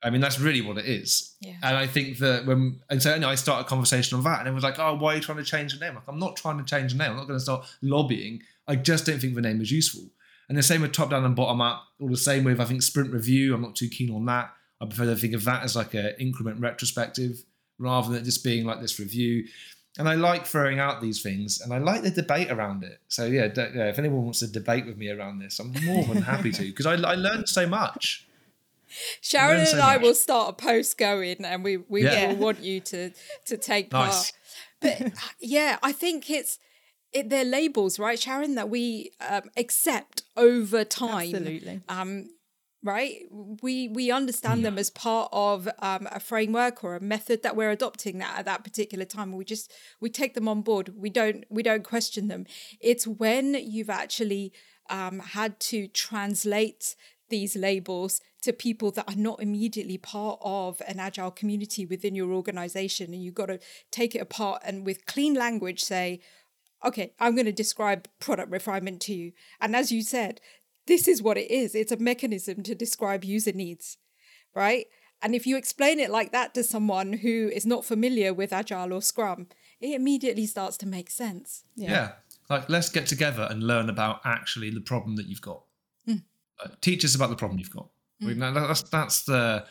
I 0.02 0.10
mean, 0.10 0.20
that's 0.20 0.38
really 0.38 0.60
what 0.60 0.78
it 0.78 0.84
is. 0.84 1.34
yeah 1.40 1.54
And 1.62 1.76
I 1.76 1.86
think 1.86 2.18
that 2.18 2.46
when, 2.46 2.80
and 2.90 3.02
so 3.02 3.12
I 3.14 3.34
start 3.34 3.62
a 3.62 3.68
conversation 3.68 4.16
on 4.18 4.24
that, 4.24 4.40
and 4.40 4.48
it 4.48 4.52
was 4.52 4.62
like, 4.62 4.78
oh, 4.78 4.94
why 4.94 5.12
are 5.12 5.16
you 5.16 5.22
trying 5.22 5.38
to 5.38 5.44
change 5.44 5.72
the 5.76 5.84
name? 5.84 5.94
Like, 5.94 6.06
I'm 6.06 6.18
not 6.18 6.36
trying 6.36 6.58
to 6.58 6.64
change 6.64 6.92
the 6.92 6.98
name. 6.98 7.10
I'm 7.10 7.16
not 7.16 7.26
going 7.26 7.38
to 7.38 7.42
start 7.42 7.66
lobbying. 7.82 8.42
I 8.68 8.76
just 8.76 9.06
don't 9.06 9.18
think 9.18 9.34
the 9.34 9.40
name 9.40 9.60
is 9.60 9.72
useful. 9.72 10.08
And 10.48 10.56
the 10.56 10.62
same 10.62 10.82
with 10.82 10.92
top 10.92 11.10
down 11.10 11.24
and 11.24 11.34
bottom 11.34 11.60
up, 11.60 11.82
or 11.98 12.08
the 12.08 12.16
same 12.16 12.44
with, 12.44 12.60
I 12.60 12.66
think, 12.66 12.82
sprint 12.82 13.12
review. 13.12 13.54
I'm 13.54 13.62
not 13.62 13.74
too 13.74 13.88
keen 13.88 14.14
on 14.14 14.26
that. 14.26 14.52
I 14.80 14.86
prefer 14.86 15.06
to 15.06 15.16
think 15.16 15.34
of 15.34 15.44
that 15.44 15.64
as 15.64 15.74
like 15.74 15.94
an 15.94 16.12
increment 16.20 16.60
retrospective 16.60 17.42
rather 17.78 18.10
than 18.10 18.20
it 18.20 18.24
just 18.24 18.44
being 18.44 18.64
like 18.64 18.80
this 18.80 19.00
review. 19.00 19.46
And 19.98 20.08
I 20.08 20.14
like 20.14 20.44
throwing 20.46 20.78
out 20.78 21.00
these 21.00 21.22
things 21.22 21.60
and 21.60 21.72
I 21.72 21.78
like 21.78 22.02
the 22.02 22.10
debate 22.10 22.50
around 22.50 22.84
it. 22.84 23.00
So, 23.08 23.24
yeah, 23.26 23.48
d- 23.48 23.70
yeah 23.74 23.88
if 23.88 23.98
anyone 23.98 24.24
wants 24.24 24.40
to 24.40 24.46
debate 24.46 24.84
with 24.86 24.96
me 24.98 25.08
around 25.10 25.38
this, 25.38 25.58
I'm 25.58 25.72
more 25.84 26.04
than 26.04 26.22
happy 26.22 26.52
to 26.52 26.62
because 26.62 26.86
I, 26.86 26.94
I 26.94 27.14
learned 27.14 27.48
so 27.48 27.66
much. 27.66 28.26
Sharon 29.20 29.58
learn 29.58 29.66
so 29.66 29.72
and 29.74 29.82
I 29.82 29.94
much. 29.94 30.02
will 30.02 30.14
start 30.14 30.50
a 30.50 30.52
post 30.52 30.96
going, 30.98 31.44
and 31.44 31.64
we 31.64 31.78
we 31.78 32.04
Yeah. 32.04 32.28
will 32.28 32.36
want 32.36 32.60
you 32.60 32.80
to 32.80 33.10
to 33.46 33.56
take 33.56 33.92
Nice. 33.92 34.32
part. 34.32 34.32
But 34.80 35.12
yeah, 35.40 35.78
I 35.82 35.92
think 35.92 36.30
it's 36.30 36.58
it, 37.12 37.30
they're 37.30 37.44
labels, 37.44 37.98
right, 37.98 38.18
Sharon, 38.18 38.54
that 38.56 38.68
we 38.68 39.12
um, 39.26 39.42
accept 39.56 40.22
over 40.36 40.84
time. 40.84 41.34
Absolutely. 41.34 41.80
Um, 41.88 42.28
right? 42.86 43.22
We 43.30 43.88
we 43.88 44.10
understand 44.10 44.64
them 44.64 44.78
as 44.78 44.90
part 44.90 45.28
of 45.32 45.68
um, 45.80 46.08
a 46.10 46.20
framework 46.20 46.84
or 46.84 46.94
a 46.94 47.00
method 47.00 47.42
that 47.42 47.56
we're 47.56 47.70
adopting 47.70 48.18
that 48.18 48.38
at 48.38 48.44
that 48.44 48.64
particular 48.64 49.04
time. 49.04 49.32
We 49.32 49.44
just 49.44 49.72
we 50.00 50.08
take 50.08 50.34
them 50.34 50.48
on 50.48 50.62
board. 50.62 50.92
We 50.96 51.10
don't 51.10 51.44
we 51.50 51.62
don't 51.62 51.84
question 51.84 52.28
them. 52.28 52.46
It's 52.80 53.06
when 53.06 53.54
you've 53.54 53.90
actually 53.90 54.52
um, 54.88 55.18
had 55.18 55.58
to 55.60 55.88
translate 55.88 56.94
these 57.28 57.56
labels 57.56 58.20
to 58.42 58.52
people 58.52 58.92
that 58.92 59.08
are 59.08 59.16
not 59.16 59.42
immediately 59.42 59.98
part 59.98 60.38
of 60.40 60.80
an 60.86 61.00
agile 61.00 61.32
community 61.32 61.84
within 61.84 62.14
your 62.14 62.30
organization 62.32 63.12
and 63.12 63.20
you've 63.20 63.34
got 63.34 63.46
to 63.46 63.58
take 63.90 64.14
it 64.14 64.20
apart 64.20 64.62
and 64.64 64.86
with 64.86 65.06
clean 65.06 65.34
language 65.34 65.82
say 65.82 66.20
okay 66.84 67.12
i'm 67.18 67.34
going 67.34 67.46
to 67.46 67.50
describe 67.50 68.06
product 68.20 68.52
refinement 68.52 69.00
to 69.00 69.12
you 69.12 69.32
and 69.60 69.74
as 69.74 69.90
you 69.90 70.02
said 70.02 70.40
this 70.86 71.06
is 71.08 71.22
what 71.22 71.36
it 71.38 71.50
is 71.50 71.74
it's 71.74 71.92
a 71.92 71.96
mechanism 71.96 72.62
to 72.62 72.74
describe 72.74 73.24
user 73.24 73.52
needs 73.52 73.96
right 74.54 74.86
and 75.22 75.34
if 75.34 75.46
you 75.46 75.56
explain 75.56 75.98
it 75.98 76.10
like 76.10 76.30
that 76.32 76.52
to 76.54 76.62
someone 76.62 77.12
who 77.14 77.50
is 77.52 77.64
not 77.66 77.84
familiar 77.84 78.32
with 78.34 78.52
agile 78.52 78.92
or 78.92 79.00
scrum 79.02 79.46
it 79.80 79.94
immediately 79.94 80.46
starts 80.46 80.76
to 80.78 80.86
make 80.86 81.10
sense 81.10 81.64
Yeah. 81.90 82.12
Like, 82.48 82.68
let's 82.68 82.88
get 82.90 83.06
together 83.06 83.48
and 83.50 83.62
learn 83.62 83.90
about 83.90 84.20
actually 84.24 84.70
the 84.70 84.80
problem 84.80 85.16
that 85.16 85.26
you've 85.26 85.40
got. 85.42 85.62
Uh, 86.64 86.68
teach 86.80 87.04
us 87.04 87.14
about 87.16 87.28
the 87.30 87.36
problem 87.36 87.58
you've 87.58 87.70
got. 87.70 87.88
I 88.22 88.24
mean, 88.26 88.38
that- 88.38 88.54
that's 88.54 88.82
that's 88.82 89.24
the 89.24 89.66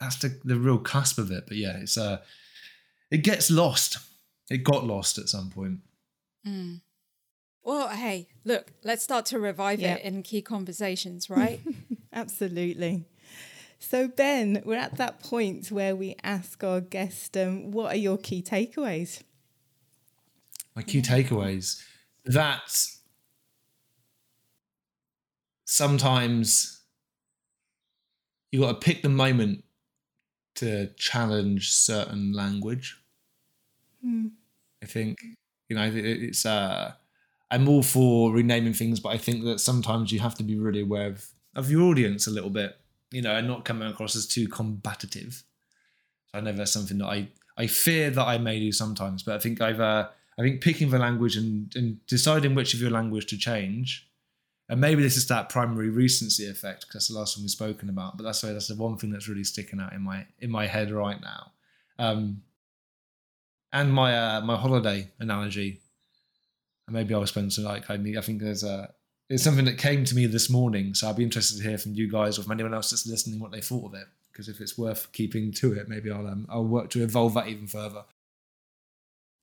that's 0.00 0.16
the, 0.16 0.40
the 0.44 0.58
real 0.58 0.78
cusp 0.78 1.18
of 1.18 1.30
it. 1.30 1.44
But 1.46 1.58
yeah, 1.58 1.76
it's 1.76 1.96
uh 1.98 2.18
it 3.10 3.18
gets 3.22 3.50
lost. 3.50 3.98
It 4.50 4.64
got 4.64 4.84
lost 4.84 5.18
at 5.18 5.28
some 5.28 5.50
point. 5.50 5.78
Well 7.66 7.88
hey 7.88 8.26
look 8.44 8.72
let's 8.82 9.02
start 9.02 9.26
to 9.26 9.38
revive 9.38 9.80
Yeah. 9.80 9.94
it 9.96 10.02
in 10.02 10.22
key 10.22 10.40
conversations 10.40 11.28
right 11.40 11.60
Absolutely. 12.12 13.04
So, 13.78 14.08
Ben, 14.08 14.62
we're 14.64 14.78
at 14.78 14.96
that 14.96 15.20
point 15.22 15.70
where 15.70 15.94
we 15.94 16.16
ask 16.22 16.64
our 16.64 16.80
guest, 16.80 17.36
um, 17.36 17.70
what 17.72 17.92
are 17.92 17.98
your 17.98 18.16
key 18.16 18.40
takeaways? 18.40 19.20
My 20.74 20.80
key 20.80 21.02
takeaways 21.02 21.82
that 22.24 22.86
sometimes 25.66 26.80
you 28.50 28.60
got 28.60 28.80
to 28.80 28.84
pick 28.86 29.02
the 29.02 29.10
moment 29.10 29.64
to 30.56 30.86
challenge 30.96 31.70
certain 31.72 32.32
language. 32.32 32.96
I 34.82 34.86
think 34.86 35.18
you 35.68 35.76
know 35.76 35.84
it- 35.84 35.96
it's 36.22 36.46
uh 36.46 36.94
I'm 37.50 37.68
all 37.68 37.82
for 37.82 38.32
renaming 38.32 38.72
things, 38.72 39.00
but 39.00 39.10
I 39.10 39.18
think 39.18 39.44
that 39.44 39.60
sometimes 39.60 40.12
you 40.12 40.18
have 40.20 40.34
to 40.36 40.42
be 40.42 40.56
really 40.56 40.80
aware 40.80 41.08
of, 41.08 41.28
of 41.54 41.70
your 41.70 41.82
audience 41.82 42.26
a 42.26 42.30
little 42.30 42.50
bit, 42.50 42.76
you 43.12 43.22
know, 43.22 43.34
and 43.34 43.46
not 43.46 43.64
coming 43.64 43.88
across 43.88 44.16
as 44.16 44.26
too 44.26 44.48
combative. 44.48 45.44
I 46.34 46.40
know 46.40 46.52
that's 46.52 46.72
something 46.72 46.98
that 46.98 47.06
I 47.06 47.28
I 47.56 47.66
fear 47.66 48.10
that 48.10 48.26
I 48.26 48.38
may 48.38 48.60
do 48.60 48.72
sometimes, 48.72 49.22
but 49.22 49.36
I 49.36 49.38
think 49.38 49.60
I've 49.60 49.80
uh, 49.80 50.08
I 50.38 50.42
think 50.42 50.60
picking 50.60 50.90
the 50.90 50.98
language 50.98 51.36
and, 51.36 51.74
and 51.74 52.04
deciding 52.06 52.54
which 52.54 52.74
of 52.74 52.80
your 52.80 52.90
language 52.90 53.26
to 53.26 53.38
change, 53.38 54.08
and 54.68 54.80
maybe 54.80 55.02
this 55.02 55.16
is 55.16 55.26
that 55.28 55.48
primacy 55.48 55.88
recency 55.88 56.48
effect 56.48 56.82
because 56.82 56.94
that's 56.94 57.08
the 57.08 57.18
last 57.18 57.36
one 57.36 57.44
we've 57.44 57.50
spoken 57.50 57.88
about. 57.88 58.16
But 58.16 58.24
that's 58.24 58.40
that's 58.42 58.68
the 58.68 58.74
one 58.74 58.98
thing 58.98 59.10
that's 59.10 59.28
really 59.28 59.44
sticking 59.44 59.80
out 59.80 59.92
in 59.92 60.02
my 60.02 60.26
in 60.40 60.50
my 60.50 60.66
head 60.66 60.90
right 60.90 61.20
now. 61.20 61.52
Um, 61.98 62.42
and 63.72 63.92
my 63.92 64.16
uh, 64.16 64.40
my 64.42 64.56
holiday 64.56 65.08
analogy, 65.18 65.80
and 66.86 66.94
maybe 66.94 67.14
I'll 67.14 67.26
spend 67.26 67.52
some 67.52 67.64
like 67.64 67.90
I 67.90 67.96
need. 67.96 68.16
I 68.16 68.20
think 68.20 68.40
there's 68.40 68.64
a 68.64 68.92
it's 69.28 69.42
something 69.42 69.64
that 69.64 69.78
came 69.78 70.04
to 70.04 70.14
me 70.14 70.26
this 70.26 70.48
morning, 70.48 70.94
so 70.94 71.08
I'd 71.08 71.16
be 71.16 71.24
interested 71.24 71.58
to 71.58 71.68
hear 71.68 71.78
from 71.78 71.94
you 71.94 72.10
guys 72.10 72.38
or 72.38 72.42
from 72.42 72.52
anyone 72.52 72.74
else 72.74 72.90
that's 72.90 73.06
listening 73.06 73.40
what 73.40 73.52
they 73.52 73.60
thought 73.60 73.86
of 73.86 73.94
it. 73.94 74.06
Because 74.32 74.48
if 74.48 74.60
it's 74.60 74.76
worth 74.76 75.10
keeping 75.12 75.52
to 75.54 75.72
it, 75.72 75.88
maybe 75.88 76.10
I'll 76.10 76.26
um, 76.26 76.46
I'll 76.48 76.64
work 76.64 76.90
to 76.90 77.02
evolve 77.02 77.34
that 77.34 77.48
even 77.48 77.66
further. 77.66 78.04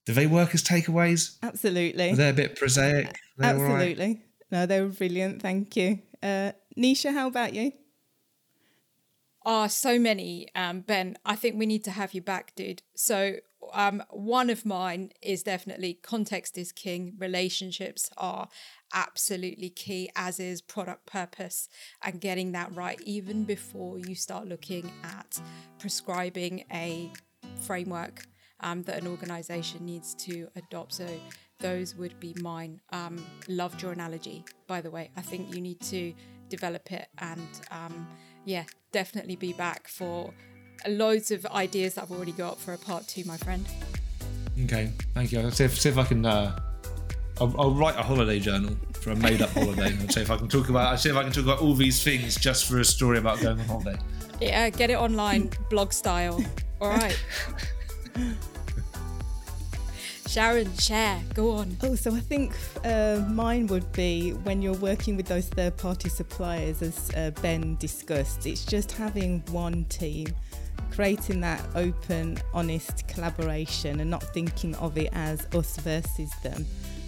Do 0.05 0.13
they 0.13 0.27
work 0.27 0.53
as 0.53 0.63
takeaways? 0.63 1.37
Absolutely. 1.41 2.13
They're 2.13 2.33
they 2.33 2.43
a 2.43 2.47
bit 2.47 2.57
prosaic? 2.57 3.17
They 3.37 3.47
all 3.47 3.53
right? 3.55 3.71
Absolutely. 3.71 4.21
No, 4.51 4.65
they 4.65 4.81
were 4.81 4.89
brilliant. 4.89 5.41
Thank 5.41 5.77
you. 5.77 5.99
Uh, 6.21 6.51
Nisha, 6.77 7.13
how 7.13 7.27
about 7.27 7.53
you? 7.53 7.71
are 9.45 9.69
so 9.69 9.99
many, 9.99 10.47
um, 10.55 10.81
Ben. 10.81 11.17
I 11.25 11.35
think 11.35 11.57
we 11.57 11.65
need 11.65 11.83
to 11.85 11.91
have 11.91 12.13
you 12.13 12.21
back, 12.21 12.55
dude. 12.55 12.81
So 12.95 13.35
um, 13.73 14.03
one 14.09 14.49
of 14.49 14.65
mine 14.65 15.11
is 15.21 15.43
definitely 15.43 15.95
context 15.95 16.57
is 16.57 16.71
king. 16.71 17.13
Relationships 17.17 18.09
are 18.17 18.47
absolutely 18.93 19.69
key, 19.69 20.09
as 20.15 20.39
is 20.39 20.61
product 20.61 21.05
purpose 21.05 21.69
and 22.03 22.19
getting 22.21 22.51
that 22.53 22.73
right, 22.75 22.99
even 23.01 23.43
before 23.43 23.99
you 23.99 24.15
start 24.15 24.47
looking 24.47 24.91
at 25.03 25.39
prescribing 25.79 26.65
a 26.71 27.11
framework 27.61 28.25
um, 28.59 28.83
that 28.83 29.01
an 29.01 29.07
organization 29.07 29.85
needs 29.85 30.13
to 30.15 30.47
adopt. 30.55 30.93
So, 30.93 31.07
those 31.59 31.95
would 31.95 32.19
be 32.19 32.35
mine. 32.41 32.81
Um, 32.91 33.23
loved 33.47 33.81
your 33.81 33.93
analogy, 33.93 34.43
by 34.67 34.81
the 34.81 34.91
way. 34.91 35.11
I 35.15 35.21
think 35.21 35.55
you 35.55 35.61
need 35.61 35.79
to 35.81 36.13
develop 36.49 36.91
it 36.91 37.07
and, 37.19 37.47
um, 37.71 38.07
yeah, 38.43 38.65
definitely 38.91 39.37
be 39.37 39.53
back 39.53 39.87
for 39.87 40.33
loads 40.87 41.31
of 41.31 41.45
ideas 41.47 41.95
that 41.95 42.03
I've 42.03 42.11
already 42.11 42.31
got 42.31 42.59
for 42.59 42.73
a 42.73 42.77
part 42.77 43.07
two, 43.07 43.23
my 43.25 43.37
friend. 43.37 43.65
Okay, 44.65 44.91
thank 45.13 45.31
you. 45.31 45.39
I'll 45.39 45.51
see 45.51 45.65
if, 45.65 45.79
see 45.79 45.89
if 45.89 45.97
I 45.97 46.03
can. 46.03 46.25
Uh, 46.25 46.59
I'll, 47.41 47.53
I'll 47.59 47.73
write 47.73 47.95
a 47.95 48.03
holiday 48.03 48.39
journal 48.39 48.75
for 48.93 49.11
a 49.11 49.15
made-up 49.15 49.49
holiday. 49.53 49.95
I'll 49.99 50.09
see 50.09 50.21
if 50.21 50.29
I 50.29 50.37
can 50.37 50.47
talk 50.47 50.69
about. 50.69 50.87
I'll 50.87 50.97
see 50.97 51.09
if 51.09 51.15
I 51.15 51.23
can 51.23 51.31
talk 51.31 51.43
about 51.43 51.59
all 51.59 51.73
these 51.73 52.03
things 52.03 52.35
just 52.35 52.65
for 52.65 52.79
a 52.79 52.85
story 52.85 53.17
about 53.17 53.41
going 53.41 53.59
on 53.59 53.65
holiday. 53.65 53.97
Yeah, 54.39 54.69
get 54.69 54.89
it 54.89 54.97
online, 54.97 55.49
blog 55.69 55.93
style. 55.93 56.43
All 56.81 56.89
right. 56.89 57.17
Sharon, 60.33 60.75
share. 60.77 61.21
Go 61.35 61.51
on. 61.51 61.77
Oh, 61.83 61.93
so 61.93 62.11
I 62.11 62.19
think 62.19 62.55
uh, 62.83 63.23
mine 63.29 63.67
would 63.67 63.91
be 63.91 64.31
when 64.31 64.63
you're 64.63 64.73
working 64.73 65.15
with 65.15 65.27
those 65.27 65.47
third 65.47 65.77
party 65.77 66.09
suppliers, 66.09 66.81
as 66.81 67.11
uh, 67.15 67.29
Ben 67.43 67.75
discussed, 67.75 68.47
it's 68.47 68.65
just 68.65 68.91
having 68.93 69.43
one 69.51 69.85
team, 69.85 70.25
creating 70.93 71.41
that 71.41 71.61
open, 71.75 72.37
honest 72.53 73.07
collaboration 73.07 73.99
and 73.99 74.09
not 74.09 74.23
thinking 74.33 74.75
of 74.75 74.97
it 74.97 75.09
as 75.13 75.47
us 75.55 75.77
versus 75.77 76.31
them. 76.43 76.65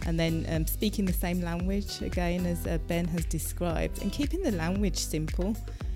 And 0.08 0.20
then 0.20 0.46
um, 0.50 0.68
speaking 0.68 1.06
the 1.06 1.14
same 1.14 1.42
language 1.42 2.02
again, 2.02 2.46
as 2.46 2.66
uh, 2.68 2.78
Ben 2.88 3.06
has 3.10 3.26
described, 3.26 4.02
and 4.02 4.12
keeping 4.12 4.42
the 4.42 4.52
language 4.52 4.98
simple 4.98 5.56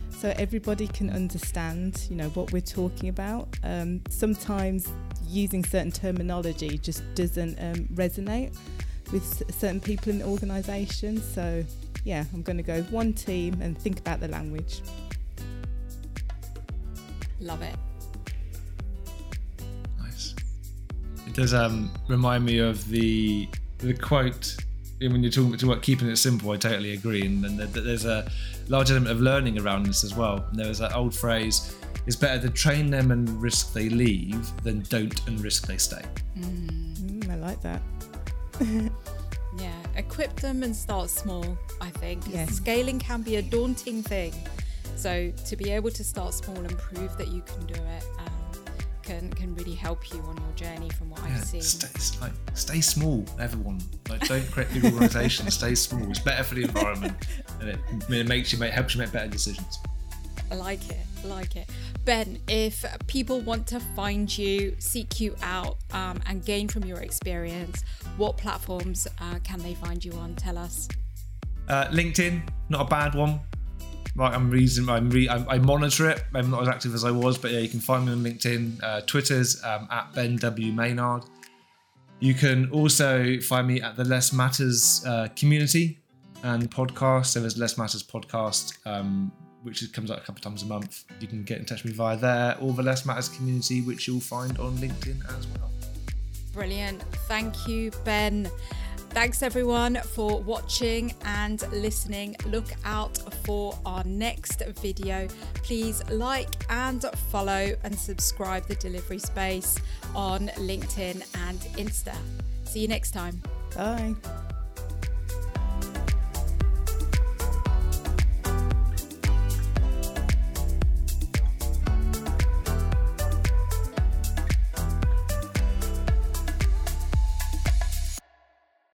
so 0.10 0.34
everybody 0.38 0.88
can 0.88 1.10
understand, 1.10 2.08
you 2.10 2.16
know, 2.16 2.30
what 2.30 2.52
we're 2.52 2.62
talking 2.62 3.10
about. 3.10 3.48
Um, 3.64 4.02
sometimes 4.10 4.88
using 5.28 5.64
certain 5.64 5.92
terminology 5.92 6.78
just 6.78 7.04
doesn't 7.16 7.58
um, 7.60 7.86
resonate 7.94 8.56
with 9.12 9.44
certain 9.54 9.80
people 9.80 10.12
in 10.12 10.20
the 10.20 10.26
organisation. 10.26 11.22
So, 11.22 11.64
yeah, 12.04 12.26
I'm 12.34 12.42
going 12.42 12.58
to 12.58 12.64
go 12.64 12.82
one 12.84 13.14
team 13.14 13.62
and 13.62 13.78
think 13.78 14.00
about 14.00 14.20
the 14.20 14.28
language. 14.28 14.82
Love 17.40 17.62
it. 17.62 17.76
Nice. 20.00 20.36
It 21.28 21.34
does 21.34 21.54
um, 21.54 21.92
remind 22.08 22.46
me 22.46 22.60
of 22.60 22.88
the 22.90 23.48
the 23.80 23.94
quote 23.94 24.58
when 25.00 25.24
you're 25.24 25.32
talking 25.32 25.70
about 25.70 25.82
keeping 25.82 26.10
it 26.10 26.18
simple. 26.18 26.52
I 26.52 26.58
totally 26.58 26.94
agree, 26.94 27.26
and, 27.26 27.46
and 27.46 27.60
there's 27.60 28.06
a 28.06 28.30
large 28.68 28.92
element 28.92 29.12
of 29.12 29.22
learning 29.22 29.60
around 29.60 29.86
this 29.86 30.04
as 30.04 30.16
well. 30.16 30.46
There 30.54 30.68
was 30.68 30.80
that 30.80 30.96
old 30.96 31.16
phrase 31.16 31.76
it's 32.06 32.16
better 32.16 32.42
to 32.48 32.50
train 32.50 32.90
them 32.90 33.12
and 33.12 33.30
risk 33.42 33.74
they 33.74 33.90
leave 33.90 34.50
than 34.64 34.82
don't 34.90 35.28
and 35.28 35.40
risk 35.42 35.68
they 35.68 35.78
stay. 35.78 36.02
Mm, 36.38 37.30
I 37.30 37.36
like 37.36 37.62
that. 37.62 37.82
yeah, 39.60 39.72
equip 39.96 40.36
them 40.38 40.64
and 40.64 40.76
start 40.76 41.10
small, 41.10 41.58
I 41.80 41.90
think. 41.90 42.24
Yes. 42.28 42.54
Scaling 42.54 43.00
can 43.00 43.22
be 43.22 43.36
a 43.36 43.42
daunting 43.42 44.02
thing. 44.02 44.34
So 45.00 45.32
to 45.46 45.56
be 45.56 45.72
able 45.72 45.92
to 45.92 46.04
start 46.04 46.34
small 46.34 46.58
and 46.58 46.78
prove 46.78 47.18
that 47.18 47.30
you 47.30 47.42
can 47.42 47.66
do 47.68 47.74
it 47.74 48.04
um, 48.20 48.64
can, 49.02 49.32
can 49.32 49.56
really 49.56 49.74
help 49.74 50.14
you 50.14 50.20
on 50.24 50.36
your 50.38 50.52
journey 50.56 50.90
from 50.90 51.10
what 51.10 51.22
Yeah, 51.22 51.36
I've 51.38 51.44
seen. 51.46 51.62
stay, 51.62 52.20
like, 52.20 52.34
stay 52.54 52.82
small, 52.82 53.26
everyone. 53.40 53.80
Like, 54.10 54.28
don't 54.28 54.46
create 54.52 54.74
big 54.74 54.84
organisations. 54.86 55.54
stay 55.54 55.74
small. 55.76 56.10
It's 56.10 56.20
better 56.20 56.44
for 56.44 56.56
the 56.56 56.64
environment, 56.64 57.16
and 57.62 57.70
it, 57.70 57.80
it 58.10 58.28
makes 58.28 58.52
you 58.52 58.60
make 58.60 58.74
helps 58.74 58.94
you 58.94 59.00
make 59.02 59.12
better 59.14 59.30
decisions. 59.30 59.80
I 60.52 60.56
like 60.56 60.88
it. 60.90 60.98
I 61.24 61.28
like 61.28 61.56
it. 61.56 61.70
Ben, 62.04 62.38
if 62.50 62.84
people 63.08 63.40
want 63.42 63.68
to 63.68 63.80
find 63.80 64.36
you, 64.38 64.76
seek 64.80 65.22
you 65.22 65.34
out, 65.42 65.78
um, 65.94 66.20
and 66.26 66.44
gain 66.44 66.68
from 66.68 66.84
your 66.84 67.00
experience, 67.00 67.84
what 68.18 68.36
platforms 68.36 69.08
uh, 69.22 69.40
can 69.46 69.60
they 69.60 69.76
find 69.76 70.04
you 70.04 70.12
on? 70.14 70.36
Tell 70.36 70.58
us. 70.58 70.90
Uh, 71.70 71.86
LinkedIn, 71.88 72.42
not 72.68 72.82
a 72.82 72.90
bad 72.90 73.16
one. 73.16 73.40
I'm 74.22 74.50
reason 74.50 74.90
I'm 74.90 75.10
re- 75.10 75.30
I, 75.30 75.56
I 75.56 75.60
monitor 75.60 76.10
it. 76.10 76.24
I'm 76.34 76.50
not 76.50 76.64
as 76.64 76.68
active 76.68 76.94
as 76.94 77.04
I 77.04 77.12
was, 77.12 77.38
but 77.38 77.52
yeah, 77.52 77.60
you 77.60 77.70
can 77.70 77.80
find 77.80 78.06
me 78.06 78.12
on 78.12 78.20
LinkedIn. 78.20 78.84
Uh, 78.84 79.02
Twitter's 79.02 79.64
um, 79.64 79.88
at 79.92 80.14
Ben 80.14 80.36
W 80.38 80.72
Maynard. 80.72 81.24
You 82.20 82.34
can 82.34 82.70
also 82.72 83.40
find 83.40 83.68
me 83.68 83.82
at 83.82 83.96
the 83.96 84.04
LeSS 84.04 84.34
Matters 84.34 85.04
uh, 85.06 85.30
community 85.36 86.00
and 86.44 86.70
podcast. 86.70 87.28
So 87.28 87.40
there's 87.40 87.58
LeSS 87.58 87.78
Matters 87.78 88.04
podcast, 88.04 88.78
um, 88.86 89.32
which 89.64 89.92
comes 89.94 90.12
out 90.12 90.18
a 90.18 90.22
couple 90.22 90.42
times 90.42 90.64
a 90.64 90.66
month. 90.66 91.06
You 91.20 91.28
can 91.28 91.44
get 91.44 91.60
in 91.60 91.66
touch 91.66 91.84
with 91.84 91.94
me 91.94 91.98
via 91.98 92.18
there 92.18 92.58
or 92.60 92.74
the 92.74 92.84
LeSS 92.84 93.06
Matters 93.06 93.30
community, 93.30 93.82
which 93.82 94.08
you'll 94.08 94.20
find 94.20 94.58
on 94.60 94.76
LinkedIn 94.78 95.24
as 95.38 95.48
well. 95.48 95.72
Brilliant. 96.54 97.02
Thank 97.28 97.68
you, 97.68 97.92
Ben. 98.04 98.50
Thanks 99.10 99.42
everyone 99.42 99.96
for 99.96 100.40
watching 100.42 101.14
and 101.26 101.62
listening. 101.74 102.36
Look 102.46 102.68
out 102.86 103.18
for 103.44 103.78
our 103.86 104.04
next 104.04 104.64
video. 104.82 105.28
Please 105.56 106.02
like 106.10 106.56
and 106.70 107.04
follow 107.32 107.74
and 107.84 107.98
subscribe 107.98 108.66
the 108.68 108.76
delivery 108.76 109.20
space 109.20 109.78
on 110.16 110.48
LinkedIn 110.58 111.26
and 111.48 111.60
Insta. 111.78 112.16
See 112.66 112.82
you 112.82 112.88
next 112.88 113.12
time. 113.12 113.42
Bye. 113.76 114.16